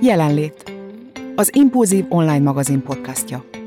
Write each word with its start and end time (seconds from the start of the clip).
Jelenlét. 0.00 0.72
Az 1.36 1.50
Impulzív 1.54 2.04
online 2.08 2.38
magazin 2.38 2.82
podcastja. 2.82 3.57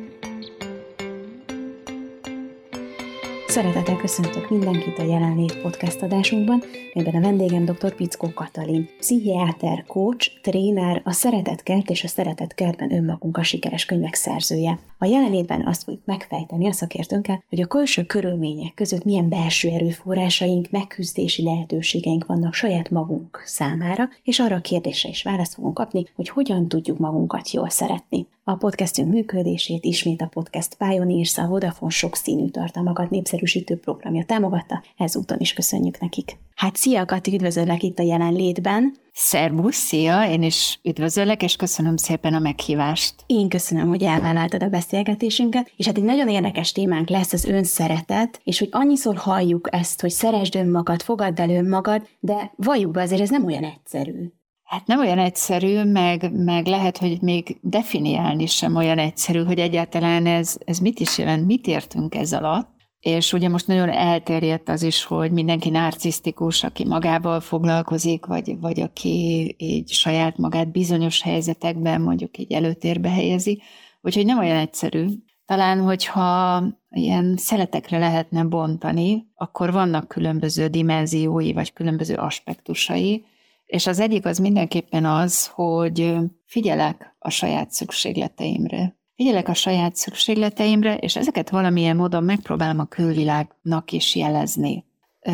Szeretettel 3.51 3.97
köszöntök 3.97 4.49
mindenkit 4.49 4.99
a 4.99 5.03
Jelenlét 5.03 5.61
podcast 5.61 6.01
adásunkban, 6.01 6.63
melyben 6.93 7.15
a 7.15 7.21
vendégem 7.21 7.65
dr. 7.65 7.95
Pickó 7.95 8.33
Katalin, 8.33 8.89
pszichiáter, 8.99 9.83
coach, 9.87 10.31
tréner, 10.41 11.01
a 11.03 11.11
Szeretetkert 11.11 11.89
és 11.89 12.03
a 12.03 12.07
Szeretetkertben 12.07 12.93
önmagunk 12.93 13.37
a 13.37 13.43
sikeres 13.43 13.85
könyvek 13.85 14.13
szerzője. 14.13 14.79
A 14.97 15.05
jelenlétben 15.05 15.67
azt 15.67 15.83
fogjuk 15.83 16.05
megfejteni 16.05 16.67
a 16.67 16.71
szakértőnkkel, 16.71 17.43
hogy 17.49 17.61
a 17.61 17.67
külső 17.67 18.03
körülmények 18.03 18.73
között 18.73 19.03
milyen 19.03 19.29
belső 19.29 19.69
erőforrásaink, 19.69 20.69
megküzdési 20.69 21.43
lehetőségeink 21.43 22.25
vannak 22.25 22.53
saját 22.53 22.89
magunk 22.89 23.41
számára, 23.45 24.09
és 24.23 24.39
arra 24.39 24.55
a 24.55 24.61
kérdésre 24.61 25.09
is 25.09 25.23
választ 25.23 25.53
fogunk 25.53 25.73
kapni, 25.73 26.05
hogy 26.15 26.29
hogyan 26.29 26.67
tudjuk 26.67 26.97
magunkat 26.97 27.51
jól 27.51 27.69
szeretni. 27.69 28.27
A 28.43 28.55
podcastünk 28.55 29.11
működését 29.13 29.85
ismét 29.85 30.21
a 30.21 30.27
Podcast 30.27 30.75
Pioneers, 30.75 31.37
a 31.37 31.47
Vodafone 31.47 31.91
sokszínű 31.91 32.49
tartalmakat 32.49 33.09
népszerűsítő 33.09 33.77
programja 33.77 34.25
támogatta, 34.25 34.83
ezúton 34.97 35.39
is 35.39 35.53
köszönjük 35.53 35.99
nekik. 35.99 36.37
Hát 36.55 36.75
szia 36.75 37.05
Kati, 37.05 37.33
üdvözöllek 37.33 37.83
itt 37.83 37.99
a 37.99 38.03
jelenlétben. 38.03 38.95
Szerbusz, 39.13 39.75
szia, 39.75 40.29
én 40.29 40.43
is 40.43 40.79
üdvözöllek, 40.83 41.43
és 41.43 41.55
köszönöm 41.55 41.97
szépen 41.97 42.33
a 42.33 42.39
meghívást. 42.39 43.15
Én 43.25 43.49
köszönöm, 43.49 43.87
hogy 43.87 44.03
elvállaltad 44.03 44.63
a 44.63 44.69
beszélgetésünket, 44.69 45.71
és 45.75 45.85
hát 45.85 45.97
egy 45.97 46.03
nagyon 46.03 46.29
érdekes 46.29 46.71
témánk 46.71 47.09
lesz 47.09 47.33
az 47.33 47.45
önszeretet, 47.45 48.41
és 48.43 48.59
hogy 48.59 48.69
annyiszor 48.71 49.15
halljuk 49.15 49.67
ezt, 49.71 50.01
hogy 50.01 50.11
szeresd 50.11 50.55
önmagad, 50.55 51.01
fogadd 51.01 51.41
el 51.41 51.49
önmagad, 51.49 52.07
de 52.19 52.53
valljuk 52.55 52.91
be, 52.91 53.01
azért 53.01 53.21
ez 53.21 53.29
nem 53.29 53.45
olyan 53.45 53.63
egyszerű. 53.63 54.31
Hát 54.71 54.87
nem 54.87 54.99
olyan 54.99 55.19
egyszerű, 55.19 55.83
meg, 55.83 56.31
meg 56.33 56.67
lehet, 56.67 56.97
hogy 56.97 57.21
még 57.21 57.57
definiálni 57.61 58.45
sem 58.45 58.75
olyan 58.75 58.97
egyszerű, 58.97 59.43
hogy 59.43 59.59
egyáltalán 59.59 60.25
ez, 60.25 60.57
ez 60.65 60.79
mit 60.79 60.99
is 60.99 61.17
jelent, 61.17 61.45
mit 61.45 61.67
értünk 61.67 62.15
ez 62.15 62.33
alatt. 62.33 62.69
És 62.99 63.33
ugye 63.33 63.49
most 63.49 63.67
nagyon 63.67 63.89
elterjedt 63.89 64.69
az 64.69 64.83
is, 64.83 65.03
hogy 65.03 65.31
mindenki 65.31 65.69
narcisztikus, 65.69 66.63
aki 66.63 66.85
magával 66.85 67.39
foglalkozik, 67.39 68.25
vagy, 68.25 68.59
vagy 68.59 68.79
aki 68.81 69.55
így 69.57 69.89
saját 69.89 70.37
magát 70.37 70.71
bizonyos 70.71 71.21
helyzetekben 71.21 72.01
mondjuk 72.01 72.37
így 72.37 72.51
előtérbe 72.51 73.09
helyezi, 73.09 73.61
úgyhogy 74.01 74.25
nem 74.25 74.39
olyan 74.39 74.57
egyszerű. 74.57 75.05
Talán, 75.45 75.81
hogyha 75.81 76.63
ilyen 76.89 77.35
szeletekre 77.37 77.97
lehetne 77.97 78.43
bontani, 78.43 79.27
akkor 79.35 79.71
vannak 79.71 80.07
különböző 80.07 80.67
dimenziói, 80.67 81.53
vagy 81.53 81.73
különböző 81.73 82.15
aspektusai, 82.15 83.25
és 83.71 83.87
az 83.87 83.99
egyik 83.99 84.25
az 84.25 84.37
mindenképpen 84.37 85.05
az, 85.05 85.47
hogy 85.47 86.15
figyelek 86.45 87.15
a 87.19 87.29
saját 87.29 87.71
szükségleteimre. 87.71 88.97
Figyelek 89.15 89.47
a 89.47 89.53
saját 89.53 89.95
szükségleteimre, 89.95 90.97
és 90.97 91.15
ezeket 91.15 91.49
valamilyen 91.49 91.95
módon 91.95 92.23
megpróbálom 92.23 92.79
a 92.79 92.85
külvilágnak 92.85 93.91
is 93.91 94.15
jelezni. 94.15 94.85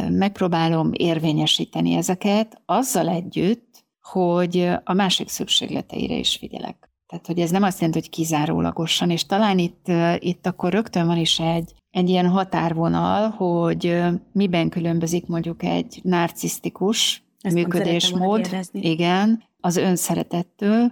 Megpróbálom 0.09 0.89
érvényesíteni 0.93 1.93
ezeket 1.93 2.61
azzal 2.65 3.09
együtt, 3.09 3.85
hogy 4.01 4.69
a 4.83 4.93
másik 4.93 5.29
szükségleteire 5.29 6.15
is 6.15 6.35
figyelek. 6.35 6.89
Tehát, 7.07 7.27
hogy 7.27 7.39
ez 7.39 7.51
nem 7.51 7.63
azt 7.63 7.79
jelenti, 7.79 7.99
hogy 7.99 8.09
kizárólagosan, 8.09 9.09
és 9.09 9.25
talán 9.25 9.59
itt, 9.59 9.85
itt 10.19 10.45
akkor 10.45 10.71
rögtön 10.71 11.07
van 11.07 11.17
is 11.17 11.39
egy, 11.39 11.73
egy 11.89 12.09
ilyen 12.09 12.29
határvonal, 12.29 13.29
hogy 13.29 14.03
miben 14.31 14.69
különbözik 14.69 15.25
mondjuk 15.25 15.63
egy 15.63 15.99
narcisztikus 16.03 17.26
ezt 17.41 17.55
működésmód, 17.55 18.49
igen, 18.71 19.43
az 19.59 19.77
önszeretettől, 19.77 20.91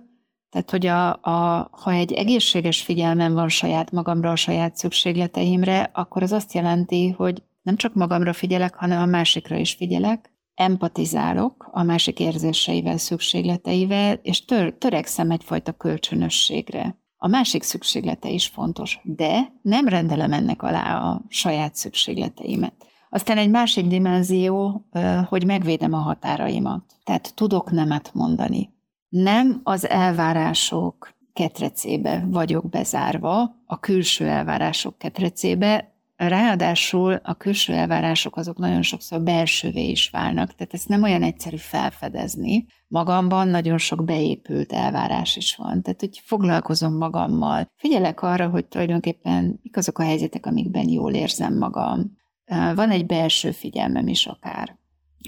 tehát, 0.49 0.71
hogy 0.71 0.85
a, 0.85 1.13
a, 1.21 1.69
ha 1.71 1.91
egy 1.91 2.13
egészséges 2.13 2.81
figyelmem 2.81 3.33
van 3.33 3.49
saját 3.49 3.91
magamra, 3.91 4.31
a 4.31 4.35
saját 4.35 4.75
szükségleteimre, 4.75 5.89
akkor 5.93 6.23
az 6.23 6.31
azt 6.31 6.53
jelenti, 6.53 7.09
hogy 7.09 7.43
nem 7.61 7.75
csak 7.75 7.93
magamra 7.93 8.33
figyelek, 8.33 8.75
hanem 8.75 9.01
a 9.01 9.05
másikra 9.05 9.57
is 9.57 9.73
figyelek, 9.73 10.33
empatizálok 10.53 11.69
a 11.71 11.83
másik 11.83 12.19
érzéseivel, 12.19 12.97
szükségleteivel, 12.97 14.19
és 14.21 14.45
tör, 14.45 14.73
törekszem 14.73 15.31
egyfajta 15.31 15.71
kölcsönösségre. 15.71 16.97
A 17.17 17.27
másik 17.27 17.63
szükséglete 17.63 18.29
is 18.29 18.47
fontos, 18.47 18.99
de 19.03 19.53
nem 19.61 19.87
rendelem 19.87 20.33
ennek 20.33 20.61
alá 20.61 20.99
a 20.99 21.21
saját 21.27 21.75
szükségleteimet. 21.75 22.73
Aztán 23.15 23.37
egy 23.37 23.49
másik 23.49 23.87
dimenzió, 23.87 24.85
hogy 25.27 25.45
megvédem 25.45 25.93
a 25.93 25.97
határaimat. 25.97 26.83
Tehát 27.03 27.35
tudok 27.35 27.71
nemet 27.71 28.11
mondani. 28.13 28.73
Nem 29.09 29.59
az 29.63 29.89
elvárások 29.89 31.13
ketrecébe 31.33 32.25
vagyok 32.29 32.69
bezárva, 32.69 33.55
a 33.65 33.79
külső 33.79 34.27
elvárások 34.27 34.97
ketrecébe, 34.97 35.93
Ráadásul 36.17 37.19
a 37.23 37.33
külső 37.33 37.73
elvárások 37.73 38.37
azok 38.37 38.57
nagyon 38.57 38.81
sokszor 38.81 39.21
belsővé 39.21 39.89
is 39.89 40.09
válnak, 40.09 40.55
tehát 40.55 40.73
ezt 40.73 40.87
nem 40.87 41.03
olyan 41.03 41.23
egyszerű 41.23 41.55
felfedezni. 41.55 42.65
Magamban 42.87 43.47
nagyon 43.47 43.77
sok 43.77 44.05
beépült 44.05 44.73
elvárás 44.73 45.35
is 45.35 45.55
van, 45.55 45.81
tehát 45.81 45.99
hogy 45.99 46.21
foglalkozom 46.23 46.97
magammal. 46.97 47.71
Figyelek 47.75 48.21
arra, 48.21 48.49
hogy 48.49 48.65
tulajdonképpen 48.65 49.59
mik 49.63 49.77
azok 49.77 49.99
a 49.99 50.03
helyzetek, 50.03 50.45
amikben 50.45 50.89
jól 50.89 51.13
érzem 51.13 51.57
magam. 51.57 52.14
Van 52.75 52.89
egy 52.89 53.05
belső 53.05 53.51
figyelmem 53.51 54.07
is 54.07 54.25
akár, 54.25 54.77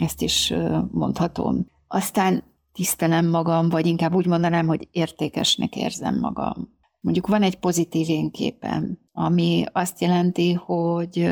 ezt 0.02 0.22
is 0.22 0.54
mondhatom. 0.92 1.68
Aztán 1.88 2.44
tisztelem 2.74 3.30
magam, 3.30 3.70
vagy 3.70 3.86
inkább 3.86 4.14
úgy 4.14 4.26
mondanám, 4.26 4.68
hogy 4.68 4.88
értékesnek 4.92 5.76
érzem 5.76 6.20
magam. 6.20 6.76
Mondjuk 7.00 7.28
van 7.28 7.44
egy 7.44 7.56
pozitív 7.56 8.10
énképem, 8.10 8.98
ami 9.12 9.64
azt 9.72 10.02
jelenti, 10.02 10.54
hogy 10.54 11.30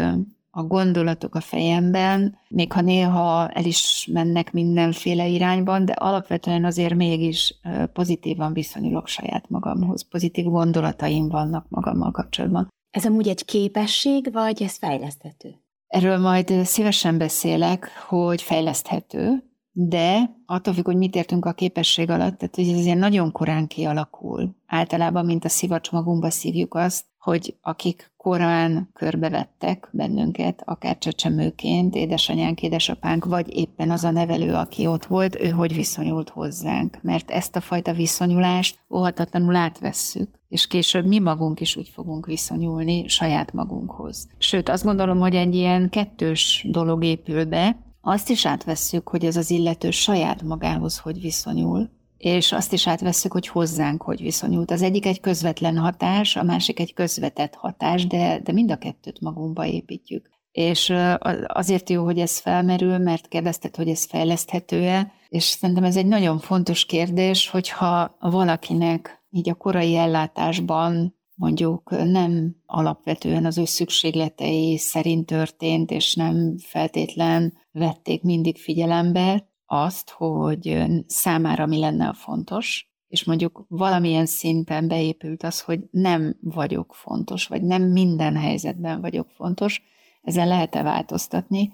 a 0.49 0.63
gondolatok 0.63 1.35
a 1.35 1.41
fejemben, 1.41 2.37
még 2.49 2.71
ha 2.71 2.81
néha 2.81 3.49
el 3.49 3.65
is 3.65 4.09
mennek 4.11 4.51
mindenféle 4.51 5.27
irányban, 5.27 5.85
de 5.85 5.93
alapvetően 5.93 6.65
azért 6.65 6.95
mégis 6.95 7.59
pozitívan 7.93 8.53
viszonyulok 8.53 9.07
saját 9.07 9.49
magamhoz, 9.49 10.07
pozitív 10.07 10.45
gondolataim 10.45 11.29
vannak 11.29 11.65
magammal 11.69 12.11
kapcsolatban. 12.11 12.67
Ez 12.91 13.05
amúgy 13.05 13.27
egy 13.27 13.45
képesség, 13.45 14.29
vagy 14.31 14.63
ez 14.63 14.77
fejleszthető? 14.77 15.63
Erről 15.95 16.17
majd 16.17 16.51
szívesen 16.63 17.17
beszélek, 17.17 17.89
hogy 18.07 18.41
fejleszthető, 18.41 19.43
de 19.71 20.35
attól 20.45 20.73
függ, 20.73 20.85
hogy 20.85 20.97
mit 20.97 21.15
értünk 21.15 21.45
a 21.45 21.53
képesség 21.53 22.09
alatt, 22.09 22.37
tehát 22.37 22.55
hogy 22.55 22.69
ez 22.69 22.85
ilyen 22.85 22.97
nagyon 22.97 23.31
korán 23.31 23.67
kialakul. 23.67 24.55
Általában, 24.65 25.25
mint 25.25 25.45
a 25.45 25.49
szivacs 25.49 25.91
magunkba 25.91 26.29
szívjuk 26.29 26.73
azt, 26.73 27.05
hogy 27.25 27.55
akik 27.61 28.11
korán 28.17 28.89
körbevettek 28.93 29.89
bennünket, 29.91 30.61
akár 30.65 30.97
csecsemőként, 30.97 31.95
édesanyánk, 31.95 32.61
édesapánk, 32.61 33.25
vagy 33.25 33.57
éppen 33.57 33.91
az 33.91 34.03
a 34.03 34.11
nevelő, 34.11 34.53
aki 34.53 34.87
ott 34.87 35.05
volt, 35.05 35.39
ő 35.39 35.49
hogy 35.49 35.75
viszonyult 35.75 36.29
hozzánk. 36.29 36.99
Mert 37.01 37.31
ezt 37.31 37.55
a 37.55 37.61
fajta 37.61 37.93
viszonyulást 37.93 38.79
óhatatlanul 38.89 39.55
átvesszük, 39.55 40.29
és 40.49 40.67
később 40.67 41.05
mi 41.05 41.19
magunk 41.19 41.59
is 41.59 41.75
úgy 41.75 41.89
fogunk 41.89 42.25
viszonyulni 42.25 43.07
saját 43.07 43.53
magunkhoz. 43.53 44.27
Sőt, 44.37 44.69
azt 44.69 44.83
gondolom, 44.83 45.19
hogy 45.19 45.35
egy 45.35 45.55
ilyen 45.55 45.89
kettős 45.89 46.65
dolog 46.69 47.03
épül 47.03 47.45
be, 47.45 47.77
azt 48.01 48.29
is 48.29 48.45
átvesszük, 48.45 49.09
hogy 49.09 49.25
ez 49.25 49.35
az 49.35 49.49
illető 49.49 49.91
saját 49.91 50.41
magához 50.41 50.97
hogy 50.97 51.21
viszonyul, 51.21 51.89
és 52.17 52.51
azt 52.51 52.73
is 52.73 52.87
átvesszük, 52.87 53.31
hogy 53.31 53.47
hozzánk 53.47 54.01
hogy 54.01 54.21
viszonyult. 54.21 54.71
Az 54.71 54.81
egyik 54.81 55.05
egy 55.05 55.19
közvetlen 55.19 55.77
hatás, 55.77 56.35
a 56.35 56.43
másik 56.43 56.79
egy 56.79 56.93
közvetett 56.93 57.55
hatás, 57.55 58.07
de, 58.07 58.39
de 58.43 58.51
mind 58.51 58.71
a 58.71 58.77
kettőt 58.77 59.21
magunkba 59.21 59.65
építjük. 59.65 60.29
És 60.51 60.93
azért 61.45 61.89
jó, 61.89 62.03
hogy 62.03 62.19
ez 62.19 62.39
felmerül, 62.39 62.97
mert 62.97 63.27
kérdezted, 63.27 63.75
hogy 63.75 63.89
ez 63.89 64.05
fejleszthető-e, 64.05 65.11
és 65.29 65.43
szerintem 65.43 65.83
ez 65.83 65.95
egy 65.95 66.05
nagyon 66.05 66.39
fontos 66.39 66.85
kérdés, 66.85 67.49
hogyha 67.49 68.15
valakinek 68.19 69.23
így 69.29 69.49
a 69.49 69.53
korai 69.53 69.95
ellátásban 69.95 71.15
mondjuk 71.35 71.89
nem 71.89 72.55
alapvetően 72.65 73.45
az 73.45 73.57
ő 73.57 73.65
szükségletei 73.65 74.77
szerint 74.77 75.25
történt, 75.25 75.91
és 75.91 76.15
nem 76.15 76.55
feltétlen 76.57 77.53
vették 77.71 78.23
mindig 78.23 78.57
figyelembe 78.57 79.49
azt, 79.65 80.09
hogy 80.09 80.83
számára 81.07 81.65
mi 81.65 81.79
lenne 81.79 82.07
a 82.07 82.13
fontos, 82.13 82.89
és 83.07 83.23
mondjuk 83.23 83.65
valamilyen 83.67 84.25
szinten 84.25 84.87
beépült 84.87 85.43
az, 85.43 85.61
hogy 85.61 85.79
nem 85.91 86.37
vagyok 86.41 86.95
fontos, 86.95 87.47
vagy 87.47 87.63
nem 87.63 87.83
minden 87.83 88.35
helyzetben 88.35 89.01
vagyok 89.01 89.29
fontos, 89.29 89.81
ezen 90.21 90.47
lehet-e 90.47 90.83
változtatni. 90.83 91.73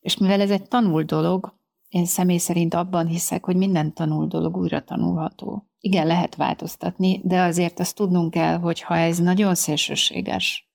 És 0.00 0.16
mivel 0.16 0.40
ez 0.40 0.50
egy 0.50 0.68
tanult 0.68 1.06
dolog, 1.06 1.54
én 1.88 2.04
személy 2.04 2.38
szerint 2.38 2.74
abban 2.74 3.06
hiszek, 3.06 3.44
hogy 3.44 3.56
minden 3.56 3.94
tanult 3.94 4.28
dolog 4.28 4.56
újra 4.56 4.84
tanulható. 4.84 5.70
Igen, 5.80 6.06
lehet 6.06 6.34
változtatni, 6.34 7.20
de 7.24 7.42
azért 7.42 7.80
azt 7.80 7.96
tudnunk 7.96 8.30
kell, 8.30 8.58
hogy 8.58 8.80
ha 8.80 8.96
ez 8.96 9.18
nagyon 9.18 9.54
szélsőséges, 9.54 10.70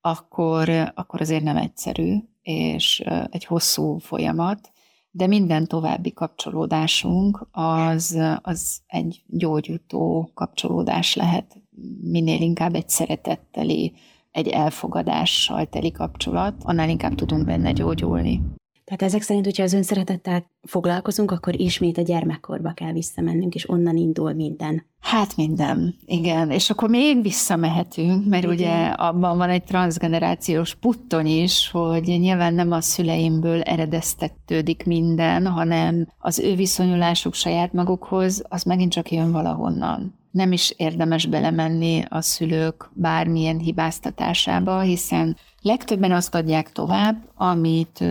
akkor, 0.00 0.68
akkor 0.94 1.20
azért 1.20 1.42
nem 1.42 1.56
egyszerű, 1.56 2.16
és 2.42 3.00
egy 3.30 3.44
hosszú 3.44 3.98
folyamat, 3.98 4.70
de 5.10 5.26
minden 5.26 5.66
további 5.66 6.12
kapcsolódásunk 6.12 7.46
az, 7.52 8.18
az 8.42 8.80
egy 8.86 9.22
gyógyító 9.26 10.30
kapcsolódás 10.34 11.14
lehet, 11.14 11.60
minél 12.00 12.40
inkább 12.40 12.74
egy 12.74 12.88
szeretetteli, 12.88 13.92
egy 14.30 14.48
elfogadással 14.48 15.66
teli 15.66 15.90
kapcsolat, 15.90 16.54
annál 16.62 16.88
inkább 16.88 17.14
tudunk 17.14 17.44
benne 17.44 17.72
gyógyulni. 17.72 18.42
Tehát 18.90 19.14
ezek 19.14 19.22
szerint, 19.22 19.44
hogyha 19.44 19.62
az 19.62 19.72
önszeretettel 19.72 20.50
foglalkozunk, 20.62 21.30
akkor 21.30 21.60
ismét 21.60 21.98
a 21.98 22.02
gyermekkorba 22.02 22.72
kell 22.72 22.92
visszamennünk, 22.92 23.54
és 23.54 23.68
onnan 23.68 23.96
indul 23.96 24.32
minden. 24.32 24.86
Hát 25.00 25.36
minden, 25.36 25.94
igen. 26.06 26.50
És 26.50 26.70
akkor 26.70 26.88
még 26.88 27.22
visszamehetünk, 27.22 28.26
mert 28.28 28.42
igen. 28.42 28.54
ugye 28.54 28.86
abban 28.86 29.36
van 29.36 29.50
egy 29.50 29.64
transgenerációs 29.64 30.74
puttony 30.74 31.26
is, 31.26 31.70
hogy 31.70 32.02
nyilván 32.02 32.54
nem 32.54 32.72
a 32.72 32.80
szüleimből 32.80 33.60
eredeztetődik 33.62 34.86
minden, 34.86 35.46
hanem 35.46 36.08
az 36.18 36.38
ő 36.38 36.54
viszonyulásuk 36.54 37.34
saját 37.34 37.72
magukhoz, 37.72 38.42
az 38.48 38.62
megint 38.62 38.92
csak 38.92 39.10
jön 39.10 39.32
valahonnan 39.32 40.18
nem 40.30 40.52
is 40.52 40.74
érdemes 40.76 41.26
belemenni 41.26 42.04
a 42.08 42.20
szülők 42.20 42.90
bármilyen 42.92 43.58
hibáztatásába, 43.58 44.80
hiszen 44.80 45.36
legtöbben 45.62 46.12
azt 46.12 46.34
adják 46.34 46.72
tovább, 46.72 47.16
amit 47.34 48.04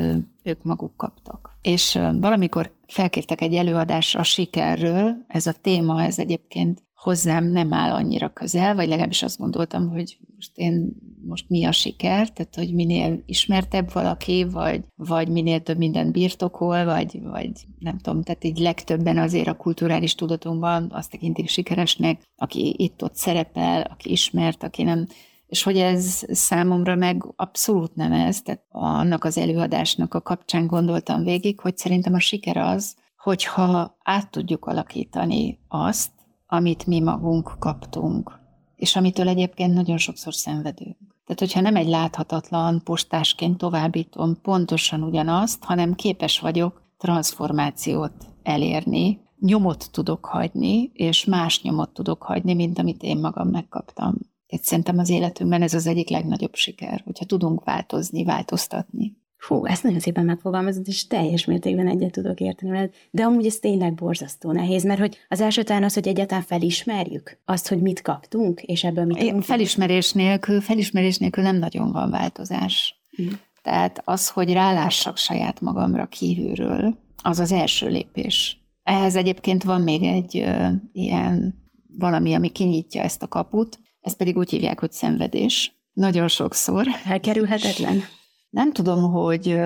ők 0.43 0.63
maguk 0.63 0.95
kaptak. 0.95 1.57
És 1.61 1.99
valamikor 2.19 2.71
felkértek 2.87 3.41
egy 3.41 3.53
előadásra 3.53 4.19
a 4.19 4.23
sikerről, 4.23 5.15
ez 5.27 5.47
a 5.47 5.53
téma, 5.61 6.03
ez 6.03 6.19
egyébként 6.19 6.83
hozzám 6.93 7.45
nem 7.45 7.73
áll 7.73 7.91
annyira 7.91 8.29
közel, 8.29 8.75
vagy 8.75 8.87
legalábbis 8.87 9.23
azt 9.23 9.37
gondoltam, 9.37 9.89
hogy 9.89 10.17
most 10.35 10.51
én 10.57 10.91
most 11.25 11.49
mi 11.49 11.65
a 11.65 11.71
siker, 11.71 12.31
tehát 12.31 12.55
hogy 12.55 12.73
minél 12.73 13.23
ismertebb 13.25 13.93
valaki, 13.93 14.43
vagy, 14.43 14.83
vagy 14.95 15.27
minél 15.27 15.61
több 15.61 15.77
mindent 15.77 16.11
birtokol, 16.11 16.85
vagy, 16.85 17.21
vagy 17.21 17.51
nem 17.79 17.97
tudom, 17.97 18.23
tehát 18.23 18.43
így 18.43 18.57
legtöbben 18.57 19.17
azért 19.17 19.47
a 19.47 19.55
kulturális 19.55 20.15
tudatunkban 20.15 20.91
azt 20.91 21.11
tekintik 21.11 21.49
sikeresnek, 21.49 22.21
aki 22.35 22.75
itt-ott 22.77 23.15
szerepel, 23.15 23.81
aki 23.81 24.11
ismert, 24.11 24.63
aki 24.63 24.83
nem, 24.83 25.07
és 25.49 25.63
hogy 25.63 25.77
ez 25.77 26.23
számomra 26.27 26.95
meg 26.95 27.23
abszolút 27.35 27.95
nem 27.95 28.11
ez, 28.11 28.41
tehát 28.41 28.65
annak 28.69 29.23
az 29.23 29.37
előadásnak 29.37 30.13
a 30.13 30.21
kapcsán 30.21 30.67
gondoltam 30.67 31.23
végig, 31.23 31.59
hogy 31.59 31.77
szerintem 31.77 32.13
a 32.13 32.19
siker 32.19 32.57
az, 32.57 32.95
hogyha 33.17 33.97
át 34.03 34.31
tudjuk 34.31 34.65
alakítani 34.65 35.59
azt, 35.67 36.11
amit 36.47 36.85
mi 36.85 36.99
magunk 36.99 37.55
kaptunk, 37.59 38.39
és 38.75 38.95
amitől 38.95 39.27
egyébként 39.27 39.73
nagyon 39.73 39.97
sokszor 39.97 40.33
szenvedünk. 40.33 40.97
Tehát, 41.25 41.39
hogyha 41.39 41.61
nem 41.61 41.75
egy 41.75 41.87
láthatatlan 41.87 42.81
postásként 42.83 43.57
továbbítom 43.57 44.41
pontosan 44.41 45.03
ugyanazt, 45.03 45.63
hanem 45.63 45.93
képes 45.93 46.39
vagyok 46.39 46.81
transformációt 46.97 48.13
elérni, 48.43 49.21
nyomot 49.39 49.89
tudok 49.91 50.25
hagyni, 50.25 50.91
és 50.93 51.25
más 51.25 51.61
nyomot 51.61 51.93
tudok 51.93 52.23
hagyni, 52.23 52.53
mint 52.53 52.79
amit 52.79 53.03
én 53.03 53.17
magam 53.17 53.47
megkaptam. 53.47 54.15
Tehát 54.49 54.65
szerintem 54.65 54.97
az 54.97 55.09
életünkben 55.09 55.61
ez 55.61 55.73
az 55.73 55.87
egyik 55.87 56.09
legnagyobb 56.09 56.55
siker, 56.55 57.01
hogyha 57.05 57.25
tudunk 57.25 57.63
változni, 57.63 58.23
változtatni. 58.23 59.17
Fú, 59.37 59.65
ezt 59.65 59.83
nagyon 59.83 59.99
szépen 59.99 60.25
megfogalmazott, 60.25 60.87
és 60.87 61.07
teljes 61.07 61.45
mértékben 61.45 61.87
egyet 61.87 62.11
tudok 62.11 62.39
érteni 62.39 62.71
veled. 62.71 62.93
De 63.11 63.23
amúgy 63.23 63.45
ez 63.45 63.59
tényleg 63.59 63.93
borzasztó 63.93 64.51
nehéz, 64.51 64.83
mert 64.83 64.99
hogy 64.99 65.17
az 65.27 65.41
első 65.41 65.63
talán 65.63 65.83
az, 65.83 65.93
hogy 65.93 66.07
egyáltalán 66.07 66.43
felismerjük 66.43 67.39
azt, 67.45 67.67
hogy 67.67 67.81
mit 67.81 68.01
kaptunk, 68.01 68.61
és 68.61 68.83
ebből 68.83 69.05
mit 69.05 69.21
Én 69.21 69.41
felismerés 69.41 70.11
nélkül, 70.11 70.61
felismerés 70.61 71.17
nélkül 71.17 71.43
nem 71.43 71.57
nagyon 71.57 71.91
van 71.91 72.09
változás. 72.09 73.01
Hmm. 73.15 73.39
Tehát 73.61 74.01
az, 74.05 74.29
hogy 74.29 74.53
rálássak 74.53 75.17
saját 75.17 75.61
magamra 75.61 76.05
kívülről, 76.05 76.97
az 77.23 77.39
az 77.39 77.51
első 77.51 77.87
lépés. 77.87 78.63
Ehhez 78.83 79.15
egyébként 79.15 79.63
van 79.63 79.81
még 79.81 80.03
egy 80.03 80.37
ö, 80.37 80.67
ilyen 80.91 81.55
valami, 81.97 82.33
ami 82.33 82.49
kinyitja 82.49 83.01
ezt 83.01 83.23
a 83.23 83.27
kaput, 83.27 83.79
ezt 84.01 84.17
pedig 84.17 84.37
úgy 84.37 84.49
hívják, 84.49 84.79
hogy 84.79 84.91
szenvedés. 84.91 85.73
Nagyon 85.93 86.27
sokszor. 86.27 86.87
Elkerülhetetlen. 87.05 88.01
Nem 88.49 88.71
tudom, 88.71 89.11
hogy 89.11 89.59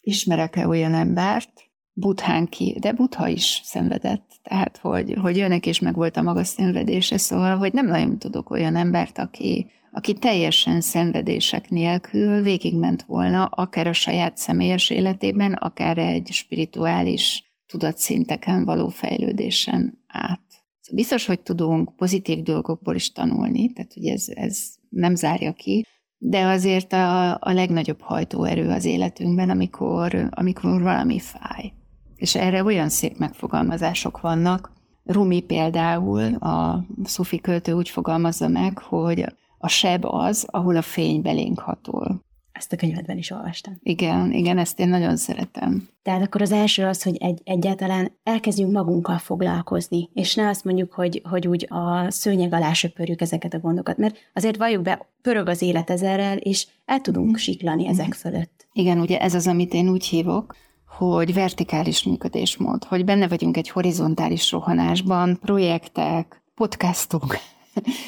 ismerek-e 0.00 0.68
olyan 0.68 0.94
embert, 0.94 1.64
Buthán 1.96 2.46
ki, 2.46 2.76
de 2.80 2.92
Butha 2.92 3.28
is 3.28 3.60
szenvedett, 3.64 4.30
tehát 4.42 4.76
hogy, 4.76 5.14
hogy 5.20 5.36
jönnek 5.36 5.66
és 5.66 5.80
meg 5.80 5.94
volt 5.94 6.16
a 6.16 6.22
maga 6.22 6.44
szenvedése, 6.44 7.18
szóval, 7.18 7.56
hogy 7.56 7.72
nem 7.72 7.86
nagyon 7.86 8.18
tudok 8.18 8.50
olyan 8.50 8.76
embert, 8.76 9.18
aki, 9.18 9.70
aki 9.92 10.12
teljesen 10.12 10.80
szenvedések 10.80 11.70
nélkül 11.70 12.42
végigment 12.42 13.02
volna, 13.02 13.44
akár 13.44 13.86
a 13.86 13.92
saját 13.92 14.36
személyes 14.36 14.90
életében, 14.90 15.52
akár 15.52 15.98
egy 15.98 16.28
spirituális 16.32 17.44
tudatszinteken 17.66 18.64
való 18.64 18.88
fejlődésen 18.88 20.04
át. 20.06 20.53
Szóval 20.84 21.02
biztos, 21.02 21.26
hogy 21.26 21.40
tudunk 21.40 21.96
pozitív 21.96 22.42
dolgokból 22.42 22.94
is 22.94 23.12
tanulni, 23.12 23.72
tehát 23.72 23.92
hogy 23.92 24.06
ez, 24.06 24.24
ez 24.28 24.68
nem 24.88 25.14
zárja 25.14 25.52
ki, 25.52 25.86
de 26.18 26.44
azért 26.44 26.92
a, 26.92 27.30
a 27.30 27.52
legnagyobb 27.52 28.00
hajtóerő 28.00 28.68
az 28.68 28.84
életünkben, 28.84 29.50
amikor, 29.50 30.28
amikor 30.30 30.82
valami 30.82 31.18
fáj. 31.18 31.72
És 32.16 32.34
erre 32.34 32.64
olyan 32.64 32.88
szép 32.88 33.18
megfogalmazások 33.18 34.20
vannak. 34.20 34.72
Rumi 35.04 35.40
például, 35.40 36.34
a 36.34 36.86
szufi 37.04 37.40
költő 37.40 37.72
úgy 37.72 37.88
fogalmazza 37.88 38.48
meg, 38.48 38.78
hogy 38.78 39.26
a 39.58 39.68
seb 39.68 40.04
az, 40.04 40.46
ahol 40.50 40.76
a 40.76 40.82
fény 40.82 41.22
belénk 41.22 41.58
hatol. 41.58 42.23
Ezt 42.54 42.72
a 42.72 42.76
könyvedben 42.76 43.18
is 43.18 43.30
olvastam. 43.30 43.78
Igen, 43.82 44.32
igen, 44.32 44.58
ezt 44.58 44.78
én 44.80 44.88
nagyon 44.88 45.16
szeretem. 45.16 45.88
Tehát 46.02 46.22
akkor 46.22 46.42
az 46.42 46.52
első 46.52 46.84
az, 46.84 47.02
hogy 47.02 47.16
egy, 47.16 47.40
egyáltalán 47.44 48.12
elkezdjünk 48.22 48.72
magunkkal 48.72 49.18
foglalkozni, 49.18 50.10
és 50.12 50.34
ne 50.34 50.48
azt 50.48 50.64
mondjuk, 50.64 50.92
hogy, 50.92 51.22
hogy 51.30 51.46
úgy 51.46 51.66
a 51.68 52.10
szőnyeg 52.10 52.52
alá 52.52 52.72
söpörjük 52.72 53.20
ezeket 53.20 53.54
a 53.54 53.58
gondokat, 53.58 53.98
mert 53.98 54.16
azért 54.34 54.56
valljuk 54.56 54.82
be, 54.82 55.06
pörög 55.22 55.48
az 55.48 55.62
élet 55.62 55.90
ezerrel, 55.90 56.36
és 56.36 56.66
el 56.84 57.00
tudunk 57.00 57.36
siklani 57.36 57.88
ezek 57.88 58.14
fölött. 58.14 58.66
Igen, 58.72 59.00
ugye 59.00 59.20
ez 59.20 59.34
az, 59.34 59.46
amit 59.46 59.74
én 59.74 59.88
úgy 59.88 60.04
hívok, 60.04 60.56
hogy 60.98 61.34
vertikális 61.34 62.02
működésmód, 62.02 62.84
hogy 62.84 63.04
benne 63.04 63.28
vagyunk 63.28 63.56
egy 63.56 63.68
horizontális 63.68 64.50
rohanásban, 64.50 65.38
projektek, 65.40 66.42
podcastok, 66.54 67.36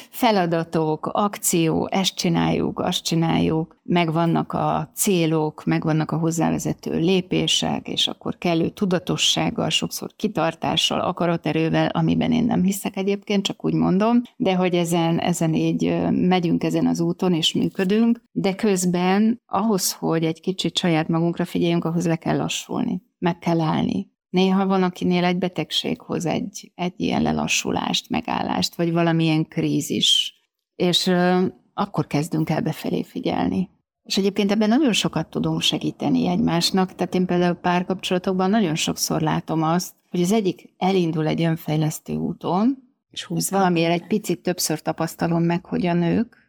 feladatok, 0.09 1.09
akció, 1.11 1.87
ezt 1.91 2.15
csináljuk, 2.15 2.79
azt 2.79 3.03
csináljuk, 3.03 3.75
megvannak 3.83 4.53
a 4.53 4.91
célok, 4.95 5.65
megvannak 5.65 6.11
a 6.11 6.17
hozzávezető 6.17 6.99
lépések, 6.99 7.87
és 7.87 8.07
akkor 8.07 8.37
kellő 8.37 8.69
tudatossággal, 8.69 9.69
sokszor 9.69 10.09
kitartással, 10.15 10.99
akaraterővel, 10.99 11.87
amiben 11.87 12.31
én 12.31 12.43
nem 12.43 12.63
hiszek 12.63 12.95
egyébként, 12.95 13.43
csak 13.43 13.65
úgy 13.65 13.73
mondom, 13.73 14.21
de 14.35 14.55
hogy 14.55 14.73
ezen, 14.73 15.19
ezen 15.19 15.53
így 15.53 15.97
megyünk 16.11 16.63
ezen 16.63 16.87
az 16.87 16.99
úton, 16.99 17.33
és 17.33 17.53
működünk, 17.53 18.21
de 18.31 18.55
közben 18.55 19.41
ahhoz, 19.45 19.93
hogy 19.93 20.23
egy 20.23 20.41
kicsit 20.41 20.77
saját 20.77 21.07
magunkra 21.07 21.45
figyeljünk, 21.45 21.85
ahhoz 21.85 22.07
le 22.07 22.15
kell 22.15 22.37
lassulni, 22.37 23.01
meg 23.17 23.39
kell 23.39 23.59
állni, 23.59 24.15
Néha 24.37 24.65
van, 24.65 24.83
akinél 24.83 25.23
egy 25.23 25.37
betegség 25.37 26.01
hoz 26.01 26.25
egy, 26.25 26.71
egy 26.75 26.93
ilyen 26.97 27.21
lelassulást, 27.21 28.09
megállást, 28.09 28.75
vagy 28.75 28.91
valamilyen 28.91 29.47
krízis. 29.47 30.33
És 30.75 31.07
ö, 31.07 31.45
akkor 31.73 32.07
kezdünk 32.07 32.49
el 32.49 32.61
befelé 32.61 33.03
figyelni. 33.03 33.69
És 34.03 34.17
egyébként 34.17 34.51
ebben 34.51 34.69
nagyon 34.69 34.93
sokat 34.93 35.29
tudunk 35.29 35.61
segíteni 35.61 36.27
egymásnak. 36.27 36.95
Tehát 36.95 37.15
én 37.15 37.25
például 37.25 37.53
párkapcsolatokban 37.53 38.49
nagyon 38.49 38.75
sokszor 38.75 39.21
látom 39.21 39.63
azt, 39.63 39.93
hogy 40.09 40.21
az 40.21 40.31
egyik 40.31 40.73
elindul 40.77 41.27
egy 41.27 41.41
önfejlesztő 41.41 42.13
úton, 42.13 42.77
és 43.11 43.23
húz 43.23 43.51
valamiért 43.51 43.93
egy 43.93 44.07
picit 44.07 44.41
többször 44.41 44.81
tapasztalom 44.81 45.43
meg, 45.43 45.65
hogy 45.65 45.85
a 45.85 45.93
nők, 45.93 46.46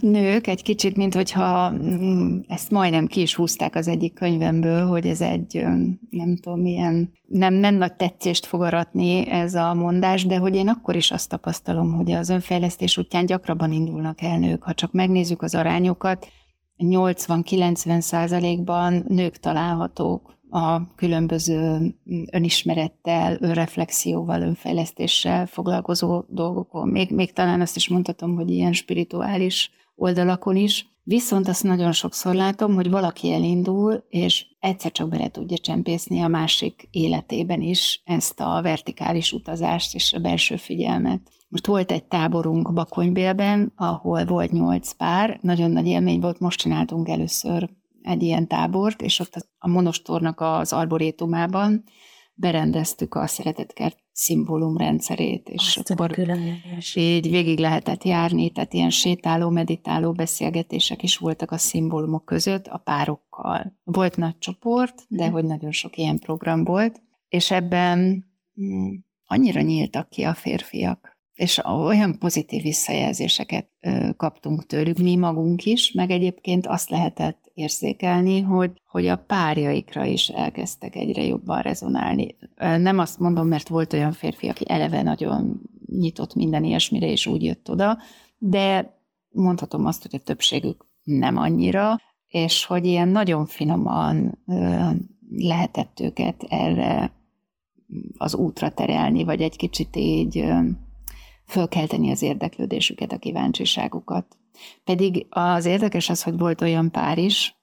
nők 0.00 0.46
egy 0.46 0.62
kicsit, 0.62 0.96
mint 0.96 1.14
hogyha 1.14 1.70
mm, 1.70 2.38
ezt 2.48 2.70
majdnem 2.70 3.06
ki 3.06 3.20
is 3.20 3.34
húzták 3.34 3.74
az 3.74 3.88
egyik 3.88 4.14
könyvemből, 4.14 4.86
hogy 4.86 5.06
ez 5.06 5.20
egy, 5.20 5.64
nem 6.10 6.36
tudom, 6.40 6.60
milyen, 6.60 7.12
nem, 7.26 7.54
nem 7.54 7.74
nagy 7.74 7.94
tetszést 7.94 8.46
fog 8.46 8.62
aratni 8.62 9.28
ez 9.28 9.54
a 9.54 9.74
mondás, 9.74 10.26
de 10.26 10.36
hogy 10.36 10.56
én 10.56 10.68
akkor 10.68 10.96
is 10.96 11.10
azt 11.10 11.28
tapasztalom, 11.28 11.92
hogy 11.92 12.12
az 12.12 12.28
önfejlesztés 12.28 12.98
útján 12.98 13.26
gyakrabban 13.26 13.72
indulnak 13.72 14.22
el 14.22 14.38
nők. 14.38 14.62
Ha 14.62 14.74
csak 14.74 14.92
megnézzük 14.92 15.42
az 15.42 15.54
arányokat, 15.54 16.26
80-90 16.78 18.00
százalékban 18.00 19.04
nők 19.08 19.36
találhatók 19.36 20.38
a 20.50 20.94
különböző 20.94 21.94
önismerettel, 22.30 23.36
önreflexióval, 23.40 24.42
önfejlesztéssel 24.42 25.46
foglalkozó 25.46 26.24
dolgokon. 26.28 26.88
Még, 26.88 27.10
még 27.10 27.32
talán 27.32 27.60
azt 27.60 27.76
is 27.76 27.88
mondhatom, 27.88 28.34
hogy 28.34 28.50
ilyen 28.50 28.72
spirituális 28.72 29.70
oldalakon 29.94 30.56
is. 30.56 30.88
Viszont 31.02 31.48
azt 31.48 31.62
nagyon 31.62 31.92
sokszor 31.92 32.34
látom, 32.34 32.74
hogy 32.74 32.90
valaki 32.90 33.32
elindul, 33.32 34.04
és 34.08 34.46
egyszer 34.58 34.92
csak 34.92 35.08
bele 35.08 35.28
tudja 35.28 35.58
csempészni 35.58 36.20
a 36.20 36.28
másik 36.28 36.88
életében 36.90 37.60
is 37.60 38.02
ezt 38.04 38.40
a 38.40 38.62
vertikális 38.62 39.32
utazást 39.32 39.94
és 39.94 40.12
a 40.12 40.18
belső 40.18 40.56
figyelmet. 40.56 41.20
Most 41.48 41.66
volt 41.66 41.92
egy 41.92 42.04
táborunk 42.04 42.72
Bakonybélben, 42.72 43.72
ahol 43.76 44.24
volt 44.24 44.52
nyolc 44.52 44.92
pár, 44.92 45.38
nagyon 45.42 45.70
nagy 45.70 45.86
élmény 45.86 46.20
volt, 46.20 46.40
most 46.40 46.58
csináltunk 46.58 47.08
először 47.08 47.70
egy 48.02 48.22
ilyen 48.22 48.46
tábort, 48.48 49.02
és 49.02 49.18
ott 49.18 49.48
a 49.58 49.68
monostornak 49.68 50.40
az 50.40 50.72
arborétumában 50.72 51.84
berendeztük 52.34 53.14
a 53.14 53.26
szeretetkert 53.26 53.98
szimbólumrendszerét, 54.12 55.48
és 55.48 55.76
Azt 55.76 55.90
akkor 55.90 56.10
különleges. 56.10 56.96
így 56.96 57.30
végig 57.30 57.58
lehetett 57.58 58.04
járni, 58.04 58.50
tehát 58.50 58.72
ilyen 58.74 58.90
sétáló, 58.90 59.50
meditáló 59.50 60.12
beszélgetések 60.12 61.02
is 61.02 61.16
voltak 61.16 61.50
a 61.50 61.56
szimbólumok 61.58 62.24
között 62.24 62.66
a 62.66 62.78
párokkal. 62.78 63.78
Volt 63.84 64.16
nagy 64.16 64.38
csoport, 64.38 65.04
de 65.08 65.24
Mhm. 65.24 65.32
hogy 65.32 65.44
nagyon 65.44 65.70
sok 65.72 65.96
ilyen 65.96 66.18
program 66.18 66.64
volt, 66.64 67.02
és 67.28 67.50
ebben 67.50 68.24
mm, 68.60 68.94
annyira 69.24 69.60
nyíltak 69.60 70.08
ki 70.08 70.22
a 70.22 70.34
férfiak, 70.34 71.18
és 71.34 71.60
olyan 71.64 72.18
pozitív 72.18 72.62
visszajelzéseket 72.62 73.68
kaptunk 74.16 74.66
tőlük, 74.66 74.98
mi 74.98 75.16
magunk 75.16 75.64
is, 75.64 75.92
meg 75.92 76.10
egyébként 76.10 76.66
azt 76.66 76.90
lehetett 76.90 77.49
érzékelni, 77.60 78.40
hogy, 78.40 78.70
hogy 78.86 79.06
a 79.06 79.16
párjaikra 79.16 80.04
is 80.04 80.28
elkezdtek 80.28 80.96
egyre 80.96 81.22
jobban 81.22 81.60
rezonálni. 81.62 82.36
Nem 82.56 82.98
azt 82.98 83.18
mondom, 83.18 83.46
mert 83.46 83.68
volt 83.68 83.92
olyan 83.92 84.12
férfi, 84.12 84.48
aki 84.48 84.64
eleve 84.68 85.02
nagyon 85.02 85.60
nyitott 85.86 86.34
minden 86.34 86.64
ilyesmire, 86.64 87.06
és 87.06 87.26
úgy 87.26 87.42
jött 87.42 87.70
oda, 87.70 87.98
de 88.38 88.96
mondhatom 89.30 89.86
azt, 89.86 90.02
hogy 90.02 90.14
a 90.14 90.24
többségük 90.24 90.86
nem 91.02 91.36
annyira, 91.36 92.00
és 92.26 92.64
hogy 92.64 92.84
ilyen 92.84 93.08
nagyon 93.08 93.46
finoman 93.46 94.38
lehetett 95.30 96.00
őket 96.00 96.42
erre 96.48 97.12
az 98.18 98.34
útra 98.34 98.70
terelni, 98.70 99.24
vagy 99.24 99.42
egy 99.42 99.56
kicsit 99.56 99.96
így 99.96 100.44
fölkelteni 101.46 102.10
az 102.10 102.22
érdeklődésüket, 102.22 103.12
a 103.12 103.18
kíváncsiságukat. 103.18 104.38
Pedig 104.84 105.26
az 105.30 105.64
érdekes 105.64 106.08
az, 106.08 106.22
hogy 106.22 106.38
volt 106.38 106.60
olyan 106.60 106.90
pár 106.90 107.18
is, 107.18 107.54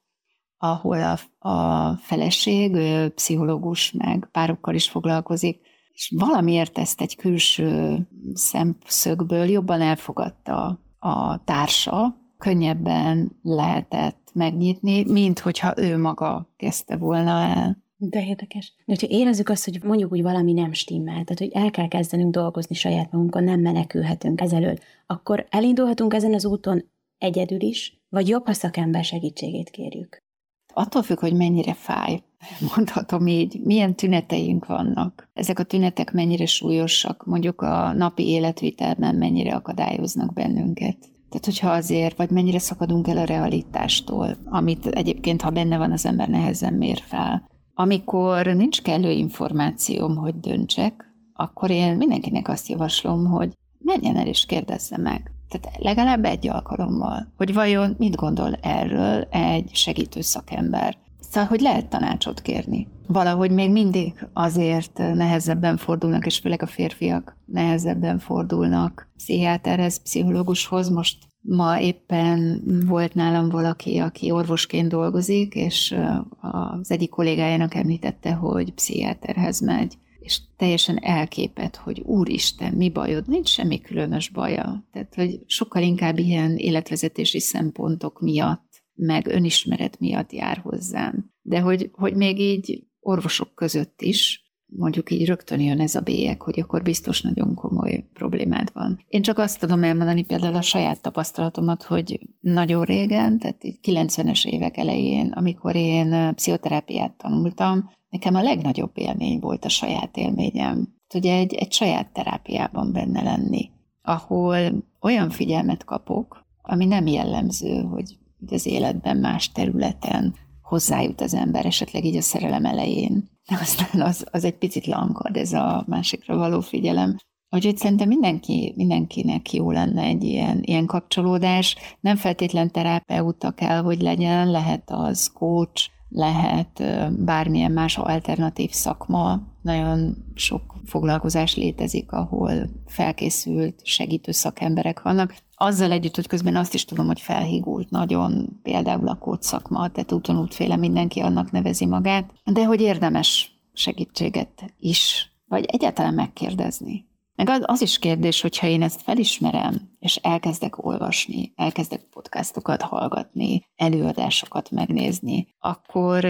ahol 0.57 1.03
a, 1.03 1.47
a 1.49 1.93
feleség, 1.95 2.73
ő 2.73 3.09
pszichológus, 3.09 3.91
meg 3.91 4.29
párokkal 4.31 4.75
is 4.75 4.89
foglalkozik, 4.89 5.59
és 5.93 6.13
valamiért 6.15 6.77
ezt 6.77 7.01
egy 7.01 7.15
külső 7.15 7.99
szemszögből 8.33 9.45
jobban 9.45 9.81
elfogadta 9.81 10.79
a 10.99 11.43
társa, 11.43 12.15
könnyebben 12.37 13.39
lehetett 13.41 14.29
megnyitni, 14.33 15.03
mint 15.03 15.39
hogyha 15.39 15.73
ő 15.77 15.97
maga 15.97 16.53
kezdte 16.57 16.97
volna 16.97 17.39
el. 17.41 17.85
De 17.99 18.25
érdekes. 18.25 18.73
De 18.77 18.83
hogyha 18.85 19.07
érezzük 19.07 19.49
azt, 19.49 19.65
hogy 19.65 19.83
mondjuk 19.83 20.11
úgy 20.11 20.21
valami 20.21 20.53
nem 20.53 20.73
stimmel, 20.73 21.23
tehát 21.23 21.37
hogy 21.37 21.51
el 21.51 21.71
kell 21.71 21.87
kezdenünk 21.87 22.33
dolgozni 22.33 22.75
saját 22.75 23.11
magunkon, 23.11 23.43
nem 23.43 23.59
menekülhetünk 23.59 24.41
ezelől, 24.41 24.77
akkor 25.05 25.47
elindulhatunk 25.49 26.13
ezen 26.13 26.33
az 26.33 26.45
úton 26.45 26.83
egyedül 27.17 27.61
is, 27.61 28.01
vagy 28.09 28.27
jobb, 28.27 28.45
ha 28.45 28.53
szakember 28.53 29.03
segítségét 29.03 29.69
kérjük. 29.69 30.25
Attól 30.73 31.03
függ, 31.03 31.19
hogy 31.19 31.33
mennyire 31.33 31.73
fáj, 31.73 32.23
mondhatom 32.75 33.27
így, 33.27 33.59
milyen 33.63 33.95
tüneteink 33.95 34.65
vannak. 34.65 35.29
Ezek 35.33 35.59
a 35.59 35.63
tünetek 35.63 36.13
mennyire 36.13 36.45
súlyosak, 36.45 37.25
mondjuk 37.25 37.61
a 37.61 37.93
napi 37.93 38.27
életvitelben 38.27 39.15
mennyire 39.15 39.55
akadályoznak 39.55 40.33
bennünket. 40.33 40.97
Tehát, 41.29 41.45
hogyha 41.45 41.69
azért, 41.69 42.17
vagy 42.17 42.29
mennyire 42.29 42.59
szakadunk 42.59 43.07
el 43.07 43.17
a 43.17 43.23
realitástól, 43.23 44.37
amit 44.45 44.85
egyébként, 44.85 45.41
ha 45.41 45.49
benne 45.49 45.77
van 45.77 45.91
az 45.91 46.05
ember, 46.05 46.29
nehezen 46.29 46.73
mér 46.73 46.97
fel. 46.97 47.49
Amikor 47.79 48.45
nincs 48.45 48.81
kellő 48.81 49.11
információm, 49.11 50.15
hogy 50.15 50.39
döntsek, 50.39 51.13
akkor 51.33 51.69
én 51.69 51.95
mindenkinek 51.95 52.47
azt 52.47 52.67
javaslom, 52.67 53.25
hogy 53.25 53.53
menjen 53.77 54.15
el 54.15 54.27
és 54.27 54.45
kérdezze 54.45 54.97
meg. 54.97 55.31
Tehát 55.49 55.77
legalább 55.79 56.25
egy 56.25 56.47
alkalommal, 56.47 57.27
hogy 57.35 57.53
vajon 57.53 57.95
mit 57.97 58.15
gondol 58.15 58.53
erről 58.61 59.21
egy 59.29 59.69
segítő 59.73 60.21
szakember. 60.21 60.97
Szóval, 61.29 61.49
hogy 61.49 61.59
lehet 61.59 61.89
tanácsot 61.89 62.41
kérni. 62.41 62.87
Valahogy 63.07 63.51
még 63.51 63.71
mindig 63.71 64.27
azért 64.33 64.97
nehezebben 64.97 65.77
fordulnak, 65.77 66.25
és 66.25 66.37
főleg 66.37 66.61
a 66.61 66.67
férfiak 66.67 67.37
nehezebben 67.45 68.19
fordulnak 68.19 69.09
pszichiáterhez, 69.15 70.01
pszichológushoz. 70.01 70.89
Most 70.89 71.17
ma 71.41 71.79
éppen 71.79 72.61
volt 72.87 73.13
nálam 73.13 73.49
valaki, 73.49 73.97
aki 73.97 74.31
orvosként 74.31 74.89
dolgozik, 74.89 75.55
és 75.55 75.95
az 76.41 76.91
egyik 76.91 77.09
kollégájának 77.09 77.73
említette, 77.73 78.33
hogy 78.33 78.73
pszichiáterhez 78.73 79.59
megy 79.59 79.97
és 80.27 80.41
teljesen 80.57 80.97
elképet, 81.01 81.75
hogy 81.75 81.99
úristen, 81.99 82.73
mi 82.73 82.89
bajod? 82.89 83.27
Nincs 83.27 83.49
semmi 83.49 83.81
különös 83.81 84.29
baja. 84.29 84.87
Tehát, 84.91 85.15
hogy 85.15 85.39
sokkal 85.45 85.81
inkább 85.81 86.17
ilyen 86.17 86.55
életvezetési 86.55 87.39
szempontok 87.39 88.21
miatt, 88.21 88.66
meg 88.97 89.27
önismeret 89.27 89.99
miatt 89.99 90.31
jár 90.31 90.57
hozzám. 90.57 91.31
De 91.41 91.59
hogy, 91.59 91.89
hogy 91.93 92.15
még 92.15 92.39
így 92.39 92.83
orvosok 92.99 93.55
között 93.55 94.01
is, 94.01 94.45
mondjuk 94.65 95.11
így 95.11 95.25
rögtön 95.25 95.59
jön 95.59 95.79
ez 95.79 95.95
a 95.95 96.01
bélyek, 96.01 96.41
hogy 96.41 96.59
akkor 96.59 96.81
biztos 96.81 97.21
nagyon 97.21 97.55
komoly 97.55 98.05
problémád 98.13 98.69
van. 98.73 99.03
Én 99.07 99.21
csak 99.21 99.37
azt 99.37 99.59
tudom 99.59 99.83
elmondani 99.83 100.25
például 100.25 100.55
a 100.55 100.61
saját 100.61 101.01
tapasztalatomat, 101.01 101.83
hogy 101.83 102.19
nagyon 102.39 102.83
régen, 102.83 103.39
tehát 103.39 103.63
így 103.63 103.79
90-es 103.81 104.45
évek 104.45 104.77
elején, 104.77 105.31
amikor 105.31 105.75
én 105.75 106.35
pszichoterápiát 106.35 107.17
tanultam, 107.17 107.89
nekem 108.09 108.35
a 108.35 108.41
legnagyobb 108.41 108.91
élmény 108.93 109.39
volt 109.39 109.65
a 109.65 109.69
saját 109.69 110.17
élményem. 110.17 110.95
Ugye 111.13 111.35
egy, 111.35 111.53
egy 111.53 111.71
saját 111.71 112.13
terápiában 112.13 112.91
benne 112.91 113.21
lenni, 113.21 113.69
ahol 114.01 114.85
olyan 115.01 115.29
figyelmet 115.29 115.83
kapok, 115.83 116.45
ami 116.61 116.85
nem 116.85 117.07
jellemző, 117.07 117.81
hogy 117.81 118.17
az 118.49 118.65
életben 118.65 119.17
más 119.17 119.51
területen 119.51 120.35
hozzájut 120.61 121.21
az 121.21 121.33
ember, 121.33 121.65
esetleg 121.65 122.05
így 122.05 122.15
a 122.15 122.21
szerelem 122.21 122.65
elején. 122.65 123.29
De 123.49 123.57
aztán 123.61 124.01
az, 124.01 124.25
az 124.31 124.43
egy 124.43 124.57
picit 124.57 124.85
lankad, 124.85 125.35
ez 125.35 125.53
a 125.53 125.83
másikra 125.87 126.37
való 126.37 126.59
figyelem. 126.59 127.17
Úgyhogy 127.49 127.77
szerintem 127.77 128.07
mindenki, 128.07 128.73
mindenkinek 128.75 129.53
jó 129.53 129.71
lenne 129.71 130.01
egy 130.01 130.23
ilyen, 130.23 130.59
ilyen 130.61 130.85
kapcsolódás. 130.85 131.75
Nem 131.99 132.15
feltétlen 132.15 132.71
terapeuta 132.71 133.51
kell, 133.51 133.81
hogy 133.81 134.01
legyen, 134.01 134.51
lehet 134.51 134.83
az 134.91 135.31
coach, 135.33 135.89
lehet 136.09 136.83
bármilyen 137.25 137.71
más 137.71 137.97
alternatív 137.97 138.71
szakma. 138.71 139.41
Nagyon 139.61 140.25
sok 140.33 140.61
foglalkozás 140.85 141.55
létezik, 141.55 142.11
ahol 142.11 142.69
felkészült, 142.85 143.85
segítő 143.85 144.31
szakemberek 144.31 145.01
vannak. 145.01 145.35
Azzal 145.59 145.91
együtt, 145.91 146.15
hogy 146.15 146.27
közben 146.27 146.55
azt 146.55 146.73
is 146.73 146.85
tudom, 146.85 147.05
hogy 147.05 147.21
felhígult 147.21 147.89
nagyon 147.89 148.59
például 148.63 149.07
a 149.07 149.17
kód 149.17 149.41
szakma, 149.41 149.89
tehát 149.89 150.11
úton 150.11 150.39
útféle 150.39 150.75
mindenki 150.75 151.19
annak 151.19 151.51
nevezi 151.51 151.85
magát, 151.85 152.33
de 152.43 152.65
hogy 152.65 152.81
érdemes 152.81 153.59
segítséget 153.73 154.73
is, 154.79 155.31
vagy 155.47 155.65
egyáltalán 155.65 156.13
megkérdezni. 156.13 157.05
Meg 157.35 157.49
az, 157.49 157.61
az 157.65 157.81
is 157.81 157.99
kérdés, 157.99 158.41
hogyha 158.41 158.67
én 158.67 158.81
ezt 158.81 159.01
felismerem, 159.01 159.91
és 159.99 160.15
elkezdek 160.15 160.85
olvasni, 160.85 161.53
elkezdek 161.55 162.03
podcastokat 162.03 162.81
hallgatni, 162.81 163.61
előadásokat 163.75 164.71
megnézni, 164.71 165.47
akkor 165.59 166.25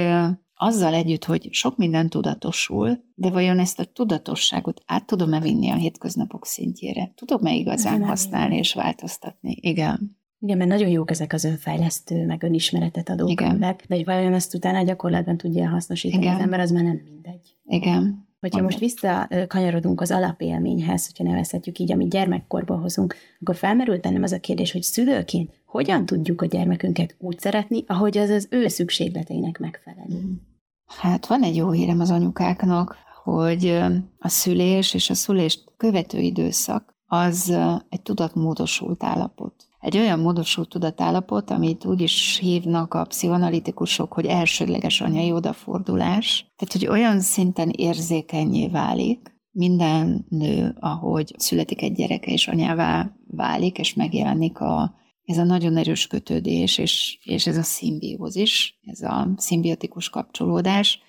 azzal 0.58 0.94
együtt, 0.94 1.26
hogy 1.26 1.48
sok 1.52 1.78
minden 1.78 2.10
tudatosul, 2.10 3.04
de 3.16 3.30
vajon 3.30 3.60
ezt 3.60 3.80
a 3.80 3.86
tudatosságot 3.86 4.82
át 4.86 5.06
tudom-e 5.06 5.40
vinni 5.40 5.70
a 5.70 5.76
hétköznapok 5.76 6.46
szintjére? 6.46 7.12
Tudom-e 7.16 7.54
igazán 7.54 8.00
Nem. 8.00 8.08
használni 8.08 8.58
és 8.58 8.74
változtatni? 8.74 9.58
Igen. 9.62 10.18
Igen, 10.40 10.58
mert 10.58 10.70
nagyon 10.70 10.90
jók 10.90 11.12
ezek 11.12 11.34
az 11.34 11.44
önfejlesztő, 11.44 12.26
meg 12.26 12.44
önismeretet 12.44 13.10
adó 13.10 13.28
Igen. 13.28 13.50
könyvek, 13.50 13.86
de 13.88 13.96
hogy 13.96 14.06
vajon 14.06 14.34
ezt 14.34 14.54
utána 14.54 14.78
a 14.78 14.84
gyakorlatban 14.84 15.38
tudja 15.38 15.70
hasznosítani 15.70 16.24
Igen. 16.24 16.36
az 16.36 16.42
ember, 16.42 16.60
az 16.60 16.72
már 16.72 16.84
nem 16.84 17.02
mindegy. 17.04 17.56
Igen. 17.66 18.28
Hogyha 18.40 18.62
most 18.62 18.80
visszakanyarodunk 18.80 20.02
az 20.02 20.12
alapélményhez, 20.12 21.06
hogyha 21.06 21.24
nevezhetjük 21.24 21.80
így, 21.80 21.92
amit 21.92 22.10
gyermekkorból 22.10 22.78
hozunk, 22.78 23.16
akkor 23.42 23.56
felmerült 23.56 24.02
bennem 24.02 24.24
az 24.24 24.32
a 24.32 24.40
kérdés, 24.40 24.72
hogy 24.72 24.82
szülőként 24.82 25.62
hogyan 25.66 26.06
tudjuk 26.06 26.42
a 26.42 26.46
gyermekünket 26.46 27.16
úgy 27.20 27.40
szeretni, 27.40 27.84
ahogy 27.88 28.18
az 28.18 28.30
az 28.30 28.48
ő 28.52 28.68
szükségleteinek 28.68 29.60
megfelelő. 29.60 30.42
Hát 30.88 31.27
van 31.27 31.44
egy 31.44 31.56
jó 31.56 31.72
hírem 31.72 32.00
az 32.00 32.12
anyukáknak, 32.12 32.96
hogy 33.24 33.79
a 34.20 34.27
szülés 34.27 34.94
és 34.94 35.10
a 35.10 35.13
szülést 35.13 35.63
követő 35.77 36.20
időszak 36.20 36.96
az 37.06 37.50
egy 37.89 38.01
tudatmódosult 38.01 39.03
állapot. 39.03 39.53
Egy 39.79 39.98
olyan 39.98 40.20
módosult 40.20 40.70
tudatállapot, 40.70 41.50
amit 41.50 41.86
úgy 41.86 42.01
is 42.01 42.38
hívnak 42.41 42.94
a 42.94 43.03
pszichoanalitikusok, 43.03 44.13
hogy 44.13 44.25
elsődleges 44.25 45.01
anyai 45.01 45.32
odafordulás. 45.32 46.51
Tehát, 46.56 46.74
hogy 46.74 46.88
olyan 46.88 47.20
szinten 47.20 47.70
érzékenyé 47.70 48.67
válik 48.67 49.36
minden 49.51 50.25
nő, 50.29 50.75
ahogy 50.79 51.34
születik 51.38 51.82
egy 51.82 51.94
gyereke 51.94 52.32
és 52.32 52.48
anyává 52.48 53.12
válik, 53.27 53.77
és 53.77 53.94
megjelenik 53.94 54.60
a, 54.60 54.96
ez 55.27 55.38
a 55.38 55.43
nagyon 55.43 55.77
erős 55.77 56.07
kötődés, 56.07 56.77
és, 56.77 57.17
és 57.24 57.48
ez 57.48 57.57
a 57.57 57.63
szimbiózis, 57.63 58.79
ez 58.86 59.01
a 59.01 59.34
szimbiotikus 59.38 60.10
kapcsolódás, 60.10 61.00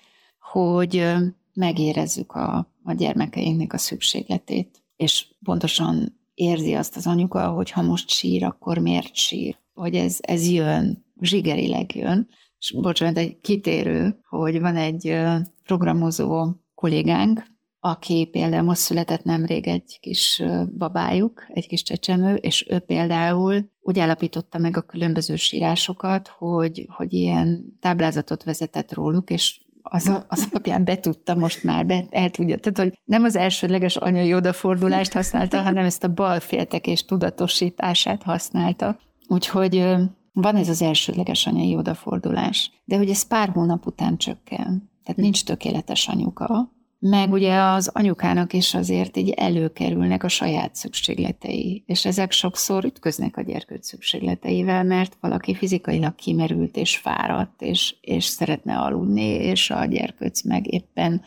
hogy 0.51 1.05
megérezzük 1.53 2.31
a, 2.31 2.73
a 2.83 2.93
gyermekeinknek 2.93 3.73
a 3.73 3.77
szükségletét. 3.77 4.83
És 4.95 5.27
pontosan 5.43 6.19
érzi 6.33 6.73
azt 6.73 6.95
az 6.95 7.07
anyuka, 7.07 7.49
hogy 7.49 7.71
ha 7.71 7.81
most 7.81 8.09
sír, 8.09 8.43
akkor 8.43 8.77
miért 8.77 9.15
sír. 9.15 9.57
Hogy 9.73 9.95
ez, 9.95 10.17
ez 10.21 10.49
jön, 10.49 11.05
zsigerileg 11.21 11.95
jön. 11.95 12.27
És 12.59 12.71
bocsánat, 12.71 13.17
egy 13.17 13.39
kitérő, 13.41 14.19
hogy 14.29 14.59
van 14.59 14.75
egy 14.75 15.17
programozó 15.63 16.51
kollégánk, 16.75 17.43
aki 17.79 18.25
például 18.31 18.63
most 18.63 18.81
született 18.81 19.23
nemrég 19.23 19.67
egy 19.67 19.97
kis 20.01 20.43
babájuk, 20.77 21.45
egy 21.53 21.67
kis 21.67 21.83
csecsemő, 21.83 22.35
és 22.35 22.65
ő 22.69 22.79
például 22.79 23.69
úgy 23.81 23.99
állapította 23.99 24.57
meg 24.57 24.77
a 24.77 24.81
különböző 24.81 25.35
sírásokat, 25.35 26.27
hogy, 26.27 26.87
hogy 26.89 27.13
ilyen 27.13 27.77
táblázatot 27.79 28.43
vezetett 28.43 28.93
róluk, 28.93 29.29
és 29.29 29.61
az, 29.81 30.11
az 30.27 30.47
alapján 30.51 30.83
betudta 30.83 31.35
most 31.35 31.63
már, 31.63 31.85
be, 31.85 32.05
el 32.09 32.29
tudja. 32.29 32.57
Tehát, 32.57 32.77
hogy 32.77 32.99
nem 33.05 33.23
az 33.23 33.35
elsődleges 33.35 33.95
anyai 33.95 34.33
odafordulást 34.33 35.13
használta, 35.13 35.61
hanem 35.61 35.85
ezt 35.85 36.03
a 36.03 36.13
balféltekés 36.13 37.05
tudatosítását 37.05 38.23
használta. 38.23 38.99
Úgyhogy 39.27 39.85
van 40.33 40.55
ez 40.55 40.69
az 40.69 40.81
elsődleges 40.81 41.45
anyai 41.47 41.75
odafordulás. 41.75 42.71
De 42.85 42.97
hogy 42.97 43.09
ez 43.09 43.27
pár 43.27 43.49
hónap 43.49 43.85
után 43.85 44.17
csökken. 44.17 44.89
Tehát 45.03 45.21
nincs 45.21 45.43
tökéletes 45.43 46.07
anyuka, 46.07 46.71
meg 46.99 47.31
ugye 47.31 47.59
az 47.59 47.87
anyukának 47.93 48.53
is 48.53 48.73
azért 48.73 49.17
így 49.17 49.29
előkerülnek 49.29 50.23
a 50.23 50.27
saját 50.27 50.75
szükségletei, 50.75 51.83
és 51.85 52.05
ezek 52.05 52.31
sokszor 52.31 52.85
ütköznek 52.85 53.37
a 53.37 53.41
gyerkőc 53.41 53.87
szükségleteivel, 53.87 54.83
mert 54.83 55.17
valaki 55.19 55.55
fizikailag 55.55 56.15
kimerült 56.15 56.77
és 56.77 56.97
fáradt, 56.97 57.61
és, 57.61 57.95
és 58.01 58.25
szeretne 58.25 58.77
aludni, 58.77 59.29
és 59.29 59.69
a 59.69 59.85
gyerkőc 59.85 60.43
meg 60.43 60.73
éppen 60.73 61.21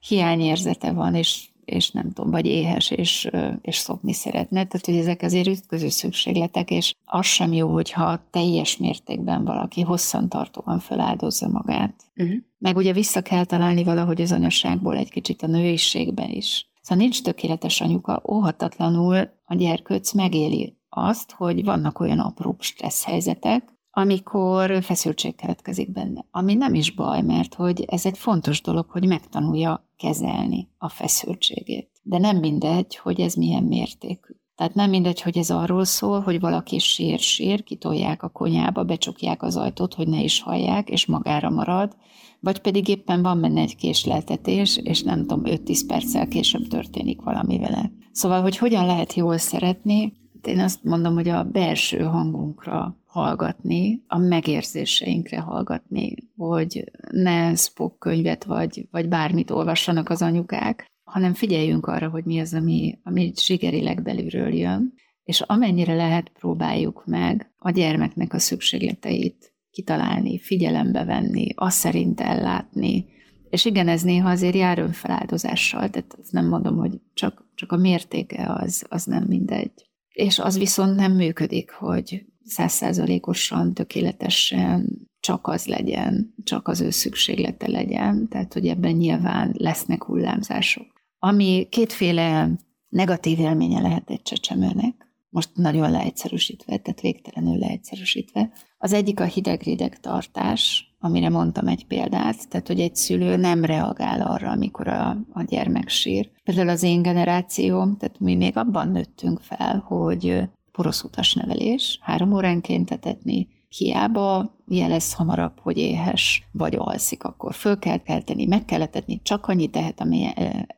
hiányérzete 0.00 0.92
van, 0.92 1.14
és 1.14 1.44
és 1.66 1.90
nem 1.90 2.12
tudom, 2.12 2.30
vagy 2.30 2.46
éhes, 2.46 2.90
és, 2.90 3.30
és 3.62 3.76
szopni 3.76 4.12
szeretne. 4.12 4.64
Tehát, 4.64 4.86
hogy 4.86 4.96
ezek 4.96 5.22
azért 5.22 5.46
ütköző 5.46 5.88
szükségletek, 5.88 6.70
és 6.70 6.94
az 7.04 7.26
sem 7.26 7.52
jó, 7.52 7.68
hogyha 7.68 8.20
teljes 8.30 8.76
mértékben 8.76 9.44
valaki 9.44 9.80
hosszantartóan 9.80 10.78
feláldozza 10.78 11.48
magát. 11.48 11.94
Uh-huh. 12.16 12.36
Meg 12.58 12.76
ugye 12.76 12.92
vissza 12.92 13.22
kell 13.22 13.44
találni 13.44 13.84
valahogy 13.84 14.20
az 14.20 14.32
anyasságból 14.32 14.96
egy 14.96 15.10
kicsit 15.10 15.42
a 15.42 15.46
nőiségben 15.46 16.30
is. 16.30 16.70
Szóval 16.82 17.04
nincs 17.04 17.22
tökéletes 17.22 17.80
anyuka, 17.80 18.22
óhatatlanul 18.28 19.28
a 19.44 19.54
gyerkőc 19.54 20.12
megéli 20.12 20.76
azt, 20.88 21.32
hogy 21.32 21.64
vannak 21.64 22.00
olyan 22.00 22.18
apró 22.18 22.56
stressz 22.58 23.04
helyzetek, 23.04 23.75
amikor 23.98 24.82
feszültség 24.82 25.34
keletkezik 25.34 25.92
benne. 25.92 26.26
Ami 26.30 26.54
nem 26.54 26.74
is 26.74 26.90
baj, 26.90 27.22
mert 27.22 27.54
hogy 27.54 27.84
ez 27.86 28.06
egy 28.06 28.18
fontos 28.18 28.60
dolog, 28.60 28.86
hogy 28.90 29.06
megtanulja 29.06 29.88
kezelni 29.96 30.68
a 30.78 30.88
feszültségét. 30.88 31.90
De 32.02 32.18
nem 32.18 32.36
mindegy, 32.36 32.96
hogy 32.96 33.20
ez 33.20 33.34
milyen 33.34 33.62
mértékű. 33.62 34.32
Tehát 34.54 34.74
nem 34.74 34.90
mindegy, 34.90 35.20
hogy 35.20 35.38
ez 35.38 35.50
arról 35.50 35.84
szól, 35.84 36.20
hogy 36.20 36.40
valaki 36.40 36.78
sír-sír, 36.78 37.62
kitolják 37.62 38.22
a 38.22 38.28
konyába, 38.28 38.84
becsukják 38.84 39.42
az 39.42 39.56
ajtót, 39.56 39.94
hogy 39.94 40.08
ne 40.08 40.22
is 40.22 40.40
hallják, 40.40 40.90
és 40.90 41.06
magára 41.06 41.50
marad, 41.50 41.96
vagy 42.40 42.58
pedig 42.58 42.88
éppen 42.88 43.22
van 43.22 43.40
benne 43.40 43.60
egy 43.60 43.76
késleltetés, 43.76 44.76
és 44.76 45.02
nem 45.02 45.20
tudom, 45.20 45.42
5-10 45.44 45.80
perccel 45.86 46.28
később 46.28 46.66
történik 46.68 47.20
valami 47.20 47.58
vele. 47.58 47.92
Szóval, 48.12 48.42
hogy 48.42 48.56
hogyan 48.56 48.86
lehet 48.86 49.14
jól 49.14 49.38
szeretni, 49.38 50.12
én 50.46 50.60
azt 50.60 50.84
mondom, 50.84 51.14
hogy 51.14 51.28
a 51.28 51.44
belső 51.44 51.98
hangunkra 51.98 52.96
hallgatni, 53.06 54.02
a 54.06 54.18
megérzéseinkre 54.18 55.40
hallgatni, 55.40 56.14
hogy 56.36 56.92
ne 57.10 57.54
Spock 57.54 57.98
könyvet 57.98 58.44
vagy, 58.44 58.88
vagy 58.90 59.08
bármit 59.08 59.50
olvassanak 59.50 60.08
az 60.08 60.22
anyukák, 60.22 60.86
hanem 61.04 61.34
figyeljünk 61.34 61.86
arra, 61.86 62.08
hogy 62.08 62.24
mi 62.24 62.40
az, 62.40 62.54
ami, 62.54 62.98
ami 63.02 63.32
zsigerileg 63.36 64.02
belülről 64.02 64.54
jön, 64.54 64.94
és 65.24 65.40
amennyire 65.40 65.94
lehet 65.94 66.28
próbáljuk 66.28 67.02
meg 67.06 67.52
a 67.58 67.70
gyermeknek 67.70 68.32
a 68.32 68.38
szükségleteit 68.38 69.54
kitalálni, 69.70 70.38
figyelembe 70.38 71.04
venni, 71.04 71.48
azt 71.54 71.78
szerint 71.78 72.20
ellátni, 72.20 73.06
és 73.50 73.64
igen, 73.64 73.88
ez 73.88 74.02
néha 74.02 74.30
azért 74.30 74.54
jár 74.54 74.78
önfeláldozással, 74.78 75.90
tehát 75.90 76.16
nem 76.30 76.48
mondom, 76.48 76.76
hogy 76.76 77.00
csak, 77.14 77.44
csak 77.54 77.72
a 77.72 77.76
mértéke 77.76 78.52
az, 78.52 78.86
az 78.88 79.04
nem 79.04 79.24
mindegy. 79.24 79.72
És 80.16 80.38
az 80.38 80.58
viszont 80.58 80.96
nem 80.96 81.12
működik, 81.12 81.70
hogy 81.70 82.24
százszázalékosan, 82.44 83.74
tökéletesen 83.74 85.08
csak 85.20 85.46
az 85.46 85.66
legyen, 85.66 86.34
csak 86.44 86.68
az 86.68 86.80
ő 86.80 86.90
szükséglete 86.90 87.68
legyen, 87.68 88.28
tehát 88.28 88.52
hogy 88.52 88.66
ebben 88.66 88.92
nyilván 88.92 89.54
lesznek 89.58 90.04
hullámzások. 90.04 90.86
Ami 91.18 91.66
kétféle 91.70 92.50
negatív 92.88 93.38
élménye 93.38 93.80
lehet 93.80 94.10
egy 94.10 94.22
csecsemőnek, 94.22 94.94
most 95.28 95.50
nagyon 95.54 95.90
leegyszerűsítve, 95.90 96.76
tehát 96.76 97.00
végtelenül 97.00 97.58
leegyszerűsítve. 97.58 98.52
Az 98.78 98.92
egyik 98.92 99.20
a 99.20 99.24
hideg-rideg 99.24 100.00
tartás, 100.00 100.94
amire 101.06 101.28
mondtam 101.28 101.66
egy 101.66 101.86
példát, 101.86 102.48
tehát 102.48 102.66
hogy 102.66 102.80
egy 102.80 102.96
szülő 102.96 103.36
nem 103.36 103.64
reagál 103.64 104.20
arra, 104.20 104.50
amikor 104.50 104.88
a, 104.88 105.16
a 105.32 105.42
gyermek 105.42 105.88
sír. 105.88 106.30
Például 106.44 106.68
az 106.68 106.82
én 106.82 107.02
generációm, 107.02 107.96
tehát 107.96 108.20
mi 108.20 108.34
még 108.34 108.56
abban 108.56 108.88
nőttünk 108.88 109.40
fel, 109.40 109.84
hogy 109.86 110.42
porosz 110.72 111.04
nevelés, 111.34 111.98
három 112.02 112.32
óránként 112.32 112.90
etetni, 112.90 113.48
hiába 113.68 114.54
jelez 114.68 115.14
hamarabb, 115.14 115.60
hogy 115.60 115.78
éhes, 115.78 116.48
vagy 116.52 116.74
alszik, 116.78 117.24
akkor 117.24 117.54
föl 117.54 117.78
kell 117.78 117.98
kelteni, 117.98 118.46
meg 118.46 118.64
kell 118.64 118.80
etetni, 118.82 119.20
csak 119.22 119.46
annyi 119.46 119.66
tehet, 119.66 120.00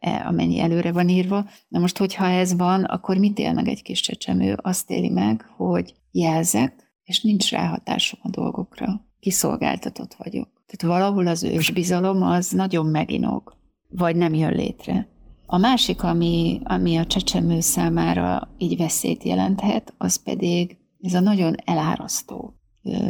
e, 0.00 0.24
amennyi 0.26 0.60
előre 0.60 0.92
van 0.92 1.08
írva. 1.08 1.46
Na 1.68 1.78
most, 1.78 1.98
hogyha 1.98 2.26
ez 2.26 2.56
van, 2.56 2.84
akkor 2.84 3.16
mit 3.16 3.38
él 3.38 3.52
meg 3.52 3.68
egy 3.68 3.82
kis 3.82 4.00
csecsemő? 4.00 4.58
Azt 4.62 4.90
éli 4.90 5.08
meg, 5.08 5.46
hogy 5.56 5.94
jelzek, 6.10 6.88
és 7.04 7.22
nincs 7.22 7.50
ráhatásom 7.50 8.20
a 8.22 8.28
dolgokra. 8.30 9.08
Kiszolgáltatott 9.20 10.14
vagyok. 10.14 10.48
Tehát 10.66 10.98
valahol 10.98 11.26
az 11.26 11.42
ősbizalom 11.42 12.22
az 12.22 12.50
nagyon 12.50 12.87
meginog, 12.87 13.57
vagy 13.88 14.16
nem 14.16 14.35
jön 14.35 14.52
létre. 14.52 15.09
A 15.46 15.59
másik, 15.59 16.02
ami, 16.02 16.61
ami 16.64 16.96
a 16.96 17.07
csecsemő 17.07 17.61
számára 17.61 18.48
így 18.59 18.76
veszélyt 18.76 19.22
jelenthet, 19.22 19.94
az 19.98 20.22
pedig 20.22 20.76
ez 21.00 21.14
a 21.14 21.20
nagyon 21.20 21.54
elárasztó 21.64 22.54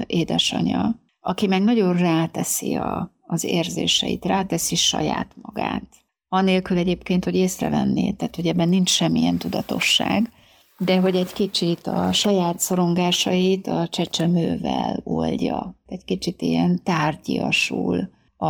édesanyja, 0.07 1.01
aki 1.21 1.47
meg 1.47 1.63
nagyon 1.63 1.97
ráteszi 1.97 2.75
a, 2.75 3.15
az 3.27 3.45
érzéseit, 3.45 4.25
ráteszi 4.25 4.75
saját 4.75 5.37
magát. 5.43 5.87
Anélkül 6.29 6.77
egyébként, 6.77 7.25
hogy 7.25 7.35
észrevenné, 7.35 8.13
tehát 8.13 8.37
hogy 8.37 8.47
ebben 8.47 8.69
nincs 8.69 8.91
semmilyen 8.91 9.39
tudatosság, 9.39 10.33
de 10.79 11.01
hogy 11.01 11.17
egy 11.17 11.33
kicsit 11.33 11.87
a 11.87 12.13
saját 12.13 12.59
szorongásait 12.59 13.67
a 13.67 13.89
csecsemővel 13.89 15.01
oldja. 15.05 15.75
Egy 15.87 16.05
kicsit 16.05 16.43
ilyen 16.43 16.81
tárgyiasul 16.83 18.11
a, 18.37 18.49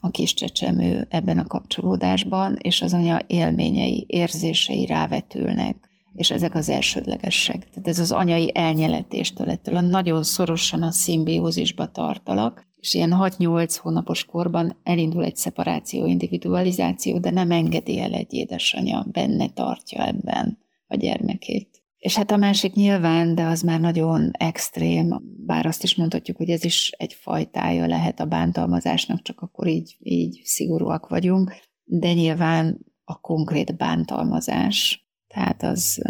a 0.00 0.10
kis 0.10 0.34
csecsemő 0.34 1.06
ebben 1.10 1.38
a 1.38 1.46
kapcsolódásban, 1.46 2.56
és 2.60 2.82
az 2.82 2.92
anya 2.92 3.20
élményei, 3.26 4.04
érzései 4.08 4.86
rávetülnek, 4.86 5.76
és 6.14 6.30
ezek 6.30 6.54
az 6.54 6.68
elsődlegesek. 6.68 7.68
Tehát 7.68 7.88
ez 7.88 7.98
az 7.98 8.12
anyai 8.12 8.50
elnyeletéstől, 8.54 9.50
ettől 9.50 9.76
a 9.76 9.80
nagyon 9.80 10.22
szorosan 10.22 10.82
a 10.82 10.90
szimbiózisba 10.90 11.86
tartalak, 11.86 12.66
és 12.80 12.94
ilyen 12.94 13.14
6-8 13.16 13.76
hónapos 13.82 14.24
korban 14.24 14.76
elindul 14.82 15.24
egy 15.24 15.36
szeparáció, 15.36 16.06
individualizáció, 16.06 17.18
de 17.18 17.30
nem 17.30 17.50
engedi 17.50 18.00
el 18.00 18.12
egy 18.12 18.32
édesanyja, 18.32 19.06
benne 19.12 19.48
tartja 19.48 20.06
ebben 20.06 20.63
a 20.94 20.96
gyermekét. 20.96 21.82
És 21.98 22.16
hát 22.16 22.30
a 22.30 22.36
másik 22.36 22.74
nyilván, 22.74 23.34
de 23.34 23.44
az 23.44 23.62
már 23.62 23.80
nagyon 23.80 24.30
extrém, 24.32 25.22
bár 25.46 25.66
azt 25.66 25.82
is 25.82 25.94
mondhatjuk, 25.94 26.36
hogy 26.36 26.50
ez 26.50 26.64
is 26.64 26.90
egy 26.90 27.12
fajtája 27.12 27.86
lehet 27.86 28.20
a 28.20 28.24
bántalmazásnak, 28.24 29.22
csak 29.22 29.40
akkor 29.40 29.66
így, 29.66 29.96
így 30.00 30.40
szigorúak 30.44 31.08
vagyunk, 31.08 31.52
de 31.84 32.12
nyilván 32.12 32.78
a 33.04 33.20
konkrét 33.20 33.76
bántalmazás, 33.76 35.06
tehát 35.28 35.62
az 35.62 36.02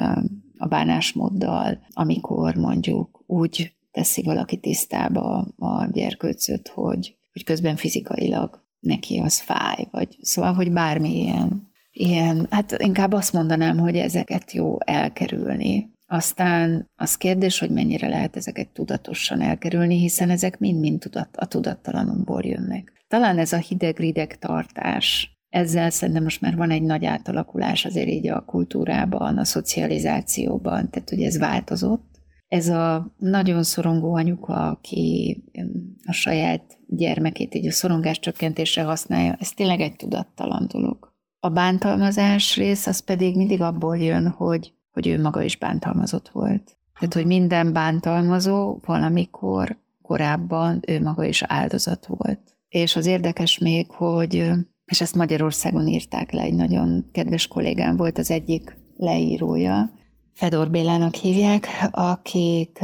a 0.59 0.67
bánásmóddal, 0.67 1.79
amikor 1.89 2.55
mondjuk 2.55 3.23
úgy 3.27 3.73
teszi 3.91 4.23
valaki 4.23 4.57
tisztába 4.57 5.39
a 5.57 5.87
gyerkőcöt, 5.93 6.69
hogy, 6.69 7.17
hogy 7.33 7.45
közben 7.45 7.77
fizikailag 7.77 8.65
neki 8.81 9.19
az 9.19 9.41
fáj, 9.41 9.89
vagy 9.91 10.17
szóval, 10.21 10.53
hogy 10.53 10.73
bármi 10.73 11.33
ilyen 11.97 12.47
hát 12.51 12.77
inkább 12.79 13.13
azt 13.13 13.33
mondanám, 13.33 13.79
hogy 13.79 13.97
ezeket 13.97 14.53
jó 14.53 14.77
elkerülni. 14.81 15.93
Aztán 16.07 16.91
az 16.97 17.17
kérdés, 17.17 17.59
hogy 17.59 17.71
mennyire 17.71 18.09
lehet 18.09 18.37
ezeket 18.37 18.69
tudatosan 18.69 19.41
elkerülni, 19.41 19.99
hiszen 19.99 20.31
ezek 20.31 20.59
mind-mind 20.59 21.01
tudat, 21.01 21.37
a 21.37 21.47
tudattalanunkból 21.47 22.43
jönnek. 22.45 22.93
Talán 23.09 23.39
ez 23.39 23.53
a 23.53 23.57
hideg-rideg 23.57 24.39
tartás, 24.39 25.35
ezzel 25.49 25.91
szerintem 25.91 26.23
most 26.23 26.41
már 26.41 26.57
van 26.57 26.71
egy 26.71 26.83
nagy 26.83 27.05
átalakulás 27.05 27.85
azért 27.85 28.09
így 28.09 28.29
a 28.29 28.45
kultúrában, 28.45 29.39
a 29.39 29.45
szocializációban, 29.45 30.91
tehát 30.91 31.11
hogy 31.11 31.23
ez 31.23 31.39
változott. 31.39 32.21
Ez 32.49 32.69
a 32.69 33.15
nagyon 33.19 33.63
szorongó 33.63 34.15
anyuka, 34.15 34.69
aki 34.69 35.43
a 36.05 36.13
saját 36.13 36.79
gyermekét 36.87 37.55
így 37.55 37.67
a 37.67 37.73
szorongás 37.73 38.19
csökkentésre 38.19 38.83
használja, 38.83 39.37
ez 39.41 39.51
tényleg 39.51 39.81
egy 39.81 39.97
tudattalan 39.97 40.67
dolog. 40.73 41.14
A 41.45 41.49
bántalmazás 41.49 42.57
rész 42.57 42.87
az 42.87 43.01
pedig 43.01 43.37
mindig 43.37 43.61
abból 43.61 43.97
jön, 43.99 44.29
hogy, 44.29 44.73
hogy 44.93 45.07
ő 45.07 45.21
maga 45.21 45.43
is 45.43 45.57
bántalmazott 45.57 46.29
volt. 46.29 46.77
Tehát, 46.99 47.15
hogy 47.15 47.27
minden 47.27 47.73
bántalmazó 47.73 48.79
valamikor 48.85 49.77
korábban 50.03 50.81
ő 50.87 51.01
maga 51.01 51.25
is 51.25 51.43
áldozat 51.43 52.07
volt. 52.07 52.41
És 52.69 52.97
az 52.97 53.07
érdekes 53.07 53.59
még, 53.59 53.91
hogy, 53.91 54.51
és 54.85 55.01
ezt 55.01 55.15
Magyarországon 55.15 55.87
írták 55.87 56.33
le, 56.33 56.43
egy 56.43 56.55
nagyon 56.55 57.05
kedves 57.13 57.47
kollégám 57.47 57.97
volt 57.97 58.19
az 58.19 58.31
egyik 58.31 58.77
leírója, 58.97 59.91
Fedor 60.33 60.71
Bélának 60.71 61.15
hívják, 61.15 61.69
akik 61.91 62.79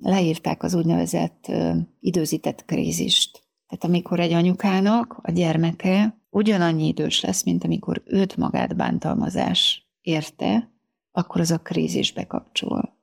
leírták 0.00 0.62
az 0.62 0.74
úgynevezett 0.74 1.52
időzített 2.00 2.64
krízist. 2.64 3.47
Tehát 3.68 3.84
amikor 3.84 4.20
egy 4.20 4.32
anyukának 4.32 5.18
a 5.22 5.30
gyermeke 5.30 6.18
ugyanannyi 6.30 6.86
idős 6.86 7.20
lesz, 7.20 7.44
mint 7.44 7.64
amikor 7.64 8.02
őt 8.06 8.36
magát 8.36 8.76
bántalmazás 8.76 9.88
érte, 10.00 10.70
akkor 11.10 11.40
az 11.40 11.50
a 11.50 11.58
krízisbe 11.58 12.26
kapcsol. 12.26 12.96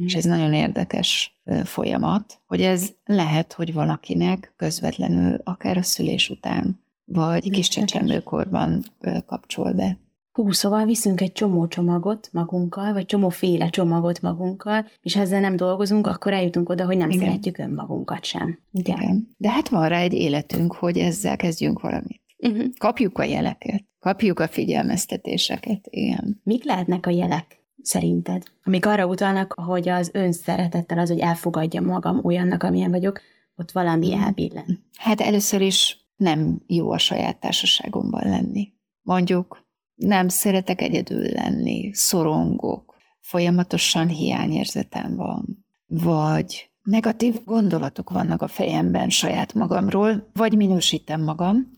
Mm. 0.00 0.04
És 0.04 0.14
ez 0.14 0.24
nagyon 0.24 0.52
érdekes 0.52 1.40
folyamat, 1.64 2.40
hogy 2.46 2.62
ez 2.62 2.92
lehet, 3.04 3.52
hogy 3.52 3.72
valakinek 3.72 4.52
közvetlenül 4.56 5.40
akár 5.44 5.76
a 5.76 5.82
szülés 5.82 6.30
után, 6.30 6.84
vagy 7.04 7.50
kis 7.50 7.68
csecsemőkorban 7.68 8.84
kapcsol 9.26 9.72
be. 9.72 9.98
Hú, 10.36 10.52
szóval 10.52 10.84
viszünk 10.84 11.20
egy 11.20 11.32
csomó 11.32 11.66
csomagot 11.66 12.28
magunkkal, 12.32 12.92
vagy 12.92 13.06
csomóféle 13.06 13.68
csomagot 13.68 14.22
magunkkal, 14.22 14.86
és 15.02 15.14
ha 15.14 15.20
ezzel 15.20 15.40
nem 15.40 15.56
dolgozunk, 15.56 16.06
akkor 16.06 16.32
eljutunk 16.32 16.68
oda, 16.68 16.84
hogy 16.84 16.96
nem 16.96 17.10
Igen. 17.10 17.24
szeretjük 17.24 17.58
önmagunkat 17.58 18.24
sem. 18.24 18.58
Ugye? 18.72 18.92
Igen. 18.92 19.34
De 19.36 19.50
hát 19.50 19.68
van 19.68 19.88
rá 19.88 19.98
egy 19.98 20.12
életünk, 20.12 20.74
hogy 20.74 20.98
ezzel 20.98 21.36
kezdjünk 21.36 21.80
valamit. 21.80 22.20
Uh-huh. 22.38 22.64
Kapjuk 22.78 23.18
a 23.18 23.22
jeleket, 23.24 23.84
kapjuk 23.98 24.40
a 24.40 24.48
figyelmeztetéseket, 24.48 25.86
igen. 25.90 26.40
Mik 26.42 26.64
lehetnek 26.64 27.06
a 27.06 27.10
jelek 27.10 27.62
szerinted? 27.82 28.42
Amik 28.64 28.86
arra 28.86 29.06
utalnak, 29.06 29.52
hogy 29.52 29.88
az 29.88 30.10
önszeretettel 30.12 30.98
az, 30.98 31.08
hogy 31.08 31.20
elfogadja 31.20 31.80
magam 31.80 32.24
olyannak, 32.24 32.62
amilyen 32.62 32.90
vagyok, 32.90 33.20
ott 33.56 33.70
valami 33.70 34.14
elbillen. 34.14 34.84
Hát 34.98 35.20
először 35.20 35.60
is 35.60 35.98
nem 36.16 36.62
jó 36.66 36.90
a 36.90 36.98
saját 36.98 37.40
társaságomban 37.40 38.28
lenni. 38.28 38.72
Mondjuk 39.02 39.65
nem 39.96 40.28
szeretek 40.28 40.80
egyedül 40.80 41.28
lenni, 41.32 41.90
szorongok, 41.92 42.94
folyamatosan 43.20 44.08
hiányérzetem 44.08 45.16
van, 45.16 45.66
vagy 45.86 46.70
negatív 46.82 47.44
gondolatok 47.44 48.10
vannak 48.10 48.42
a 48.42 48.48
fejemben 48.48 49.08
saját 49.08 49.54
magamról, 49.54 50.30
vagy 50.32 50.56
minősítem 50.56 51.22
magam, 51.22 51.76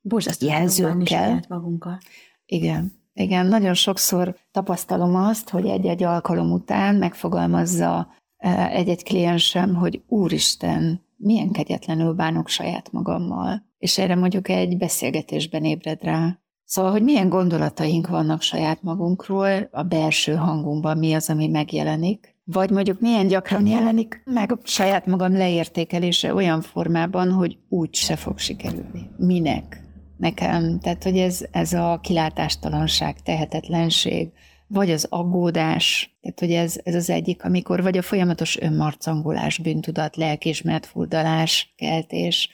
Borzasztó 0.00 0.46
jelzőkkel. 0.46 1.44
magunkkal. 1.48 1.98
Igen, 2.46 2.92
igen, 3.12 3.46
nagyon 3.46 3.74
sokszor 3.74 4.36
tapasztalom 4.50 5.14
azt, 5.14 5.48
hogy 5.48 5.66
egy-egy 5.66 6.02
alkalom 6.02 6.52
után 6.52 6.94
megfogalmazza 6.94 8.14
e, 8.36 8.68
egy-egy 8.68 9.02
kliensem, 9.02 9.74
hogy 9.74 10.02
úristen, 10.06 11.06
milyen 11.16 11.50
kegyetlenül 11.50 12.12
bánok 12.12 12.48
saját 12.48 12.92
magammal. 12.92 13.62
És 13.78 13.98
erre 13.98 14.14
mondjuk 14.14 14.48
egy 14.48 14.76
beszélgetésben 14.76 15.64
ébred 15.64 16.02
rá. 16.02 16.38
Szóval, 16.64 16.90
hogy 16.90 17.02
milyen 17.02 17.28
gondolataink 17.28 18.08
vannak 18.08 18.42
saját 18.42 18.82
magunkról, 18.82 19.68
a 19.72 19.82
belső 19.82 20.34
hangunkban 20.34 20.98
mi 20.98 21.12
az, 21.12 21.30
ami 21.30 21.48
megjelenik, 21.48 22.34
vagy 22.44 22.70
mondjuk 22.70 23.00
milyen 23.00 23.26
gyakran 23.26 23.66
jelenik 23.66 24.22
meg 24.24 24.52
a 24.52 24.58
saját 24.62 25.06
magam 25.06 25.36
leértékelése 25.36 26.34
olyan 26.34 26.60
formában, 26.60 27.32
hogy 27.32 27.58
úgy 27.68 27.94
se 27.94 28.16
fog 28.16 28.38
sikerülni. 28.38 29.10
Minek? 29.16 29.82
Nekem, 30.16 30.78
tehát, 30.80 31.02
hogy 31.02 31.18
ez, 31.18 31.44
ez 31.50 31.72
a 31.72 31.98
kilátástalanság, 32.02 33.22
tehetetlenség, 33.22 34.32
vagy 34.66 34.90
az 34.90 35.06
aggódás, 35.10 36.16
tehát 36.22 36.40
hogy 36.40 36.52
ez, 36.52 36.80
ez 36.84 36.94
az 36.94 37.10
egyik, 37.10 37.44
amikor 37.44 37.82
vagy 37.82 37.96
a 37.96 38.02
folyamatos 38.02 38.60
önmarcangolás, 38.60 39.58
bűntudat, 39.58 40.16
lelkismert 40.16 40.86
furdalás, 40.86 41.74
keltés, 41.76 42.48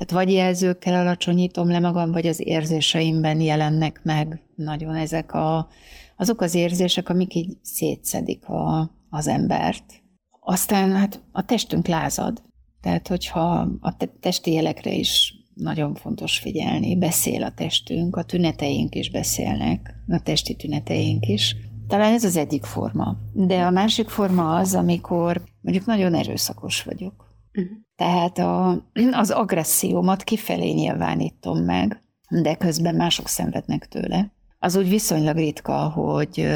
tehát 0.00 0.24
vagy 0.24 0.34
jelzőkkel 0.34 0.94
alacsonyítom 0.94 1.70
le 1.70 1.78
magam, 1.78 2.12
vagy 2.12 2.26
az 2.26 2.40
érzéseimben 2.46 3.40
jelennek 3.40 4.00
meg 4.02 4.42
nagyon 4.54 4.94
ezek 4.94 5.32
a, 5.32 5.68
azok 6.16 6.40
az 6.40 6.54
érzések, 6.54 7.08
amik 7.08 7.34
így 7.34 7.56
szétszedik 7.62 8.48
a, 8.48 8.90
az 9.10 9.26
embert. 9.26 10.02
Aztán 10.40 10.92
hát 10.92 11.22
a 11.32 11.44
testünk 11.44 11.86
lázad, 11.86 12.42
tehát 12.80 13.08
hogyha 13.08 13.68
a 13.80 13.96
testi 14.20 14.52
jelekre 14.52 14.92
is 14.92 15.34
nagyon 15.54 15.94
fontos 15.94 16.38
figyelni, 16.38 16.96
beszél 16.96 17.42
a 17.42 17.52
testünk, 17.54 18.16
a 18.16 18.22
tüneteink 18.22 18.94
is 18.94 19.10
beszélnek, 19.10 19.94
a 20.08 20.20
testi 20.22 20.56
tüneteink 20.56 21.26
is. 21.26 21.56
Talán 21.86 22.12
ez 22.12 22.24
az 22.24 22.36
egyik 22.36 22.64
forma. 22.64 23.16
De 23.32 23.62
a 23.62 23.70
másik 23.70 24.08
forma 24.08 24.56
az, 24.56 24.74
amikor 24.74 25.42
mondjuk 25.60 25.86
nagyon 25.86 26.14
erőszakos 26.14 26.82
vagyok 26.82 27.30
Uh-huh. 27.54 27.78
Tehát 28.00 28.38
a, 28.38 28.84
az 29.10 29.30
agressziómat 29.30 30.22
kifelé 30.22 30.70
nyilvánítom 30.70 31.58
meg, 31.58 32.00
de 32.28 32.54
közben 32.54 32.94
mások 32.94 33.28
szenvednek 33.28 33.88
tőle. 33.88 34.32
Az 34.58 34.76
úgy 34.76 34.88
viszonylag 34.88 35.36
ritka, 35.36 35.88
hogy, 35.88 36.48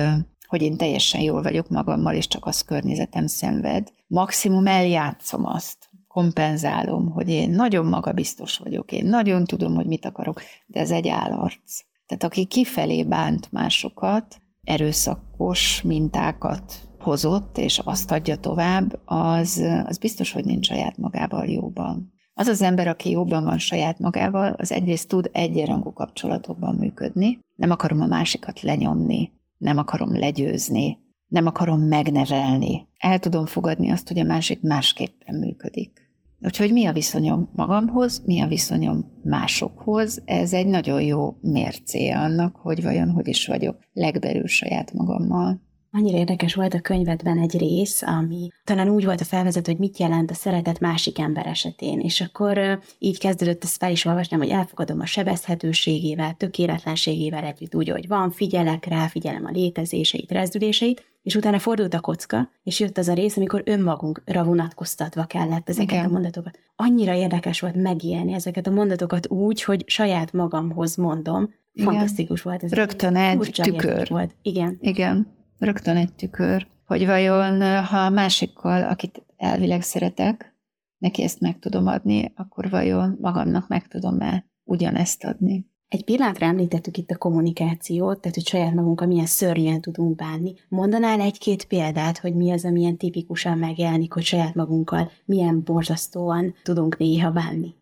hogy 0.47 0.63
én 0.63 0.77
teljesen 0.77 1.21
jól 1.21 1.43
vagyok 1.43 1.69
magammal, 1.69 2.15
és 2.15 2.27
csak 2.27 2.47
az 2.47 2.61
környezetem 2.61 3.27
szenved. 3.27 3.89
Maximum 4.07 4.67
eljátszom 4.67 5.47
azt, 5.47 5.89
kompenzálom, 6.09 7.11
hogy 7.11 7.29
én 7.29 7.51
nagyon 7.51 7.87
magabiztos 7.87 8.59
vagyok, 8.59 8.93
én 8.93 9.07
nagyon 9.07 9.45
tudom, 9.45 9.75
hogy 9.75 9.87
mit 9.87 10.05
akarok, 10.05 10.43
de 10.67 10.81
ez 10.81 10.91
egy 10.91 11.09
állarc. 11.09 11.81
Tehát 12.07 12.25
aki 12.25 12.45
kifelé 12.45 13.03
bánt 13.03 13.53
másokat, 13.53 14.37
erőszakos 14.63 15.83
mintákat 15.83 16.84
hozott, 17.05 17.59
és 17.59 17.79
azt 17.79 18.11
adja 18.11 18.37
tovább, 18.37 19.01
az, 19.05 19.63
az 19.87 19.99
biztos, 19.99 20.33
hogy 20.33 20.45
nincs 20.45 20.67
saját 20.67 20.99
magával 20.99 21.47
jóban. 21.47 22.13
Az 22.35 22.47
az 22.47 22.63
ember, 22.63 22.89
aki 22.89 23.11
jobban 23.11 23.45
van 23.45 23.59
saját 23.59 23.99
magával, 23.99 24.53
az 24.53 24.73
egyrészt 24.73 25.09
tud 25.09 25.31
egyenrangú 25.33 25.93
kapcsolatokban 25.93 26.75
működni, 26.75 27.39
nem 27.57 27.71
akarom 27.71 28.01
a 28.01 28.07
másikat 28.07 28.61
lenyomni, 28.61 29.33
nem 29.59 29.79
akarom 29.79 30.19
legyőzni, 30.19 30.99
nem 31.29 31.47
akarom 31.47 31.81
megnevelni. 31.81 32.89
El 32.99 33.19
tudom 33.19 33.47
fogadni 33.47 33.91
azt, 33.91 34.09
hogy 34.09 34.19
a 34.19 34.25
másik 34.25 34.61
másképpen 34.61 35.35
működik. 35.35 36.05
Úgyhogy 36.41 36.73
mi 36.73 36.87
a 36.87 36.93
viszonyom 36.93 37.49
magamhoz, 37.55 38.23
mi 38.27 38.41
a 38.41 38.47
viszonyom 38.47 39.05
másokhoz, 39.23 40.23
ez 40.25 40.53
egy 40.53 40.67
nagyon 40.67 41.03
jó 41.03 41.37
mércéje 41.41 42.19
annak, 42.19 42.57
hogy 42.57 42.83
vajon 42.83 43.11
hogy 43.11 43.29
is 43.29 43.47
vagyok 43.47 43.79
legbelül 43.93 44.47
saját 44.47 44.93
magammal. 44.93 45.61
Annyira 45.97 46.19
érdekes 46.19 46.55
volt 46.55 46.75
a 46.75 46.81
könyvedben 46.81 47.39
egy 47.39 47.59
rész, 47.59 48.03
ami 48.03 48.49
talán 48.65 48.89
úgy 48.89 49.05
volt 49.05 49.21
a 49.21 49.25
felvezet, 49.25 49.67
hogy 49.67 49.79
mit 49.79 49.99
jelent 49.99 50.31
a 50.31 50.35
szeretet 50.35 50.81
másik 50.81 51.19
ember 51.19 51.47
esetén. 51.47 52.01
És 52.01 52.21
akkor 52.21 52.81
így 52.99 53.19
kezdődött 53.19 53.65
ezt 53.65 53.77
fel 53.77 53.91
is 53.91 54.05
olvasni, 54.05 54.37
hogy 54.37 54.49
elfogadom 54.49 55.01
a 55.01 55.07
sebezhetőségével, 55.07 56.35
tökéletlenségével 56.35 57.45
együtt 57.45 57.75
úgy, 57.75 57.89
hogy 57.89 58.09
van, 58.09 58.31
figyelek 58.31 58.85
rá, 58.85 59.07
figyelem 59.07 59.45
a 59.45 59.51
létezéseit, 59.51 60.31
rezdüléseit, 60.31 61.05
és 61.23 61.35
utána 61.35 61.59
fordult 61.59 61.95
a 61.95 62.01
kocka, 62.01 62.51
és 62.63 62.81
jött 62.81 62.99
az 62.99 63.09
a 63.09 63.15
rész, 63.15 63.37
amikor 63.37 63.63
önmagunkra 63.65 64.45
vonatkoztatva 64.45 65.25
kellett 65.25 65.69
ezeket 65.69 65.91
Igen. 65.91 66.05
a 66.05 66.09
mondatokat. 66.09 66.59
Annyira 66.77 67.15
érdekes 67.15 67.61
volt 67.61 67.75
megélni 67.75 68.33
ezeket 68.33 68.67
a 68.67 68.71
mondatokat 68.71 69.29
úgy, 69.29 69.63
hogy 69.63 69.85
saját 69.87 70.33
magamhoz 70.33 70.97
mondom. 70.97 71.55
Igen. 71.73 71.93
Fantasztikus 71.93 72.43
volt 72.43 72.63
ez. 72.63 72.73
Rögtön 72.73 73.17
egy 73.17 73.51
tükör. 73.63 74.09
Volt. 74.09 74.35
Igen. 74.43 74.79
Igen 74.81 75.43
rögtön 75.59 75.97
egy 75.97 76.13
tükör, 76.13 76.67
hogy 76.87 77.07
vajon 77.07 77.85
ha 77.85 77.99
a 77.99 78.11
másikkal, 78.11 78.83
akit 78.83 79.23
elvileg 79.37 79.83
szeretek, 79.83 80.55
neki 80.99 81.23
ezt 81.23 81.41
meg 81.41 81.59
tudom 81.59 81.87
adni, 81.87 82.33
akkor 82.37 82.71
vajon 82.71 83.19
magamnak 83.21 83.69
meg 83.69 83.89
tudom-e 83.89 84.45
ugyanezt 84.65 85.25
adni. 85.25 85.67
Egy 85.89 86.05
pillanatra 86.05 86.47
említettük 86.47 86.97
itt 86.97 87.11
a 87.11 87.17
kommunikációt, 87.17 88.21
tehát 88.21 88.37
hogy 88.37 88.47
saját 88.47 88.75
magunkkal 88.75 89.07
milyen 89.07 89.27
szörnyen 89.27 89.81
tudunk 89.81 90.17
bánni. 90.17 90.55
Mondanál 90.69 91.21
egy-két 91.21 91.65
példát, 91.65 92.19
hogy 92.19 92.35
mi 92.35 92.51
az, 92.51 92.65
amilyen 92.65 92.97
tipikusan 92.97 93.59
megjelenik, 93.59 94.13
hogy 94.13 94.23
saját 94.23 94.55
magunkkal 94.55 95.11
milyen 95.25 95.63
borzasztóan 95.65 96.55
tudunk 96.63 96.97
néha 96.97 97.31
bánni? 97.31 97.75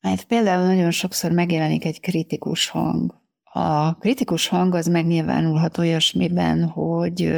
Hát 0.00 0.24
például 0.24 0.66
nagyon 0.66 0.90
sokszor 0.90 1.32
megjelenik 1.32 1.84
egy 1.84 2.00
kritikus 2.00 2.68
hang, 2.68 3.14
a 3.56 3.94
kritikus 3.94 4.48
hang 4.48 4.74
az 4.74 4.86
megnyilvánulhat 4.86 5.78
olyasmiben, 5.78 6.68
hogy 6.68 7.32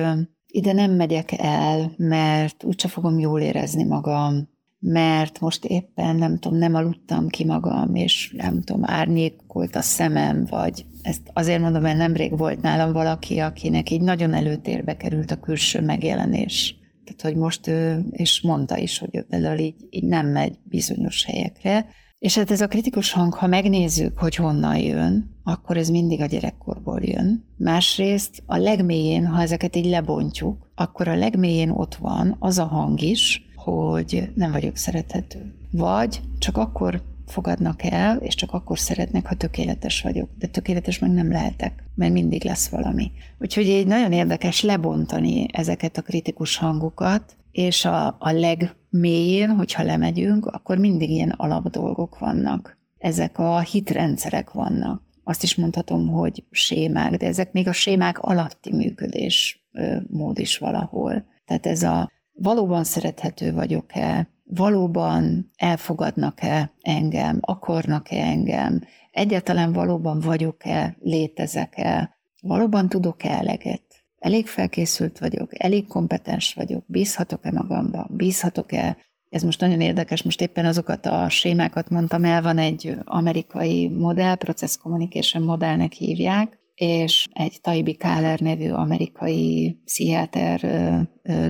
ide 0.47 0.73
nem 0.73 0.91
megyek 0.91 1.33
el, 1.39 1.93
mert 1.97 2.65
úgyse 2.65 2.89
fogom 2.89 3.19
jól 3.19 3.41
érezni 3.41 3.85
magam, 3.85 4.49
mert 4.79 5.41
most 5.41 5.65
éppen 5.65 6.17
nem 6.17 6.39
tudom, 6.39 6.59
nem 6.59 6.75
aludtam 6.75 7.29
ki 7.29 7.45
magam, 7.45 7.95
és 7.95 8.35
nem 8.37 8.63
tudom, 8.63 8.83
árnyékolt 8.85 9.77
a 9.77 9.81
szemem, 9.81 10.47
vagy 10.51 10.85
ezt 11.03 11.31
azért 11.33 11.61
mondom, 11.61 11.83
mert 11.83 11.99
nemrég 11.99 12.39
volt 12.39 12.63
nálam 12.63 12.93
valaki, 12.93 13.39
akinek 13.39 13.91
így 13.91 14.03
nagyon 14.03 14.35
előtérbe 14.35 14.97
került 14.97 15.31
a 15.31 15.41
külső 15.41 15.81
megjelenés. 15.81 16.75
Tehát, 17.05 17.23
hogy 17.23 17.37
most 17.37 17.67
ő, 17.67 18.05
és 18.11 18.41
mondta 18.41 18.79
is, 18.79 18.99
hogy 18.99 19.25
ő 19.31 19.57
így, 19.57 19.75
így 19.91 20.05
nem 20.05 20.27
megy 20.27 20.59
bizonyos 20.65 21.25
helyekre, 21.25 21.87
és 22.27 22.35
hát 22.35 22.51
ez 22.51 22.61
a 22.61 22.67
kritikus 22.67 23.13
hang, 23.13 23.35
ha 23.35 23.47
megnézzük, 23.47 24.19
hogy 24.19 24.35
honnan 24.35 24.79
jön, 24.79 25.31
akkor 25.45 25.77
ez 25.77 25.89
mindig 25.89 26.21
a 26.21 26.27
gyerekkorból 26.27 27.01
jön. 27.03 27.45
Másrészt 27.57 28.43
a 28.47 28.57
legmélyén, 28.57 29.27
ha 29.27 29.43
ezeket 29.43 29.77
így 29.77 29.87
lebontjuk, 29.87 30.71
akkor 30.75 31.09
a 31.09 31.17
legmélyén 31.17 31.71
ott 31.71 31.95
van 31.95 32.37
az 32.39 32.59
a 32.59 32.65
hang 32.65 33.01
is, 33.01 33.47
hogy 33.57 34.31
nem 34.35 34.53
vagyok 34.53 34.77
szerethető. 34.77 35.55
Vagy 35.71 36.21
csak 36.39 36.57
akkor 36.57 37.03
fogadnak 37.27 37.83
el, 37.83 38.17
és 38.17 38.35
csak 38.35 38.53
akkor 38.53 38.79
szeretnek, 38.79 39.27
ha 39.27 39.35
tökéletes 39.35 40.03
vagyok. 40.03 40.29
De 40.39 40.47
tökéletes 40.47 40.99
meg 40.99 41.11
nem 41.11 41.31
lehetek, 41.31 41.85
mert 41.95 42.13
mindig 42.13 42.45
lesz 42.45 42.69
valami. 42.69 43.11
Úgyhogy 43.39 43.69
egy 43.69 43.87
nagyon 43.87 44.13
érdekes 44.13 44.63
lebontani 44.63 45.47
ezeket 45.53 45.99
a 45.99 46.03
kritikus 46.03 46.57
hangokat, 46.57 47.37
és 47.57 47.85
a, 47.85 48.07
a 48.07 48.31
legmélyén, 48.31 49.49
hogyha 49.49 49.83
lemegyünk, 49.83 50.47
akkor 50.47 50.79
mindig 50.79 51.11
ilyen 51.11 51.31
alapdolgok 51.31 52.19
vannak. 52.19 52.79
Ezek 52.99 53.39
a 53.39 53.61
hitrendszerek 53.61 54.51
vannak. 54.51 55.03
Azt 55.25 55.43
is 55.43 55.55
mondhatom, 55.55 56.09
hogy 56.09 56.45
sémák, 56.51 57.17
de 57.17 57.27
ezek 57.27 57.53
még 57.53 57.69
a 57.69 57.73
sémák 57.73 58.19
alatti 58.19 58.73
működés 58.73 59.67
mód 60.07 60.39
is 60.39 60.59
valahol. 60.59 61.25
Tehát 61.45 61.67
ez 61.67 61.83
a 61.83 62.11
valóban 62.33 62.85
szerethető 62.85 63.53
vagyok-e, 63.53 64.29
valóban 64.45 65.51
elfogadnak-e 65.57 66.73
engem, 66.81 67.39
akarnak-e 67.41 68.23
engem, 68.23 68.81
egyáltalán 69.11 69.73
valóban 69.73 70.21
vagyok-e, 70.21 70.97
létezek-e, 71.01 72.17
valóban 72.41 72.89
tudok-e 72.89 73.31
eleget, 73.31 73.86
elég 74.27 74.47
felkészült 74.47 75.19
vagyok, 75.19 75.63
elég 75.63 75.87
kompetens 75.87 76.55
vagyok, 76.55 76.85
bízhatok-e 76.87 77.51
magamban, 77.53 78.11
bízhatok-e, 78.11 78.97
ez 79.29 79.43
most 79.43 79.61
nagyon 79.61 79.81
érdekes, 79.81 80.23
most 80.23 80.41
éppen 80.41 80.65
azokat 80.65 81.07
a 81.07 81.29
sémákat 81.29 81.89
mondtam 81.91 82.25
el, 82.25 82.43
van 82.43 82.59
egy 82.59 82.97
amerikai 83.05 83.89
modell, 83.89 84.35
Process 84.35 84.77
Communication 84.77 85.43
modellnek 85.43 85.93
hívják, 85.93 86.59
és 86.75 87.27
egy 87.33 87.61
Taibi 87.61 87.95
Káler 87.95 88.41
nevű 88.41 88.71
amerikai 88.71 89.79
pszichiáter 89.85 90.61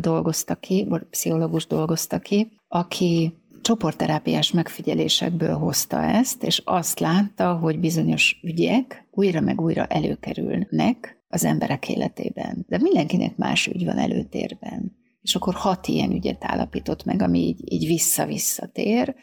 dolgozta 0.00 0.54
ki, 0.54 0.86
pszichológus 1.10 1.66
dolgozta 1.66 2.18
ki, 2.18 2.48
aki 2.68 3.34
csoportterápiás 3.62 4.52
megfigyelésekből 4.52 5.54
hozta 5.54 6.02
ezt, 6.02 6.42
és 6.42 6.62
azt 6.64 7.00
látta, 7.00 7.54
hogy 7.54 7.78
bizonyos 7.78 8.40
ügyek 8.42 9.08
újra 9.10 9.40
meg 9.40 9.60
újra 9.60 9.84
előkerülnek 9.86 11.15
az 11.28 11.44
emberek 11.44 11.88
életében. 11.88 12.64
De 12.68 12.78
mindenkinek 12.78 13.36
más 13.36 13.66
ügy 13.66 13.84
van 13.84 13.98
előtérben. 13.98 14.96
És 15.22 15.34
akkor 15.34 15.54
hat 15.54 15.86
ilyen 15.86 16.12
ügyet 16.12 16.44
állapított 16.44 17.04
meg, 17.04 17.22
ami 17.22 17.38
így, 17.38 17.72
így 17.72 17.86
vissza-vissza 17.86 18.66
tér, 18.66 19.14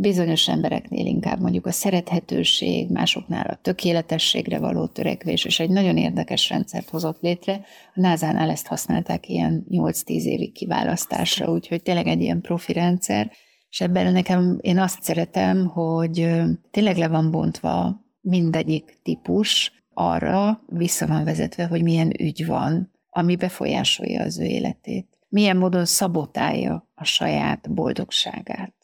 bizonyos 0.00 0.48
embereknél 0.48 1.06
inkább 1.06 1.40
mondjuk 1.40 1.66
a 1.66 1.70
szerethetőség, 1.70 2.90
másoknál 2.90 3.46
a 3.46 3.58
tökéletességre 3.62 4.58
való 4.58 4.86
törekvés, 4.86 5.44
és 5.44 5.60
egy 5.60 5.70
nagyon 5.70 5.96
érdekes 5.96 6.48
rendszert 6.48 6.88
hozott 6.88 7.20
létre. 7.20 7.60
A 7.94 8.00
NASA-nál 8.00 8.50
ezt 8.50 8.66
használták 8.66 9.28
ilyen 9.28 9.66
8-10 9.70 10.04
évig 10.06 10.52
kiválasztásra, 10.52 11.50
úgyhogy 11.52 11.82
tényleg 11.82 12.06
egy 12.06 12.20
ilyen 12.20 12.40
profi 12.40 12.72
rendszer, 12.72 13.32
és 13.70 13.80
ebben 13.80 14.12
nekem 14.12 14.58
én 14.60 14.78
azt 14.78 15.02
szeretem, 15.02 15.66
hogy 15.66 16.28
tényleg 16.70 16.96
le 16.96 17.08
van 17.08 17.30
bontva 17.30 18.00
mindegyik 18.20 18.98
típus 19.02 19.77
arra 19.98 20.62
vissza 20.66 21.06
van 21.06 21.24
vezetve, 21.24 21.66
hogy 21.66 21.82
milyen 21.82 22.20
ügy 22.20 22.46
van, 22.46 22.90
ami 23.10 23.36
befolyásolja 23.36 24.22
az 24.22 24.38
ő 24.38 24.44
életét. 24.44 25.18
Milyen 25.28 25.56
módon 25.56 25.84
szabotálja 25.84 26.88
a 26.94 27.04
saját 27.04 27.74
boldogságát 27.74 28.78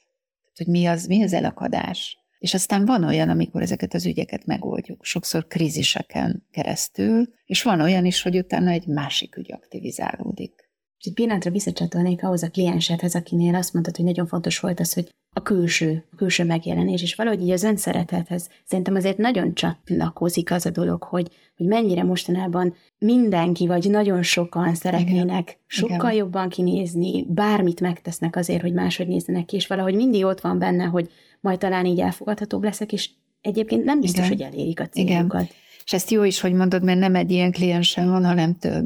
hogy 0.57 0.67
mi 0.67 0.87
az, 0.87 1.07
mi 1.07 1.23
az 1.23 1.33
elakadás. 1.33 2.19
És 2.39 2.55
aztán 2.55 2.85
van 2.85 3.05
olyan, 3.05 3.29
amikor 3.29 3.63
ezeket 3.63 3.95
az 3.95 4.07
ügyeket 4.07 4.47
megoldjuk, 4.47 5.05
sokszor 5.05 5.47
kríziseken 5.47 6.47
keresztül, 6.51 7.29
és 7.45 7.63
van 7.63 7.81
olyan 7.81 8.05
is, 8.05 8.23
hogy 8.23 8.37
utána 8.37 8.71
egy 8.71 8.87
másik 8.87 9.37
ügy 9.37 9.53
aktivizálódik. 9.53 10.71
És 10.99 11.07
egy 11.07 11.15
pillanatra 11.15 11.51
visszacsatolnék 11.51 12.25
ahhoz 12.25 12.43
a 12.43 12.51
kliensedhez, 12.51 13.15
akinél 13.15 13.55
azt 13.55 13.73
mondtad, 13.73 13.97
hogy 13.97 14.05
nagyon 14.05 14.27
fontos 14.27 14.59
volt 14.59 14.81
az, 14.81 14.93
hogy 14.93 15.15
a 15.37 15.43
külső, 15.43 16.05
a 16.13 16.17
külső 16.17 16.45
megjelenés, 16.45 17.03
és 17.03 17.15
valahogy 17.15 17.43
így 17.43 17.51
az 17.51 17.63
önszeretethez 17.63 18.49
szerintem 18.65 18.95
azért 18.95 19.19
nagyon 19.19 19.55
csatlakozik 19.55 20.51
az 20.51 20.67
a 20.67 20.71
dolog, 20.71 21.03
hogy, 21.03 21.31
hogy 21.57 21.67
mennyire 21.67 22.03
mostanában 22.03 22.75
mindenki, 22.99 23.67
vagy 23.67 23.91
nagyon 23.91 24.23
sokan 24.23 24.75
szeretnének 24.75 25.43
Igen. 25.43 25.59
sokkal 25.67 25.97
Igen. 25.97 26.15
jobban 26.15 26.49
kinézni, 26.49 27.25
bármit 27.29 27.81
megtesznek 27.81 28.37
azért, 28.37 28.63
hogy 28.63 28.73
máshogy 28.73 29.07
nézzenek 29.07 29.45
ki, 29.45 29.57
és 29.57 29.67
valahogy 29.67 29.95
mindig 29.95 30.25
ott 30.25 30.41
van 30.41 30.59
benne, 30.59 30.85
hogy 30.85 31.11
majd 31.41 31.59
talán 31.59 31.87
így 31.87 32.01
elfogadhatóbb 32.01 32.63
leszek, 32.63 32.93
és 32.93 33.11
egyébként 33.41 33.85
nem 33.85 34.01
biztos, 34.01 34.31
Igen. 34.31 34.39
hogy 34.39 34.55
elérik 34.55 34.81
a 34.81 34.89
céljukat. 34.89 35.43
Igen. 35.43 35.63
És 35.85 35.93
ezt 35.93 36.11
jó 36.11 36.23
is, 36.23 36.41
hogy 36.41 36.53
mondod, 36.53 36.83
mert 36.83 36.99
nem 36.99 37.15
egy 37.15 37.31
ilyen 37.31 37.53
kliensem 37.53 38.09
van, 38.09 38.25
hanem 38.25 38.59
több, 38.59 38.85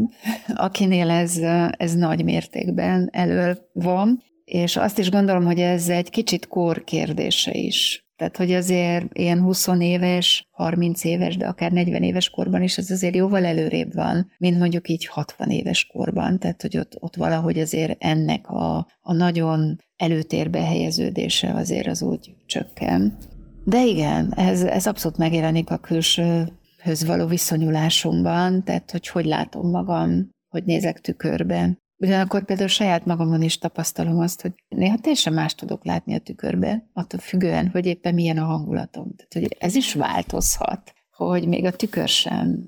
akinél 0.55 1.11
ez, 1.11 1.37
ez 1.71 1.95
nagy 1.95 2.25
mértékben 2.25 3.09
elő 3.13 3.59
van, 3.73 4.23
és 4.49 4.77
azt 4.77 4.99
is 4.99 5.11
gondolom, 5.11 5.45
hogy 5.45 5.61
ez 5.61 5.89
egy 5.89 6.11
kicsit 6.11 6.47
kor 6.47 6.85
kérdése 6.85 7.53
is. 7.53 8.07
Tehát, 8.17 8.37
hogy 8.37 8.53
azért 8.53 9.19
ilyen 9.19 9.41
20 9.41 9.69
éves, 9.79 10.49
30 10.51 11.05
éves, 11.05 11.37
de 11.37 11.47
akár 11.47 11.73
40 11.73 12.03
éves 12.03 12.31
korban 12.31 12.63
is 12.63 12.79
ez 12.79 12.91
azért 12.91 13.15
jóval 13.15 13.45
előrébb 13.45 13.95
van, 13.95 14.31
mint 14.39 14.59
mondjuk 14.59 14.89
így 14.89 15.07
60 15.07 15.51
éves 15.51 15.87
korban. 15.87 16.39
Tehát, 16.39 16.63
hogy 16.63 16.79
ott, 16.79 16.97
ott 16.99 17.17
valahogy 17.17 17.59
azért 17.59 18.05
ennek 18.05 18.49
a, 18.49 18.77
a 19.01 19.13
nagyon 19.13 19.81
előtérbe 19.97 20.61
helyeződése 20.61 21.51
azért 21.55 21.87
az 21.87 22.03
úgy 22.03 22.35
csökken. 22.47 23.17
De 23.65 23.85
igen, 23.85 24.33
ez, 24.37 24.63
ez 24.63 24.87
abszolút 24.87 25.19
megjelenik 25.19 25.71
a 25.71 25.77
külső 25.77 26.49
höz 26.83 27.05
való 27.07 27.27
viszonyulásunkban, 27.27 28.65
tehát 28.65 28.91
hogy 28.91 29.09
hogy 29.09 29.25
látom 29.25 29.71
magam, 29.71 30.31
hogy 30.49 30.65
nézek 30.65 31.01
tükörbe. 31.01 31.79
Ugyanakkor 32.01 32.45
például 32.45 32.69
saját 32.69 33.05
magamon 33.05 33.43
is 33.43 33.59
tapasztalom 33.59 34.19
azt, 34.19 34.43
hogy 34.43 34.53
néha 34.69 34.99
teljesen 34.99 35.33
más 35.33 35.55
tudok 35.55 35.85
látni 35.85 36.15
a 36.15 36.19
tükörbe, 36.19 36.89
attól 36.93 37.21
függően, 37.21 37.69
hogy 37.69 37.87
éppen 37.87 38.15
milyen 38.15 38.39
a 38.39 38.45
hangulatom. 38.45 39.15
Tehát, 39.17 39.33
hogy 39.33 39.57
ez 39.61 39.75
is 39.75 39.95
változhat, 39.95 40.95
hogy 41.11 41.49
még 41.49 41.65
a 41.65 41.77
tükör 41.77 42.09
sem 42.09 42.65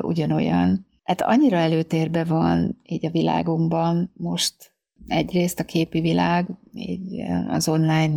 ugyanolyan. 0.00 0.86
Hát 1.02 1.22
annyira 1.22 1.56
előtérbe 1.56 2.24
van 2.24 2.80
így 2.82 3.06
a 3.06 3.10
világunkban 3.10 4.12
most 4.14 4.74
egyrészt 5.06 5.60
a 5.60 5.64
képi 5.64 6.00
világ, 6.00 6.46
így 6.72 7.20
az 7.48 7.68
online 7.68 8.14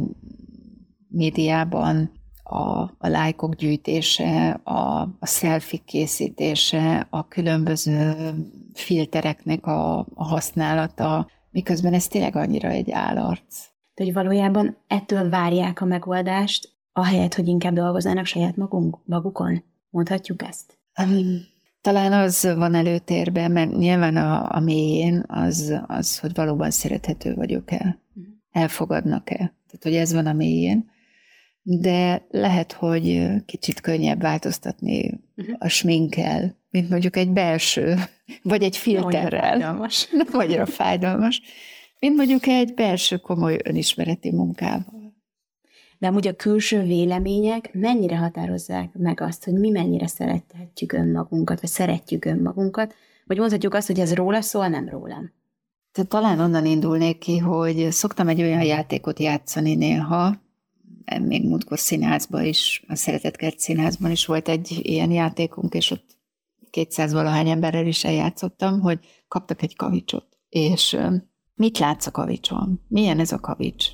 médiában 1.08 2.12
a, 2.43 2.82
a 2.82 3.08
lájkok 3.08 3.56
gyűjtése, 3.56 4.49
a, 4.63 5.02
a 5.19 5.26
selfie 5.26 5.80
készítése, 5.86 7.08
a 7.10 7.28
különböző 7.28 8.34
filtereknek 8.74 9.66
a, 9.66 10.00
a 10.00 10.24
használata, 10.24 11.30
miközben 11.52 11.94
ez 11.94 12.08
tényleg 12.08 12.36
annyira 12.36 12.70
egy 12.70 12.92
állarc. 12.92 13.68
De 13.94 14.04
hogy 14.04 14.14
valójában 14.14 14.78
ettől 14.88 15.30
várják 15.30 15.82
a 15.82 15.86
megoldást, 15.86 16.72
ahelyett, 16.92 17.34
hogy 17.34 17.48
inkább 17.48 17.74
dolgoznának 17.74 18.26
saját 18.26 18.56
magunk, 18.56 18.98
magukon? 19.06 19.64
Mondhatjuk 19.90 20.44
ezt? 20.44 20.78
Um, 21.02 21.40
talán 21.82 22.14
az 22.14 22.54
van 22.56 22.76
előtérben, 22.76 23.52
mert 23.52 23.72
nyilván 23.72 24.16
a, 24.16 24.56
a 24.56 24.60
mélyén 24.60 25.24
az, 25.28 25.82
az, 25.88 26.20
hogy 26.20 26.34
valóban 26.34 26.72
szerethető 26.72 27.34
vagyok-e, 27.34 28.00
mhm. 28.14 28.26
elfogadnak-e. 28.52 29.36
Tehát, 29.36 29.84
hogy 29.84 29.96
ez 29.96 30.14
van 30.14 30.26
a 30.26 30.34
mélyén 30.34 30.92
de 31.64 32.28
lehet, 32.30 32.72
hogy 32.72 33.30
kicsit 33.46 33.82
könnyebb 33.82 34.22
változtatni 34.22 35.22
uh-huh. 35.36 35.56
a 35.60 35.68
sminkkel, 35.68 36.62
mint 36.74 36.90
mondjuk 36.90 37.16
egy 37.16 37.30
belső, 37.30 37.96
vagy 38.44 38.64
egy 38.64 38.78
filterrel. 38.78 39.40
Nem 39.40 39.60
fájdalmas. 39.60 40.08
Nem 40.12 40.28
annyira 40.32 40.66
fájdalmas, 40.66 41.42
mint 42.00 42.16
mondjuk 42.16 42.48
egy 42.48 42.74
belső 42.74 43.18
komoly 43.18 43.60
önismereti 43.64 44.32
munkával. 44.32 45.14
De 45.98 46.08
amúgy 46.08 46.28
a 46.28 46.36
külső 46.36 46.82
vélemények 46.82 47.74
mennyire 47.74 48.18
határozzák 48.18 48.94
meg 48.94 49.22
azt, 49.22 49.44
hogy 49.44 49.54
mi 49.54 49.70
mennyire 49.70 50.08
szerethetjük 50.08 50.92
önmagunkat, 50.92 51.62
vagy 51.62 51.70
szeretjük 51.70 52.26
önmagunkat, 52.26 52.94
vagy 53.26 53.38
mondhatjuk 53.38 53.74
azt, 53.74 53.88
hogy 53.88 54.00
ez 54.00 54.14
róla 54.14 54.42
szól, 54.42 54.68
nem 54.68 54.90
rólam. 54.90 55.32
Tehát 55.92 56.10
talán 56.10 56.40
onnan 56.40 56.66
indulnék 56.66 57.18
ki, 57.18 57.38
hogy 57.38 57.92
szoktam 57.92 58.28
egy 58.28 58.42
olyan 58.42 58.64
játékot 58.64 59.20
játszani 59.20 59.76
néha, 59.76 60.42
még 61.22 61.48
múltkor 61.48 61.80
színházban 61.80 62.46
is, 62.46 62.84
a 62.88 62.96
Szeretetkert 62.96 63.60
színházban 63.60 64.12
is 64.12 64.26
volt 64.26 64.50
egy 64.50 64.80
ilyen 64.82 65.12
játékunk, 65.12 65.74
és 65.74 65.92
ott 65.92 66.22
200 66.74 67.14
valahány 67.14 67.50
emberrel 67.50 67.88
is 67.88 68.04
eljátszottam, 68.04 68.82
hogy 68.82 69.00
kaptak 69.28 69.62
egy 69.62 69.76
kavicsot. 69.76 70.28
És 70.50 70.98
mit 71.56 71.78
látsz 71.78 72.08
a 72.08 72.12
kavicson? 72.12 72.82
Milyen 72.88 73.20
ez 73.20 73.32
a 73.32 73.40
kavics? 73.40 73.88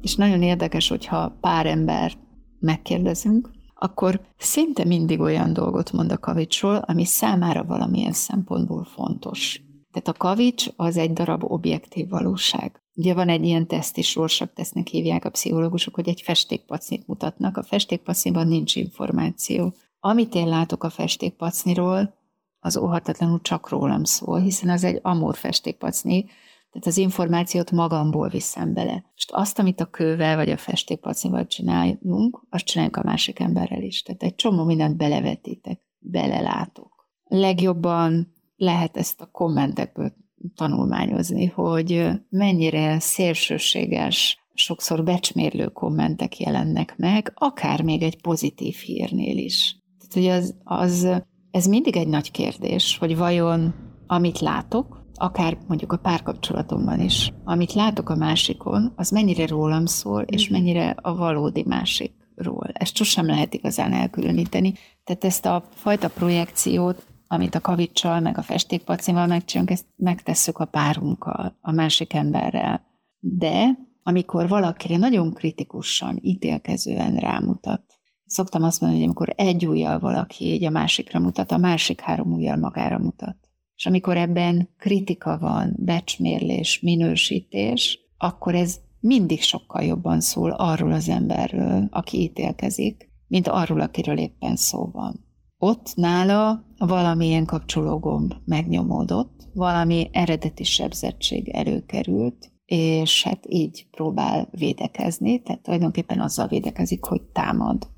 És 0.00 0.14
nagyon 0.14 0.42
érdekes, 0.42 0.88
hogyha 0.88 1.36
pár 1.40 1.66
ember 1.66 2.12
megkérdezünk, 2.58 3.50
akkor 3.74 4.20
szinte 4.36 4.84
mindig 4.84 5.20
olyan 5.20 5.52
dolgot 5.52 5.92
mond 5.92 6.12
a 6.12 6.18
kavicsról, 6.18 6.76
ami 6.76 7.04
számára 7.04 7.64
valamilyen 7.64 8.12
szempontból 8.12 8.84
fontos. 8.84 9.60
Tehát 9.92 10.08
a 10.08 10.12
kavics 10.12 10.66
az 10.76 10.96
egy 10.96 11.12
darab 11.12 11.44
objektív 11.44 12.08
valóság. 12.08 12.82
Ugye 12.94 13.14
van 13.14 13.28
egy 13.28 13.44
ilyen 13.44 13.66
teszt 13.66 13.96
is, 13.96 14.14
Rorschach 14.14 14.52
tesznek 14.52 14.86
hívják 14.86 15.24
a 15.24 15.30
pszichológusok, 15.30 15.94
hogy 15.94 16.08
egy 16.08 16.20
festékpacnit 16.20 17.06
mutatnak. 17.06 17.56
A 17.56 17.62
festékpacniban 17.62 18.46
nincs 18.46 18.76
információ. 18.76 19.74
Amit 20.06 20.34
én 20.34 20.48
látok 20.48 20.84
a 20.84 20.90
festékpacniról, 20.90 22.14
az 22.60 22.76
óhatatlanul 22.76 23.40
csak 23.40 23.68
rólam 23.68 24.04
szól, 24.04 24.40
hiszen 24.40 24.70
az 24.70 24.84
egy 24.84 24.98
amor 25.02 25.36
festékpacni, 25.36 26.24
Tehát 26.70 26.86
az 26.86 26.96
információt 26.96 27.70
magamból 27.70 28.28
viszem 28.28 28.74
bele. 28.74 28.92
Most 28.92 29.30
azt, 29.32 29.58
amit 29.58 29.80
a 29.80 29.90
kővel 29.90 30.36
vagy 30.36 30.50
a 30.50 30.56
festékpacival 30.56 31.46
csináljunk, 31.46 32.46
azt 32.50 32.64
csináljuk 32.64 32.96
a 32.96 33.02
másik 33.02 33.38
emberrel 33.38 33.82
is. 33.82 34.02
Tehát 34.02 34.22
egy 34.22 34.34
csomó 34.34 34.64
mindent 34.64 34.96
belevetítek, 34.96 35.80
belelátok. 35.98 37.08
Legjobban 37.24 38.32
lehet 38.56 38.96
ezt 38.96 39.20
a 39.20 39.30
kommentekből 39.32 40.12
tanulmányozni, 40.54 41.46
hogy 41.46 42.08
mennyire 42.28 43.00
szélsőséges, 43.00 44.38
sokszor 44.54 45.04
becsmérlő 45.04 45.68
kommentek 45.68 46.38
jelennek 46.38 46.94
meg, 46.96 47.32
akár 47.34 47.82
még 47.82 48.02
egy 48.02 48.20
pozitív 48.20 48.74
hírnél 48.74 49.36
is. 49.36 49.82
Tehát, 50.14 50.40
hogy 50.40 50.42
az, 50.42 50.54
az, 50.64 51.22
ez 51.50 51.66
mindig 51.66 51.96
egy 51.96 52.08
nagy 52.08 52.30
kérdés, 52.30 52.98
hogy 52.98 53.16
vajon 53.16 53.74
amit 54.06 54.40
látok, 54.40 55.02
akár 55.14 55.58
mondjuk 55.66 55.92
a 55.92 55.96
párkapcsolatomban 55.96 57.00
is, 57.00 57.32
amit 57.44 57.72
látok 57.72 58.08
a 58.08 58.16
másikon, 58.16 58.92
az 58.96 59.10
mennyire 59.10 59.46
rólam 59.46 59.86
szól, 59.86 60.22
és 60.22 60.48
mhm. 60.48 60.52
mennyire 60.52 60.96
a 61.02 61.16
valódi 61.16 61.64
másikról. 61.66 62.68
Ezt 62.72 62.96
sosem 62.96 63.26
lehet 63.26 63.54
igazán 63.54 63.92
elkülöníteni. 63.92 64.74
Tehát 65.04 65.24
ezt 65.24 65.46
a 65.46 65.64
fajta 65.70 66.08
projekciót, 66.08 67.06
amit 67.26 67.54
a 67.54 67.60
kavicsal, 67.60 68.20
meg 68.20 68.38
a 68.38 68.42
festékpacival 68.42 69.26
megcsinálunk, 69.26 69.72
ezt 69.72 69.86
megtesszük 69.96 70.58
a 70.58 70.64
párunkkal, 70.64 71.58
a 71.60 71.72
másik 71.72 72.12
emberrel. 72.12 72.84
De 73.18 73.78
amikor 74.02 74.48
valakire 74.48 74.96
nagyon 74.96 75.32
kritikusan, 75.32 76.18
ítélkezően 76.22 77.16
rámutat, 77.16 77.93
szoktam 78.34 78.62
azt 78.62 78.80
mondani, 78.80 79.02
hogy 79.02 79.10
amikor 79.10 79.34
egy 79.36 79.66
ujjal 79.66 79.98
valaki 79.98 80.44
így 80.44 80.64
a 80.64 80.70
másikra 80.70 81.18
mutat, 81.18 81.52
a 81.52 81.56
másik 81.56 82.00
három 82.00 82.32
ujjal 82.32 82.56
magára 82.56 82.98
mutat. 82.98 83.36
És 83.76 83.86
amikor 83.86 84.16
ebben 84.16 84.68
kritika 84.78 85.38
van, 85.38 85.74
becsmérlés, 85.78 86.80
minősítés, 86.80 87.98
akkor 88.18 88.54
ez 88.54 88.80
mindig 89.00 89.42
sokkal 89.42 89.82
jobban 89.82 90.20
szól 90.20 90.50
arról 90.50 90.92
az 90.92 91.08
emberről, 91.08 91.88
aki 91.90 92.20
ítélkezik, 92.20 93.10
mint 93.26 93.48
arról, 93.48 93.80
akiről 93.80 94.18
éppen 94.18 94.56
szó 94.56 94.90
van. 94.92 95.24
Ott 95.58 95.92
nála 95.94 96.64
valamilyen 96.78 97.44
kapcsológomb 97.44 98.34
megnyomódott, 98.44 99.48
valami 99.54 100.08
eredeti 100.12 100.64
sebzettség 100.64 101.48
előkerült, 101.48 102.52
és 102.64 103.22
hát 103.22 103.44
így 103.48 103.86
próbál 103.90 104.48
védekezni, 104.50 105.42
tehát 105.42 105.62
tulajdonképpen 105.62 106.20
azzal 106.20 106.46
védekezik, 106.48 107.04
hogy 107.04 107.22
támad. 107.22 107.88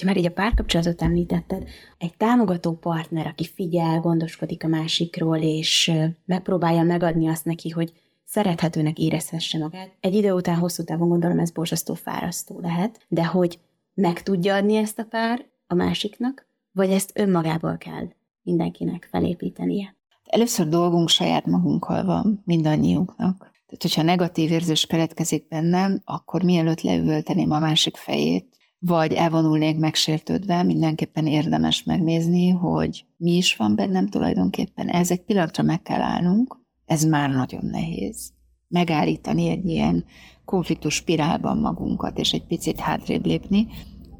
Ha 0.00 0.06
már 0.06 0.16
így 0.16 0.26
a 0.26 0.30
párkapcsolatot 0.30 1.02
említetted, 1.02 1.68
egy 1.98 2.16
támogató 2.16 2.72
partner, 2.72 3.26
aki 3.26 3.46
figyel, 3.46 4.00
gondoskodik 4.00 4.64
a 4.64 4.68
másikról, 4.68 5.36
és 5.36 5.92
megpróbálja 6.24 6.82
megadni 6.82 7.28
azt 7.28 7.44
neki, 7.44 7.68
hogy 7.70 7.92
szerethetőnek 8.24 8.98
érezhesse 8.98 9.58
magát. 9.58 9.90
Egy 10.00 10.14
idő 10.14 10.32
után, 10.32 10.56
hosszú 10.56 10.84
távon 10.84 11.08
gondolom 11.08 11.38
ez 11.38 11.50
borzasztó 11.50 11.94
fárasztó 11.94 12.60
lehet, 12.60 13.04
de 13.08 13.24
hogy 13.24 13.58
meg 13.94 14.22
tudja 14.22 14.54
adni 14.54 14.76
ezt 14.76 14.98
a 14.98 15.04
pár 15.04 15.46
a 15.66 15.74
másiknak, 15.74 16.46
vagy 16.72 16.90
ezt 16.90 17.10
önmagából 17.14 17.76
kell 17.76 18.08
mindenkinek 18.42 19.08
felépítenie? 19.10 19.96
Először 20.24 20.68
dolgunk 20.68 21.08
saját 21.08 21.46
magunkkal 21.46 22.04
van, 22.04 22.42
mindannyiunknak. 22.44 23.38
Tehát, 23.38 23.82
hogyha 23.82 24.02
negatív 24.02 24.50
érzés 24.50 24.86
keletkezik 24.86 25.48
bennem, 25.48 26.02
akkor 26.04 26.42
mielőtt 26.42 26.80
leüvölteném 26.80 27.50
a 27.50 27.58
másik 27.58 27.96
fejét, 27.96 28.49
vagy 28.80 29.12
elvonulnék 29.12 29.78
megsértődve, 29.78 30.62
mindenképpen 30.62 31.26
érdemes 31.26 31.82
megnézni, 31.82 32.50
hogy 32.50 33.04
mi 33.16 33.36
is 33.36 33.56
van 33.56 33.74
bennem 33.74 34.08
tulajdonképpen. 34.08 34.88
Ez 34.88 35.10
egy 35.10 35.22
pillanatra 35.22 35.62
meg 35.62 35.82
kell 35.82 36.00
állnunk, 36.00 36.58
ez 36.84 37.04
már 37.04 37.30
nagyon 37.30 37.64
nehéz. 37.64 38.32
Megállítani 38.68 39.48
egy 39.48 39.66
ilyen 39.66 40.04
konfliktus 40.44 40.94
spirálban 40.94 41.58
magunkat, 41.58 42.18
és 42.18 42.32
egy 42.32 42.46
picit 42.46 42.80
hátrébb 42.80 43.26
lépni, 43.26 43.66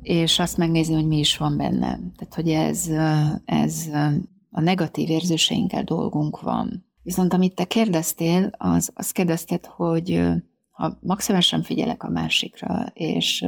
és 0.02 0.38
azt 0.38 0.56
megnézni, 0.56 0.94
hogy 0.94 1.06
mi 1.06 1.18
is 1.18 1.36
van 1.36 1.56
bennem. 1.56 2.12
Tehát, 2.16 2.34
hogy 2.34 2.48
ez, 2.48 2.88
ez 3.44 3.88
a 4.50 4.60
negatív 4.60 5.10
érzéseinkkel 5.10 5.84
dolgunk 5.84 6.40
van. 6.40 6.84
Viszont 7.02 7.32
amit 7.32 7.54
te 7.54 7.64
kérdeztél, 7.64 8.50
az, 8.58 8.90
azt 8.94 9.12
kérdezted, 9.12 9.66
hogy 9.66 10.22
ha 10.70 10.98
maximálisan 11.00 11.62
figyelek 11.62 12.02
a 12.02 12.10
másikra, 12.10 12.86
és 12.92 13.46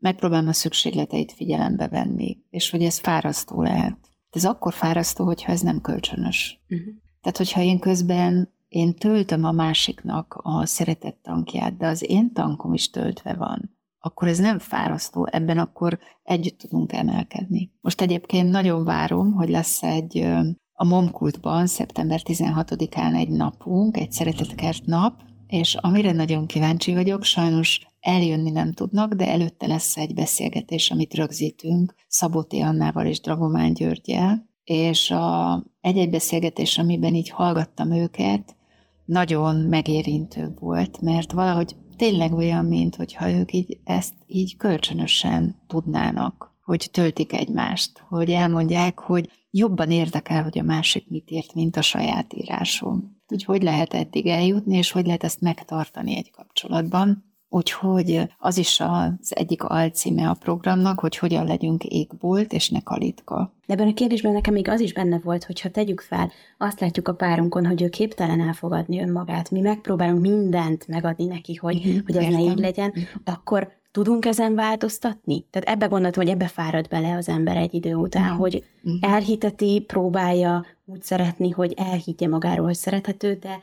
megpróbálom 0.00 0.48
a 0.48 0.52
szükségleteit 0.52 1.32
figyelembe 1.32 1.88
venni, 1.88 2.38
és 2.50 2.70
hogy 2.70 2.82
ez 2.82 2.98
fárasztó 2.98 3.62
lehet. 3.62 3.96
Ez 4.30 4.44
akkor 4.44 4.72
fárasztó, 4.72 5.24
hogyha 5.24 5.52
ez 5.52 5.60
nem 5.60 5.80
kölcsönös. 5.80 6.60
Uh-huh. 6.68 6.94
Tehát, 7.20 7.36
hogyha 7.36 7.60
én 7.60 7.78
közben 7.78 8.52
én 8.68 8.94
töltöm 8.94 9.44
a 9.44 9.52
másiknak 9.52 10.40
a 10.42 10.66
szeretett 10.66 11.18
tankját, 11.22 11.76
de 11.76 11.86
az 11.86 12.10
én 12.10 12.32
tankom 12.32 12.72
is 12.72 12.90
töltve 12.90 13.34
van, 13.34 13.78
akkor 13.98 14.28
ez 14.28 14.38
nem 14.38 14.58
fárasztó, 14.58 15.28
ebben 15.30 15.58
akkor 15.58 15.98
együtt 16.22 16.58
tudunk 16.58 16.92
emelkedni. 16.92 17.72
Most 17.80 18.00
egyébként 18.00 18.50
nagyon 18.50 18.84
várom, 18.84 19.32
hogy 19.32 19.48
lesz 19.48 19.82
egy 19.82 20.26
a 20.72 20.84
Momkultban 20.84 21.66
szeptember 21.66 22.20
16-án 22.24 23.14
egy 23.16 23.28
napunk, 23.28 23.96
egy 23.96 24.12
szeretetkert 24.12 24.84
nap, 24.84 25.22
és 25.46 25.74
amire 25.74 26.12
nagyon 26.12 26.46
kíváncsi 26.46 26.94
vagyok, 26.94 27.24
sajnos 27.24 27.86
eljönni 28.00 28.50
nem 28.50 28.72
tudnak, 28.72 29.14
de 29.14 29.28
előtte 29.28 29.66
lesz 29.66 29.96
egy 29.96 30.14
beszélgetés, 30.14 30.90
amit 30.90 31.14
rögzítünk 31.14 31.94
Szabóti 32.08 32.60
Annával 32.60 33.06
és 33.06 33.20
Dragomán 33.20 33.72
Györgyel, 33.72 34.48
és 34.64 35.10
a 35.10 35.64
egy-egy 35.80 36.10
beszélgetés, 36.10 36.78
amiben 36.78 37.14
így 37.14 37.28
hallgattam 37.28 37.92
őket, 37.92 38.56
nagyon 39.04 39.56
megérintő 39.56 40.54
volt, 40.58 41.00
mert 41.00 41.32
valahogy 41.32 41.76
tényleg 41.96 42.32
olyan, 42.32 42.64
mint 42.64 42.96
hogyha 42.96 43.30
ők 43.30 43.52
így 43.52 43.78
ezt 43.84 44.14
így 44.26 44.56
kölcsönösen 44.56 45.56
tudnának, 45.66 46.54
hogy 46.64 46.88
töltik 46.92 47.32
egymást, 47.32 48.04
hogy 48.08 48.30
elmondják, 48.30 48.98
hogy 48.98 49.30
jobban 49.50 49.90
érdekel, 49.90 50.42
hogy 50.42 50.58
a 50.58 50.62
másik 50.62 51.08
mit 51.08 51.28
ért, 51.30 51.54
mint 51.54 51.76
a 51.76 51.82
saját 51.82 52.34
írásom. 52.34 53.18
Hogy 53.26 53.44
hogy 53.44 53.62
lehet 53.62 53.94
eddig 53.94 54.26
eljutni, 54.26 54.76
és 54.76 54.90
hogy 54.90 55.06
lehet 55.06 55.24
ezt 55.24 55.40
megtartani 55.40 56.16
egy 56.16 56.30
kapcsolatban. 56.30 57.29
Úgyhogy 57.52 58.28
az 58.38 58.58
is 58.58 58.80
az 58.80 59.36
egyik 59.36 59.62
alcíme 59.62 60.28
a 60.28 60.34
programnak, 60.34 61.00
hogy 61.00 61.16
hogyan 61.16 61.46
legyünk 61.46 61.84
égbolt, 61.84 62.52
és 62.52 62.68
ne 62.68 62.80
kalitka. 62.80 63.52
De 63.66 63.74
ebben 63.74 63.88
a 63.88 63.94
kérdésben 63.94 64.32
nekem 64.32 64.54
még 64.54 64.68
az 64.68 64.80
is 64.80 64.92
benne 64.92 65.20
volt, 65.24 65.44
hogy 65.44 65.60
ha 65.60 65.68
tegyük 65.68 66.00
fel, 66.00 66.30
azt 66.58 66.80
látjuk 66.80 67.08
a 67.08 67.14
párunkon, 67.14 67.66
hogy 67.66 67.82
ő 67.82 67.88
képtelen 67.88 68.40
elfogadni 68.40 69.00
önmagát, 69.00 69.50
mi 69.50 69.60
megpróbálunk 69.60 70.20
mindent 70.20 70.88
megadni 70.88 71.24
neki, 71.24 71.54
hogy, 71.54 71.76
uh-huh, 71.76 72.04
hogy 72.06 72.16
ez 72.16 72.22
értem. 72.22 72.40
ne 72.40 72.50
így 72.50 72.58
legyen, 72.58 72.88
uh-huh. 72.88 73.04
akkor 73.24 73.72
tudunk 73.90 74.24
ezen 74.24 74.54
változtatni? 74.54 75.44
Tehát 75.50 75.68
ebbe 75.68 75.86
gondoltam, 75.86 76.22
hogy 76.22 76.32
ebbe 76.32 76.46
fárad 76.46 76.88
bele 76.88 77.16
az 77.16 77.28
ember 77.28 77.56
egy 77.56 77.74
idő 77.74 77.94
után, 77.94 78.22
uh-huh. 78.22 78.38
hogy 78.38 78.64
uh-huh. 78.82 79.12
elhiteti, 79.12 79.84
próbálja 79.86 80.66
úgy 80.84 81.02
szeretni, 81.02 81.50
hogy 81.50 81.74
elhiggye 81.76 82.28
magáról, 82.28 82.64
hogy 82.64 82.74
szerethető, 82.74 83.34
de 83.34 83.62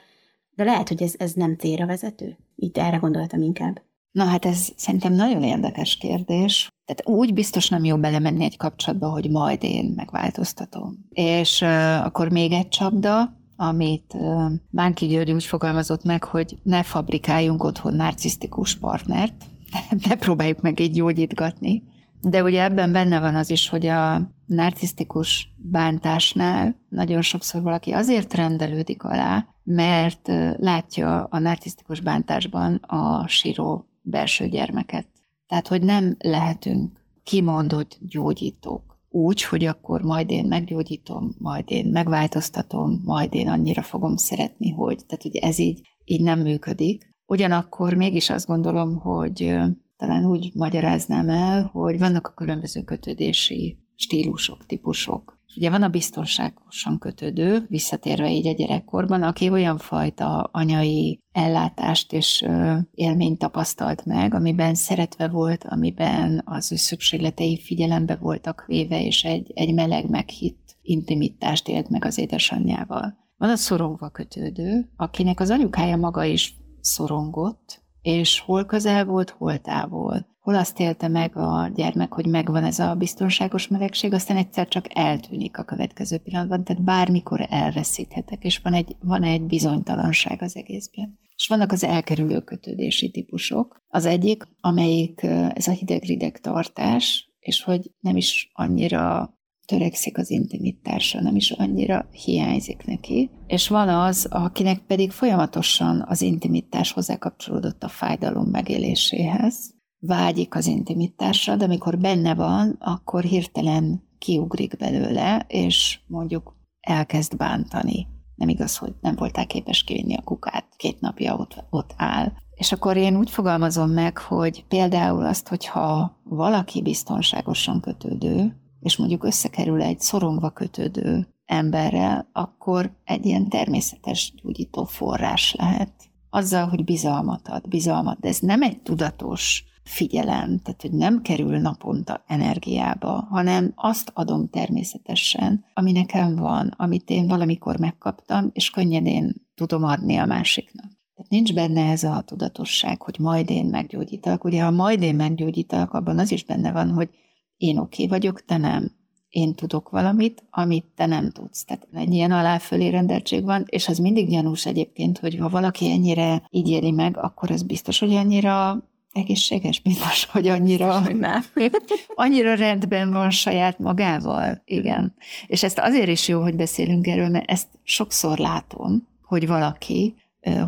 de 0.57 0.63
lehet, 0.63 0.87
hogy 0.87 1.03
ez, 1.03 1.13
ez 1.17 1.33
nem 1.33 1.55
célra 1.55 1.85
vezető? 1.85 2.37
Itt 2.55 2.77
erre 2.77 2.97
gondoltam 2.97 3.41
inkább. 3.41 3.81
Na 4.11 4.23
hát 4.23 4.45
ez 4.45 4.69
szerintem 4.75 5.13
nagyon 5.13 5.43
érdekes 5.43 5.97
kérdés. 5.97 6.67
Tehát 6.85 7.17
úgy 7.19 7.33
biztos 7.33 7.69
nem 7.69 7.83
jó 7.83 7.97
belemenni 7.97 8.43
egy 8.43 8.57
kapcsolatba, 8.57 9.09
hogy 9.09 9.29
majd 9.29 9.63
én 9.63 9.93
megváltoztatom. 9.95 11.05
És 11.09 11.61
uh, 11.61 12.05
akkor 12.05 12.31
még 12.31 12.51
egy 12.51 12.67
csapda, 12.67 13.37
amit 13.55 14.13
uh, 14.13 14.51
Bánki 14.69 15.07
György 15.07 15.31
úgy 15.31 15.43
fogalmazott 15.43 16.03
meg, 16.03 16.23
hogy 16.23 16.57
ne 16.63 16.83
fabrikáljunk 16.83 17.63
otthon 17.63 17.93
narcisztikus 17.93 18.75
partnert, 18.75 19.45
ne 20.07 20.15
próbáljuk 20.15 20.61
meg 20.61 20.79
így 20.79 20.93
gyógyítgatni. 20.93 21.83
De 22.21 22.43
ugye 22.43 22.63
ebben 22.63 22.91
benne 22.91 23.19
van 23.19 23.35
az 23.35 23.49
is, 23.49 23.69
hogy 23.69 23.85
a 23.85 24.31
narcisztikus 24.45 25.55
bántásnál 25.57 26.75
nagyon 26.89 27.21
sokszor 27.21 27.61
valaki 27.61 27.91
azért 27.91 28.33
rendelődik 28.33 29.03
alá, 29.03 29.47
mert 29.63 30.27
látja 30.57 31.23
a 31.23 31.39
narcisztikus 31.39 31.99
bántásban 31.99 32.75
a 32.75 33.27
síró 33.27 33.89
belső 34.01 34.47
gyermeket. 34.47 35.07
Tehát, 35.47 35.67
hogy 35.67 35.81
nem 35.81 36.15
lehetünk 36.19 36.99
kimondott 37.23 37.97
gyógyítók. 38.01 38.99
Úgy, 39.09 39.43
hogy 39.43 39.65
akkor 39.65 40.01
majd 40.01 40.29
én 40.29 40.45
meggyógyítom, 40.45 41.35
majd 41.37 41.63
én 41.67 41.85
megváltoztatom, 41.85 43.01
majd 43.05 43.33
én 43.33 43.47
annyira 43.49 43.81
fogom 43.81 44.15
szeretni, 44.15 44.69
hogy, 44.69 45.05
tehát 45.05 45.23
hogy 45.23 45.35
ez 45.35 45.59
így, 45.59 45.81
így 46.05 46.21
nem 46.21 46.39
működik. 46.39 47.15
Ugyanakkor 47.25 47.93
mégis 47.93 48.29
azt 48.29 48.47
gondolom, 48.47 48.99
hogy 48.99 49.57
talán 49.97 50.25
úgy 50.25 50.51
magyaráznám 50.53 51.29
el, 51.29 51.69
hogy 51.73 51.99
vannak 51.99 52.27
a 52.27 52.33
különböző 52.33 52.81
kötődési 52.81 53.77
stílusok, 53.95 54.65
típusok. 54.65 55.35
Ugye 55.55 55.69
van 55.69 55.83
a 55.83 55.89
biztonságosan 55.89 56.99
kötődő, 56.99 57.65
visszatérve 57.69 58.31
így 58.31 58.47
a 58.47 58.53
gyerekkorban, 58.53 59.23
aki 59.23 59.49
olyan 59.49 59.77
fajta 59.77 60.49
anyai 60.51 61.19
ellátást 61.31 62.13
és 62.13 62.45
élményt 62.91 63.39
tapasztalt 63.39 64.05
meg, 64.05 64.33
amiben 64.33 64.75
szeretve 64.75 65.27
volt, 65.27 65.63
amiben 65.63 66.41
az 66.45 66.71
ő 66.71 66.75
szükségletei 66.75 67.59
figyelembe 67.59 68.15
voltak 68.15 68.63
véve, 68.67 69.03
és 69.03 69.23
egy, 69.23 69.51
egy 69.55 69.73
meleg 69.73 70.09
meghitt 70.09 70.77
intimitást 70.81 71.67
élt 71.67 71.89
meg 71.89 72.05
az 72.05 72.17
édesanyjával. 72.17 73.17
Van 73.37 73.49
a 73.49 73.55
szorongva 73.55 74.09
kötődő, 74.09 74.89
akinek 74.95 75.39
az 75.39 75.49
anyukája 75.49 75.97
maga 75.97 76.23
is 76.23 76.55
szorongott, 76.81 77.81
és 78.07 78.39
hol 78.39 78.65
közel 78.65 79.05
volt, 79.05 79.29
hol 79.29 79.57
távol. 79.57 80.27
Hol 80.39 80.55
azt 80.55 80.79
élte 80.79 81.07
meg 81.07 81.37
a 81.37 81.71
gyermek, 81.75 82.13
hogy 82.13 82.27
megvan 82.27 82.63
ez 82.63 82.79
a 82.79 82.95
biztonságos 82.95 83.67
melegség, 83.67 84.13
aztán 84.13 84.37
egyszer 84.37 84.67
csak 84.67 84.85
eltűnik 84.97 85.57
a 85.57 85.63
következő 85.63 86.17
pillanatban, 86.17 86.63
tehát 86.63 86.83
bármikor 86.83 87.45
elveszíthetek, 87.49 88.43
és 88.43 88.57
van 88.57 88.73
egy, 88.73 88.95
van 88.99 89.23
egy 89.23 89.41
bizonytalanság 89.41 90.41
az 90.41 90.55
egészben. 90.55 91.19
És 91.35 91.47
vannak 91.47 91.71
az 91.71 91.83
elkerülő 91.83 92.39
kötődési 92.39 93.11
típusok. 93.11 93.83
Az 93.87 94.05
egyik, 94.05 94.43
amelyik 94.59 95.23
ez 95.53 95.67
a 95.67 95.71
hideg-rideg 95.71 96.39
tartás, 96.39 97.31
és 97.39 97.63
hogy 97.63 97.91
nem 97.99 98.15
is 98.15 98.51
annyira 98.53 99.36
törekszik 99.67 100.17
az 100.17 100.29
intimitásra, 100.29 101.21
nem 101.21 101.35
is 101.35 101.51
annyira 101.51 102.07
hiányzik 102.11 102.85
neki. 102.85 103.29
És 103.47 103.67
van 103.67 103.89
az, 103.89 104.27
akinek 104.29 104.79
pedig 104.79 105.11
folyamatosan 105.11 106.05
az 106.07 106.21
intimitás 106.21 106.91
hozzákapcsolódott 106.91 107.83
a 107.83 107.87
fájdalom 107.87 108.49
megéléséhez, 108.49 109.75
vágyik 109.99 110.55
az 110.55 110.65
intimitásra, 110.65 111.55
de 111.55 111.63
amikor 111.63 111.97
benne 111.97 112.35
van, 112.35 112.77
akkor 112.79 113.23
hirtelen 113.23 114.03
kiugrik 114.17 114.77
belőle, 114.77 115.45
és 115.47 115.99
mondjuk 116.07 116.55
elkezd 116.79 117.37
bántani. 117.37 118.07
Nem 118.35 118.49
igaz, 118.49 118.77
hogy 118.77 118.93
nem 119.01 119.15
voltál 119.15 119.47
képes 119.47 119.83
kivinni 119.83 120.15
a 120.15 120.21
kukát, 120.21 120.65
két 120.77 120.99
napja 120.99 121.35
ott, 121.35 121.63
ott 121.69 121.93
áll. 121.97 122.31
És 122.55 122.71
akkor 122.71 122.97
én 122.97 123.17
úgy 123.17 123.29
fogalmazom 123.29 123.89
meg, 123.89 124.17
hogy 124.17 124.65
például 124.67 125.25
azt, 125.25 125.47
hogyha 125.47 126.17
valaki 126.23 126.81
biztonságosan 126.81 127.81
kötődő, 127.81 128.55
és 128.79 128.97
mondjuk 128.97 129.23
összekerül 129.23 129.81
egy 129.81 129.99
szorongva 129.99 130.49
kötődő 130.49 131.27
emberrel, 131.45 132.29
akkor 132.33 132.91
egy 133.03 133.25
ilyen 133.25 133.49
természetes 133.49 134.33
gyógyító 134.41 134.83
forrás 134.83 135.53
lehet. 135.53 135.91
Azzal, 136.29 136.67
hogy 136.67 136.83
bizalmat 136.83 137.47
ad, 137.47 137.67
bizalmat, 137.67 138.19
de 138.19 138.27
ez 138.27 138.39
nem 138.39 138.61
egy 138.61 138.81
tudatos 138.81 139.63
figyelem, 139.83 140.59
tehát 140.59 140.81
hogy 140.81 140.91
nem 140.91 141.21
kerül 141.21 141.57
naponta 141.57 142.23
energiába, 142.27 143.27
hanem 143.29 143.71
azt 143.75 144.11
adom 144.13 144.49
természetesen, 144.49 145.65
ami 145.73 145.91
nekem 145.91 146.35
van, 146.35 146.73
amit 146.77 147.09
én 147.09 147.27
valamikor 147.27 147.79
megkaptam, 147.79 148.49
és 148.53 148.69
könnyedén 148.69 149.35
tudom 149.55 149.83
adni 149.83 150.15
a 150.15 150.25
másiknak. 150.25 150.85
Tehát 151.15 151.31
nincs 151.31 151.53
benne 151.53 151.91
ez 151.91 152.03
a 152.03 152.21
tudatosság, 152.25 153.01
hogy 153.01 153.15
majd 153.19 153.49
én 153.49 153.65
meggyógyítalak. 153.65 154.43
Ugye, 154.43 154.63
ha 154.63 154.71
majd 154.71 155.01
én 155.01 155.15
meggyógyítalak, 155.15 155.93
abban 155.93 156.19
az 156.19 156.31
is 156.31 156.43
benne 156.43 156.71
van, 156.71 156.91
hogy 156.91 157.09
én 157.57 157.77
oké 157.77 158.03
okay 158.03 158.19
vagyok, 158.19 158.45
te 158.45 158.57
nem. 158.57 158.91
Én 159.29 159.53
tudok 159.53 159.89
valamit, 159.89 160.43
amit 160.49 160.85
te 160.95 161.05
nem 161.05 161.31
tudsz. 161.31 161.63
Tehát 161.63 161.87
egy 161.93 162.13
ilyen 162.13 162.31
aláfölé 162.31 162.89
rendeltség 162.89 163.43
van, 163.43 163.65
és 163.69 163.87
az 163.87 163.97
mindig 163.97 164.29
gyanús 164.29 164.65
egyébként, 164.65 165.19
hogy 165.19 165.37
ha 165.37 165.49
valaki 165.49 165.89
ennyire 165.89 166.47
így 166.49 166.69
éli 166.69 166.91
meg, 166.91 167.17
akkor 167.17 167.51
az 167.51 167.63
biztos, 167.63 167.99
hogy 167.99 168.13
annyira 168.13 168.83
egészséges, 169.13 169.79
biztos, 169.79 170.25
hogy 170.25 170.47
annyira, 170.47 170.99
nem. 170.99 171.43
annyira 172.15 172.55
rendben 172.55 173.11
van 173.11 173.29
saját 173.29 173.79
magával. 173.79 174.61
Igen. 174.65 175.13
És 175.47 175.63
ezt 175.63 175.79
azért 175.79 176.09
is 176.09 176.27
jó, 176.27 176.41
hogy 176.41 176.55
beszélünk 176.55 177.07
erről, 177.07 177.29
mert 177.29 177.49
ezt 177.49 177.67
sokszor 177.83 178.37
látom, 178.37 179.07
hogy 179.23 179.47
valaki 179.47 180.15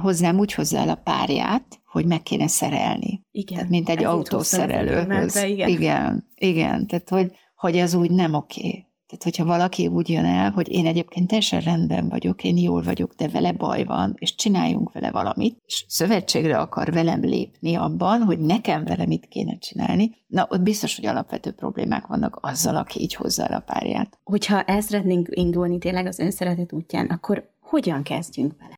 hozzám 0.02 0.40
úgy 0.40 0.54
hozzá 0.54 0.84
a 0.84 0.96
párját, 0.96 1.79
hogy 1.92 2.06
meg 2.06 2.24
kéne 2.24 2.48
szerelni. 2.48 3.26
Igen. 3.32 3.58
Tehát, 3.58 3.70
mint 3.70 3.90
egy 3.90 4.04
autószerelőhöz. 4.04 5.44
Igen. 5.44 5.70
igen. 5.70 6.28
Igen. 6.36 6.88
Tehát, 6.88 7.10
hogy, 7.10 7.32
hogy 7.56 7.78
ez 7.78 7.94
úgy 7.94 8.12
nem 8.12 8.34
oké. 8.34 8.84
Tehát, 9.08 9.24
hogyha 9.24 9.46
valaki 9.46 9.88
úgy 9.88 10.10
jön 10.10 10.26
el, 10.26 10.52
hogy 10.52 10.72
én 10.72 10.86
egyébként 10.86 11.28
teljesen 11.28 11.62
rendben 11.62 12.10
vagyok, 12.10 12.44
én 12.44 12.58
jól 12.58 12.82
vagyok, 12.82 13.14
de 13.14 13.28
vele 13.28 13.52
baj 13.52 13.84
van, 13.84 14.16
és 14.18 14.36
csináljunk 14.36 14.92
vele 14.92 15.12
valamit, 15.12 15.58
és 15.66 15.86
szövetségre 15.88 16.58
akar 16.58 16.92
velem 16.92 17.22
lépni 17.22 17.76
abban, 17.76 18.22
hogy 18.22 18.40
nekem 18.40 18.84
vele 18.84 19.06
mit 19.06 19.26
kéne 19.26 19.58
csinálni, 19.58 20.16
na 20.28 20.48
ott 20.50 20.62
biztos, 20.62 20.96
hogy 20.96 21.06
alapvető 21.06 21.52
problémák 21.52 22.08
vannak 22.08 22.40
azzal, 22.42 22.76
aki 22.76 23.02
így 23.02 23.14
hozza 23.14 23.46
el 23.46 23.58
a 23.58 23.64
párját. 23.74 24.20
Hogyha 24.24 24.62
el 24.62 24.82
szeretnénk 24.82 25.28
indulni 25.32 25.78
tényleg 25.78 26.06
az 26.06 26.20
önszeretet 26.20 26.74
útján, 26.74 27.06
akkor 27.06 27.50
hogyan 27.60 28.04
kezdjünk 28.04 28.56
vele? 28.60 28.78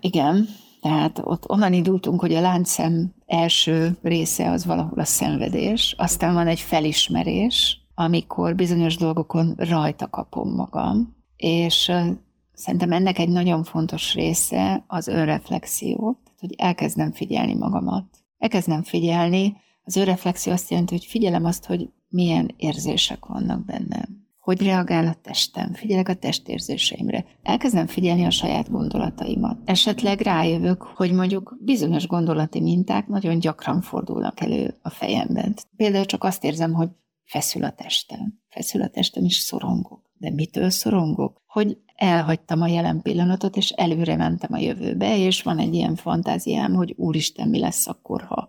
Igen, 0.00 0.48
tehát 0.86 1.20
ott 1.24 1.50
onnan 1.50 1.72
indultunk, 1.72 2.20
hogy 2.20 2.34
a 2.34 2.40
láncszem 2.40 3.14
első 3.26 3.98
része 4.02 4.50
az 4.50 4.64
valahol 4.64 4.98
a 4.98 5.04
szenvedés, 5.04 5.94
aztán 5.98 6.34
van 6.34 6.46
egy 6.46 6.60
felismerés, 6.60 7.80
amikor 7.94 8.54
bizonyos 8.54 8.96
dolgokon 8.96 9.54
rajta 9.56 10.08
kapom 10.08 10.54
magam, 10.54 11.16
és 11.36 11.92
szerintem 12.52 12.92
ennek 12.92 13.18
egy 13.18 13.28
nagyon 13.28 13.64
fontos 13.64 14.14
része 14.14 14.84
az 14.86 15.08
önreflexió, 15.08 16.20
tehát 16.24 16.40
hogy 16.40 16.54
elkezdem 16.56 17.12
figyelni 17.12 17.54
magamat. 17.54 18.04
Elkezdem 18.38 18.82
figyelni, 18.82 19.56
az 19.82 19.96
önreflexió 19.96 20.52
azt 20.52 20.70
jelenti, 20.70 20.94
hogy 20.94 21.04
figyelem 21.04 21.44
azt, 21.44 21.64
hogy 21.64 21.88
milyen 22.08 22.54
érzések 22.56 23.24
vannak 23.24 23.64
bennem 23.64 24.25
hogy 24.46 24.62
reagál 24.62 25.06
a 25.06 25.16
testem, 25.22 25.72
figyelek 25.72 26.08
a 26.08 26.14
testérzéseimre. 26.14 27.24
Elkezdem 27.42 27.86
figyelni 27.86 28.24
a 28.24 28.30
saját 28.30 28.70
gondolataimat. 28.70 29.58
Esetleg 29.64 30.20
rájövök, 30.20 30.82
hogy 30.82 31.12
mondjuk 31.12 31.56
bizonyos 31.64 32.06
gondolati 32.06 32.60
minták 32.60 33.06
nagyon 33.06 33.38
gyakran 33.38 33.80
fordulnak 33.80 34.40
elő 34.40 34.74
a 34.82 34.90
fejemben. 34.90 35.54
Például 35.76 36.04
csak 36.04 36.24
azt 36.24 36.44
érzem, 36.44 36.72
hogy 36.72 36.88
feszül 37.24 37.64
a 37.64 37.70
testem. 37.70 38.40
Feszül 38.48 38.82
a 38.82 38.88
testem, 38.88 39.24
és 39.24 39.36
szorongok. 39.36 40.10
De 40.18 40.30
mitől 40.30 40.70
szorongok? 40.70 41.42
Hogy 41.46 41.78
elhagytam 41.94 42.62
a 42.62 42.66
jelen 42.66 43.02
pillanatot, 43.02 43.56
és 43.56 43.70
előre 43.70 44.16
mentem 44.16 44.52
a 44.52 44.58
jövőbe, 44.58 45.18
és 45.18 45.42
van 45.42 45.58
egy 45.58 45.74
ilyen 45.74 45.94
fantáziám, 45.94 46.74
hogy 46.74 46.94
úristen, 46.96 47.48
mi 47.48 47.58
lesz 47.58 47.86
akkor, 47.86 48.22
ha 48.22 48.48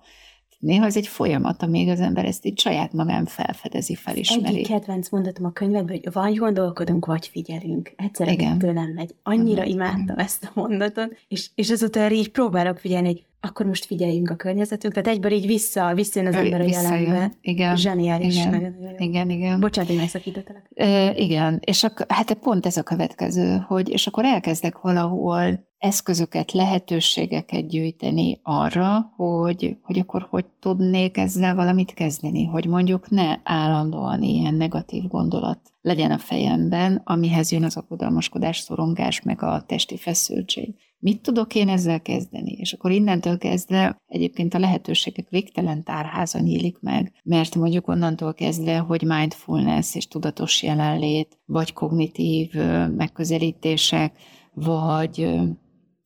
Néha 0.57 0.85
ez 0.85 0.95
egy 0.95 1.07
folyamat, 1.07 1.63
amíg 1.63 1.89
az 1.89 1.99
ember 1.99 2.25
ezt 2.25 2.45
így 2.45 2.59
saját 2.59 2.93
magán 2.93 3.25
felfedezi, 3.25 3.95
felismeri. 3.95 4.55
Egyik 4.55 4.67
kedvenc 4.67 5.09
mondatom 5.09 5.45
a 5.45 5.51
könyvedben, 5.51 5.99
hogy 6.03 6.13
vagy 6.13 6.35
gondolkodunk, 6.35 7.05
vagy 7.05 7.27
figyelünk. 7.27 7.91
Egyszerre 7.95 8.31
Igen. 8.31 8.57
nem 8.73 8.89
megy. 8.89 9.15
Annyira 9.23 9.59
uh-huh. 9.59 9.73
imádtam 9.73 10.17
ezt 10.17 10.43
a 10.43 10.51
mondatot, 10.53 11.15
és, 11.27 11.49
és 11.55 11.69
azóta 11.69 12.11
így 12.11 12.31
próbálok 12.31 12.77
figyelni, 12.77 13.07
hogy 13.07 13.25
akkor 13.41 13.65
most 13.65 13.85
figyeljünk 13.85 14.29
a 14.29 14.35
környezetünkre. 14.35 15.01
Tehát 15.01 15.17
egyből 15.17 15.31
így 15.31 15.47
vissza, 15.47 15.93
visszajön 15.93 16.27
az 16.27 16.35
ember 16.35 16.61
a 16.61 16.63
jelenbe. 16.63 17.31
Igen. 17.41 17.75
Zseniális. 17.75 18.35
Igen. 18.35 18.49
Nagyon, 18.49 18.75
nagyon 18.79 18.99
igen, 18.99 19.29
igen. 19.29 19.59
Bocsánat, 19.59 19.89
hogy 19.89 19.99
megszakítottalak. 19.99 20.69
E, 20.73 21.15
igen, 21.15 21.59
és 21.65 21.83
ak- 21.83 22.11
hát 22.11 22.33
pont 22.33 22.65
ez 22.65 22.77
a 22.77 22.83
következő, 22.83 23.65
hogy 23.67 23.89
és 23.89 24.07
akkor 24.07 24.25
elkezdek 24.25 24.81
valahol 24.81 25.65
eszközöket, 25.77 26.51
lehetőségeket 26.51 27.67
gyűjteni 27.67 28.39
arra, 28.43 29.13
hogy, 29.15 29.77
hogy 29.81 29.99
akkor 29.99 30.27
hogy 30.29 30.45
tudnék 30.59 31.17
ezzel 31.17 31.55
valamit 31.55 31.93
kezdeni, 31.93 32.45
hogy 32.45 32.65
mondjuk 32.65 33.09
ne 33.09 33.35
állandóan 33.43 34.21
ilyen 34.21 34.53
negatív 34.53 35.07
gondolat 35.07 35.59
legyen 35.81 36.11
a 36.11 36.17
fejemben, 36.17 37.01
amihez 37.03 37.51
jön 37.51 37.63
az 37.63 37.77
aggodalmaskodás, 37.77 38.57
szorongás, 38.57 39.21
meg 39.21 39.43
a 39.43 39.63
testi 39.67 39.97
feszültség. 39.97 40.75
Mit 40.99 41.21
tudok 41.21 41.55
én 41.55 41.69
ezzel 41.69 42.01
kezdeni? 42.01 42.51
És 42.51 42.73
akkor 42.73 42.91
innentől 42.91 43.37
kezdve 43.37 43.97
egyébként 44.05 44.53
a 44.53 44.59
lehetőségek 44.59 45.29
végtelen 45.29 45.83
tárháza 45.83 46.39
nyílik 46.39 46.79
meg, 46.79 47.13
mert 47.23 47.55
mondjuk 47.55 47.87
onnantól 47.87 48.33
kezdve, 48.33 48.77
hogy 48.77 49.03
mindfulness 49.03 49.95
és 49.95 50.07
tudatos 50.07 50.63
jelenlét, 50.63 51.39
vagy 51.45 51.73
kognitív 51.73 52.53
megközelítések, 52.95 54.17
vagy 54.53 55.29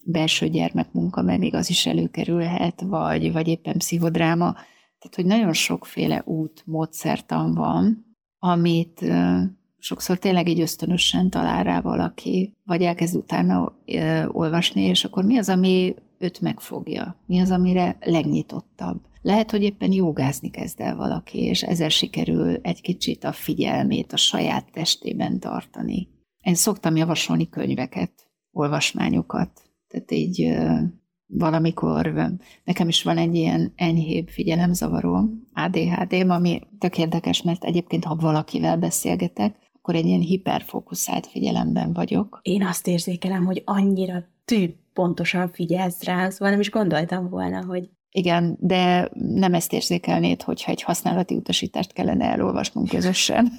belső 0.06 0.48
gyermekmunka, 0.48 1.22
mert 1.22 1.40
még 1.40 1.54
az 1.54 1.70
is 1.70 1.86
előkerülhet, 1.86 2.82
vagy, 2.82 3.32
vagy 3.32 3.48
éppen 3.48 3.78
pszichodráma. 3.78 4.52
Tehát, 5.00 5.16
hogy 5.16 5.26
nagyon 5.26 5.54
sokféle 5.54 6.22
út, 6.26 6.64
módszertan 6.66 7.54
van, 7.54 8.16
amit 8.40 9.06
sokszor 9.82 10.18
tényleg 10.18 10.48
így 10.48 10.60
ösztönösen 10.60 11.30
talál 11.30 11.64
rá 11.64 11.82
valaki, 11.82 12.54
vagy 12.64 12.82
elkezd 12.82 13.16
utána 13.16 13.76
ö, 13.86 14.26
olvasni, 14.28 14.82
és 14.82 15.04
akkor 15.04 15.24
mi 15.24 15.38
az, 15.38 15.50
ami 15.50 15.96
őt 16.18 16.42
megfogja? 16.42 17.16
Mi 17.26 17.40
az, 17.40 17.52
amire 17.52 17.98
legnyitottabb? 18.00 19.02
Lehet, 19.22 19.52
hogy 19.52 19.64
éppen 19.64 19.92
jogázni 19.92 20.50
kezd 20.50 20.80
el 20.80 20.96
valaki, 20.96 21.40
és 21.40 21.64
ezzel 21.64 21.90
sikerül 21.90 22.56
egy 22.62 22.82
kicsit 22.82 23.24
a 23.24 23.32
figyelmét 23.32 24.14
a 24.14 24.18
saját 24.18 24.72
testében 24.72 25.40
tartani. 25.40 26.08
Én 26.44 26.56
szoktam 26.56 26.96
javasolni 26.96 27.50
könyveket, 27.50 28.12
olvasmányokat, 28.52 29.62
tehát 29.88 30.12
így 30.12 30.42
ö, 30.42 30.80
valamikor 31.34 32.32
nekem 32.64 32.88
is 32.88 33.04
van 33.04 33.18
egy 33.18 33.36
ilyen 33.36 33.74
enyhébb 33.76 34.28
figyelemzavaró, 34.28 35.30
ADHD, 35.54 36.14
ami 36.14 36.62
tök 36.80 36.98
érdekes, 36.98 37.42
mert 37.42 37.64
egyébként, 37.64 38.06
ha 38.06 38.16
valakivel 38.16 38.78
beszélgetek, 38.78 39.56
akkor 39.82 39.96
egy 39.96 40.06
ilyen 40.06 40.20
hiperfókuszált 40.20 41.28
figyelemben 41.28 41.94
vagyok. 41.94 42.40
Én 42.42 42.66
azt 42.66 42.88
érzékelem, 42.88 43.46
hogy 43.46 43.62
annyira 43.66 44.24
tű 44.46 44.74
pontosan 44.94 45.50
figyelsz 45.52 46.04
rá, 46.04 46.30
szóval 46.30 46.50
nem 46.50 46.60
is 46.60 46.70
gondoltam 46.70 47.30
volna, 47.30 47.66
hogy 47.66 47.90
igen, 48.12 48.58
de 48.60 49.10
nem 49.16 49.54
ezt 49.54 49.74
érzékelnéd, 49.74 50.42
hogyha 50.42 50.72
egy 50.72 50.82
használati 50.82 51.36
utasítást 51.36 51.94
kellene 51.94 52.26
elolvasnunk 52.26 52.88
közösen. 52.88 53.52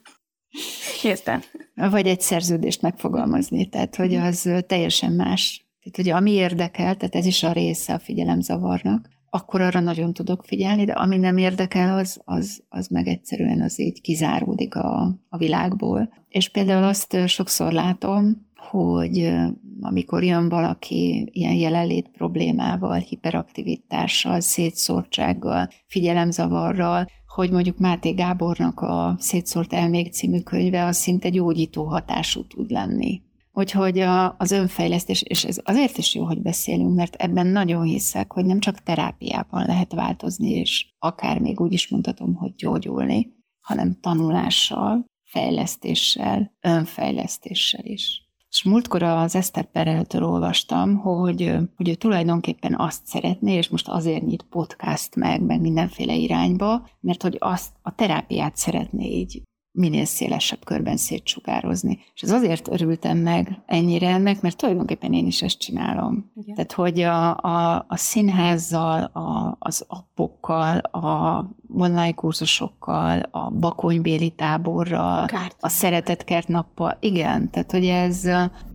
Értem. 1.02 1.40
Vagy 1.74 2.06
egy 2.06 2.20
szerződést 2.20 2.82
megfogalmazni, 2.82 3.68
tehát 3.68 3.96
hogy 3.96 4.14
az 4.14 4.50
teljesen 4.66 5.12
más. 5.12 5.66
Tehát 5.82 5.98
ugye 5.98 6.14
ami 6.14 6.30
érdekel, 6.30 6.96
tehát 6.96 7.14
ez 7.14 7.26
is 7.26 7.42
a 7.42 7.52
része 7.52 7.94
a 7.94 7.98
figyelemzavarnak, 7.98 9.08
akkor 9.30 9.60
arra 9.60 9.80
nagyon 9.80 10.12
tudok 10.12 10.44
figyelni, 10.44 10.84
de 10.84 10.92
ami 10.92 11.16
nem 11.16 11.36
érdekel, 11.36 11.98
az, 11.98 12.20
az, 12.24 12.62
az 12.68 12.86
meg 12.88 13.06
egyszerűen 13.06 13.60
az 13.60 13.80
így 13.80 14.00
kizáródik 14.00 14.74
a, 14.74 15.18
a 15.28 15.36
világból. 15.36 16.12
És 16.28 16.48
például 16.48 16.84
azt 16.84 17.26
sokszor 17.26 17.72
látom, 17.72 18.46
hogy 18.70 19.34
amikor 19.80 20.22
jön 20.24 20.48
valaki 20.48 21.28
ilyen 21.32 21.54
jelenlét 21.54 22.08
problémával, 22.08 22.98
hiperaktivitással, 22.98 24.40
szétszórtsággal, 24.40 25.68
figyelemzavarral, 25.86 27.06
hogy 27.26 27.50
mondjuk 27.50 27.78
Máté 27.78 28.10
Gábornak 28.10 28.80
a 28.80 29.16
Szétszórt 29.18 29.72
elmék 29.72 30.12
című 30.12 30.40
könyve 30.40 30.84
az 30.84 30.96
szinte 30.96 31.28
gyógyító 31.28 31.84
hatású 31.84 32.46
tud 32.46 32.70
lenni. 32.70 33.22
Úgyhogy 33.58 33.98
a, 33.98 34.34
az 34.38 34.50
önfejlesztés, 34.50 35.22
és 35.22 35.44
ez 35.44 35.60
azért 35.64 35.98
is 35.98 36.14
jó, 36.14 36.24
hogy 36.24 36.42
beszélünk, 36.42 36.94
mert 36.94 37.14
ebben 37.14 37.46
nagyon 37.46 37.82
hiszek, 37.82 38.32
hogy 38.32 38.44
nem 38.44 38.60
csak 38.60 38.82
terápiában 38.82 39.66
lehet 39.66 39.92
változni, 39.92 40.50
és 40.50 40.86
akár 40.98 41.38
még 41.38 41.60
úgy 41.60 41.72
is 41.72 41.88
mondhatom, 41.88 42.34
hogy 42.34 42.54
gyógyulni, 42.54 43.32
hanem 43.60 43.98
tanulással, 44.00 45.04
fejlesztéssel, 45.24 46.52
önfejlesztéssel 46.60 47.84
is. 47.84 48.22
És 48.50 48.62
múltkor 48.62 49.02
az 49.02 49.34
Eszter 49.34 49.70
Pereltől 49.70 50.24
olvastam, 50.24 50.96
hogy, 50.96 51.54
hogy 51.76 51.88
ő 51.88 51.94
tulajdonképpen 51.94 52.74
azt 52.78 53.06
szeretné, 53.06 53.54
és 53.54 53.68
most 53.68 53.88
azért 53.88 54.26
nyit 54.26 54.42
podcast 54.42 55.14
meg, 55.14 55.42
meg 55.42 55.60
mindenféle 55.60 56.14
irányba, 56.14 56.88
mert 57.00 57.22
hogy 57.22 57.36
azt 57.38 57.72
a 57.82 57.94
terápiát 57.94 58.56
szeretné 58.56 59.06
így 59.06 59.42
minél 59.78 60.04
szélesebb 60.04 60.64
körben 60.64 60.96
szétsugározni. 60.96 61.98
És 62.14 62.22
ez 62.22 62.30
azért 62.30 62.68
örültem 62.68 63.18
meg 63.18 63.62
ennyire 63.66 64.08
ennek, 64.08 64.40
mert 64.40 64.56
tulajdonképpen 64.56 65.12
én 65.12 65.26
is 65.26 65.42
ezt 65.42 65.58
csinálom. 65.58 66.30
Igen. 66.36 66.54
Tehát, 66.54 66.72
hogy 66.72 67.00
a, 67.00 67.36
a, 67.36 67.84
a 67.88 67.96
színházzal, 67.96 69.02
a, 69.02 69.56
az 69.58 69.84
appokkal, 69.88 70.78
a 70.78 71.44
online 71.74 72.12
kurzusokkal, 72.12 73.18
a 73.30 73.50
bakonybéli 73.50 74.30
táborral, 74.30 75.26
Kárt. 75.26 75.56
a 75.60 75.68
szeretetkert 75.68 76.48
nappal, 76.48 76.96
igen, 77.00 77.50
tehát, 77.50 77.70
hogy 77.70 77.84
ez 77.84 78.28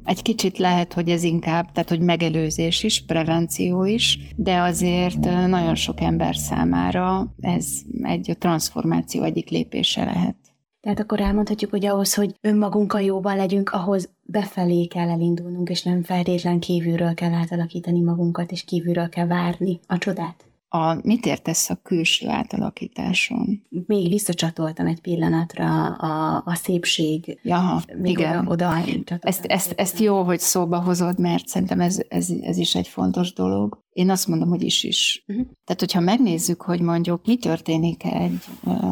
egy 0.03 0.21
kicsit 0.21 0.57
lehet, 0.57 0.93
hogy 0.93 1.09
ez 1.09 1.23
inkább, 1.23 1.71
tehát, 1.71 1.89
hogy 1.89 1.99
megelőzés 1.99 2.83
is, 2.83 3.05
prevenció 3.05 3.83
is, 3.85 4.19
de 4.35 4.61
azért 4.61 5.19
nagyon 5.47 5.75
sok 5.75 6.01
ember 6.01 6.35
számára 6.35 7.33
ez 7.41 7.67
egy 8.01 8.35
transformáció 8.39 9.23
egyik 9.23 9.49
lépése 9.49 10.03
lehet. 10.03 10.35
Tehát 10.83 10.99
akkor 10.99 11.21
elmondhatjuk, 11.21 11.71
hogy 11.71 11.85
ahhoz, 11.85 12.13
hogy 12.13 12.35
önmagunkkal 12.41 13.01
jóban 13.01 13.35
legyünk, 13.35 13.69
ahhoz 13.69 14.09
befelé 14.21 14.85
kell 14.85 15.09
elindulnunk, 15.09 15.69
és 15.69 15.83
nem 15.83 16.03
feltétlen 16.03 16.59
kívülről 16.59 17.13
kell 17.13 17.33
átalakítani 17.33 18.01
magunkat, 18.01 18.51
és 18.51 18.63
kívülről 18.63 19.09
kell 19.09 19.27
várni 19.27 19.79
a 19.87 19.97
csodát. 19.97 20.45
A, 20.75 20.99
mit 21.03 21.25
értesz 21.25 21.69
a 21.69 21.79
külső 21.83 22.27
átalakításon? 22.27 23.63
Még 23.69 24.09
visszacsatoltam 24.09 24.87
egy 24.87 25.01
pillanatra 25.01 25.85
a, 25.85 26.41
a 26.45 26.55
szépség. 26.55 27.39
Jaha, 27.43 27.81
Még 27.97 28.11
igen. 28.11 28.47
Oda, 28.47 28.51
oda 28.51 29.17
ezt, 29.19 29.45
ezt, 29.45 29.73
ezt 29.77 29.99
jó, 29.99 30.23
hogy 30.23 30.39
szóba 30.39 30.81
hozod, 30.81 31.19
mert 31.19 31.47
szerintem 31.47 31.79
ez, 31.79 32.01
ez, 32.07 32.29
ez 32.41 32.57
is 32.57 32.75
egy 32.75 32.87
fontos 32.87 33.33
dolog. 33.33 33.83
Én 33.91 34.09
azt 34.09 34.27
mondom, 34.27 34.49
hogy 34.49 34.63
is 34.63 34.83
is. 34.83 35.23
Uh-huh. 35.27 35.45
Tehát, 35.45 35.79
hogyha 35.79 35.99
megnézzük, 35.99 36.61
hogy 36.61 36.81
mondjuk 36.81 37.25
mi 37.25 37.37
történik 37.37 38.03
egy, 38.03 38.43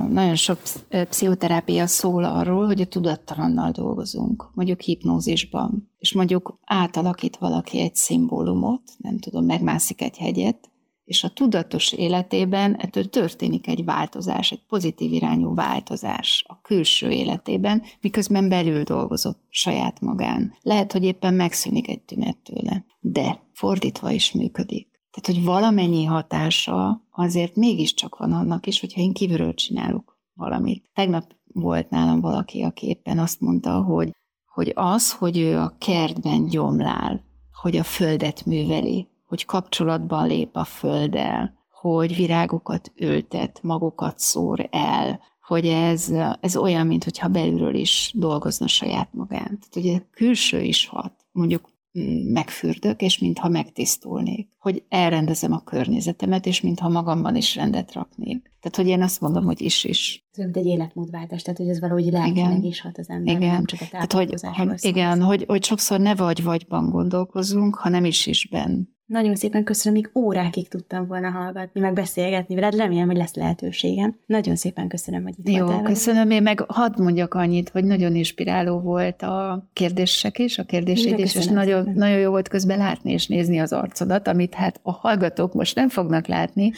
nagyon 0.09 0.35
sok 0.35 0.61
pszichoterápia 1.09 1.87
szól 1.87 2.23
arról, 2.23 2.65
hogy 2.65 2.81
a 2.81 2.85
tudattalannal 2.85 3.71
dolgozunk, 3.71 4.49
mondjuk 4.53 4.81
hipnózisban, 4.81 5.91
és 5.97 6.13
mondjuk 6.13 6.59
átalakít 6.65 7.37
valaki 7.37 7.79
egy 7.79 7.95
szimbólumot, 7.95 8.81
nem 8.97 9.17
tudom, 9.17 9.45
megmászik 9.45 10.01
egy 10.01 10.17
hegyet, 10.17 10.70
és 11.11 11.23
a 11.23 11.29
tudatos 11.29 11.91
életében 11.91 12.75
ettől 12.75 13.09
történik 13.09 13.67
egy 13.67 13.83
változás, 13.83 14.51
egy 14.51 14.61
pozitív 14.67 15.13
irányú 15.13 15.53
változás 15.53 16.45
a 16.47 16.61
külső 16.61 17.09
életében, 17.09 17.83
miközben 18.01 18.49
belül 18.49 18.83
dolgozott 18.83 19.39
saját 19.49 20.01
magán. 20.01 20.53
Lehet, 20.61 20.91
hogy 20.91 21.03
éppen 21.03 21.33
megszűnik 21.33 21.89
egy 21.89 22.01
tünet 22.01 22.37
tőle, 22.37 22.85
de 22.99 23.41
fordítva 23.53 24.11
is 24.11 24.31
működik. 24.31 24.87
Tehát, 25.11 25.39
hogy 25.39 25.45
valamennyi 25.45 26.05
hatása 26.05 27.03
azért 27.11 27.55
mégiscsak 27.55 28.17
van 28.17 28.31
annak 28.31 28.67
is, 28.67 28.79
hogyha 28.79 29.01
én 29.01 29.13
kívülről 29.13 29.53
csinálok 29.53 30.17
valamit. 30.33 30.89
Tegnap 30.93 31.35
volt 31.53 31.89
nálam 31.89 32.21
valaki, 32.21 32.61
aki 32.61 32.87
éppen 32.87 33.19
azt 33.19 33.41
mondta, 33.41 33.81
hogy, 33.81 34.11
hogy 34.45 34.71
az, 34.75 35.11
hogy 35.13 35.37
ő 35.37 35.57
a 35.57 35.75
kertben 35.77 36.45
gyomlál, 36.45 37.23
hogy 37.61 37.77
a 37.77 37.83
földet 37.83 38.45
műveli, 38.45 39.10
hogy 39.31 39.45
kapcsolatban 39.45 40.27
lép 40.27 40.55
a 40.55 40.63
földdel, 40.63 41.53
hogy 41.71 42.15
virágokat 42.15 42.91
ültet, 42.95 43.59
magukat 43.63 44.19
szór 44.19 44.67
el, 44.71 45.19
hogy 45.41 45.65
ez, 45.65 46.13
ez 46.39 46.55
olyan, 46.55 46.87
mintha 46.87 47.27
belülről 47.27 47.75
is 47.75 48.11
dolgozna 48.15 48.67
saját 48.67 49.13
magán. 49.13 49.59
Tehát 49.59 49.75
ugye 49.75 49.99
külső 50.11 50.61
is 50.61 50.87
hat. 50.87 51.13
Mondjuk 51.31 51.69
mm, 51.99 52.31
megfürdök, 52.31 53.01
és 53.01 53.19
mintha 53.19 53.49
megtisztulnék. 53.49 54.49
Hogy 54.59 54.83
elrendezem 54.89 55.53
a 55.53 55.63
környezetemet, 55.63 56.45
és 56.45 56.61
mintha 56.61 56.89
magamban 56.89 57.35
is 57.35 57.55
rendet 57.55 57.93
raknék. 57.93 58.51
Tehát, 58.59 58.75
hogy 58.75 58.87
én 58.87 59.01
azt 59.01 59.21
mondom, 59.21 59.45
hogy 59.45 59.61
is-is. 59.61 60.27
Ez 60.31 60.43
mint 60.43 60.57
egy 60.57 60.65
életmódváltás, 60.65 61.41
tehát 61.41 61.59
hogy 61.59 61.69
ez 61.69 61.79
valahogy 61.79 62.11
lelkileg 62.11 62.63
is 62.63 62.81
hat 62.81 62.97
az 62.97 63.09
ember, 63.09 63.35
igen. 63.35 63.51
nem 63.51 63.65
csak 63.65 63.81
a 63.81 63.85
tehát, 63.89 64.13
hogy, 64.13 64.33
Igen, 64.81 65.21
hogy, 65.21 65.43
hogy 65.47 65.63
sokszor 65.63 65.99
ne 65.99 66.15
vagy-vagyban 66.15 66.89
gondolkozunk, 66.89 67.75
hanem 67.75 68.05
is-isben. 68.05 68.99
Nagyon 69.11 69.35
szépen 69.35 69.63
köszönöm, 69.63 69.99
még 70.01 70.11
órákig 70.15 70.67
tudtam 70.67 71.07
volna 71.07 71.29
hallgatni, 71.29 71.79
meg 71.79 71.93
beszélgetni 71.93 72.55
veled, 72.55 72.75
remélem, 72.75 73.07
hogy 73.07 73.17
lesz 73.17 73.33
lehetőségem. 73.33 74.15
Nagyon 74.25 74.55
szépen 74.55 74.87
köszönöm, 74.87 75.23
hogy 75.23 75.33
itt 75.37 75.55
Jó, 75.55 75.65
voltál 75.65 75.81
köszönöm, 75.81 76.29
én 76.29 76.41
meg 76.41 76.59
hadd 76.67 77.01
mondjak 77.01 77.33
annyit, 77.33 77.69
hogy 77.69 77.83
nagyon 77.83 78.15
inspiráló 78.15 78.79
volt 78.79 79.21
a 79.21 79.67
kérdések 79.73 80.39
is, 80.39 80.57
a 80.57 80.63
kérdéseid 80.63 81.19
is, 81.19 81.35
és 81.35 81.45
nagyon, 81.45 81.91
nagyon 81.95 82.19
jó 82.19 82.29
volt 82.29 82.47
közben 82.47 82.77
látni 82.77 83.11
és 83.11 83.27
nézni 83.27 83.59
az 83.59 83.73
arcodat, 83.73 84.27
amit 84.27 84.53
hát 84.53 84.79
a 84.83 84.91
hallgatók 84.91 85.53
most 85.53 85.75
nem 85.75 85.89
fognak 85.89 86.27
látni, 86.27 86.71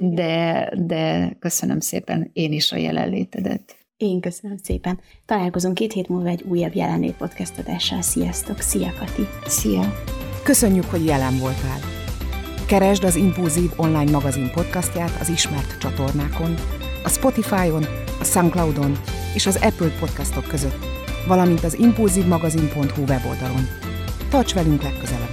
de, 0.00 0.72
de 0.86 1.32
köszönöm 1.38 1.80
szépen 1.80 2.30
én 2.32 2.52
is 2.52 2.72
a 2.72 2.76
jelenlétedet. 2.76 3.76
Én 3.96 4.20
köszönöm 4.20 4.56
szépen. 4.56 5.00
Találkozunk 5.26 5.74
két 5.74 5.92
hét 5.92 6.08
múlva 6.08 6.28
egy 6.28 6.44
újabb 6.48 6.74
jelenlét 6.74 7.16
podcast 7.16 7.58
adással. 7.58 8.02
Sziasztok! 8.02 8.60
Szia, 8.60 8.92
Kati! 8.98 9.26
Szia! 9.46 9.92
Köszönjük, 10.46 10.84
hogy 10.84 11.04
jelen 11.04 11.38
voltál! 11.38 11.78
Keresd 12.66 13.04
az 13.04 13.16
Impulzív 13.16 13.70
online 13.76 14.10
magazin 14.10 14.50
podcastját 14.50 15.20
az 15.20 15.28
ismert 15.28 15.78
csatornákon, 15.78 16.54
a 17.04 17.08
Spotify-on, 17.08 17.86
a 18.20 18.24
Soundcloud-on 18.24 18.98
és 19.34 19.46
az 19.46 19.58
Apple 19.62 19.90
podcastok 20.00 20.46
között, 20.48 20.86
valamint 21.26 21.64
az 21.64 21.78
impulzívmagazin.hu 21.78 23.02
weboldalon. 23.02 23.68
Tarts 24.30 24.54
velünk 24.54 24.82
legközelebb! 24.82 25.26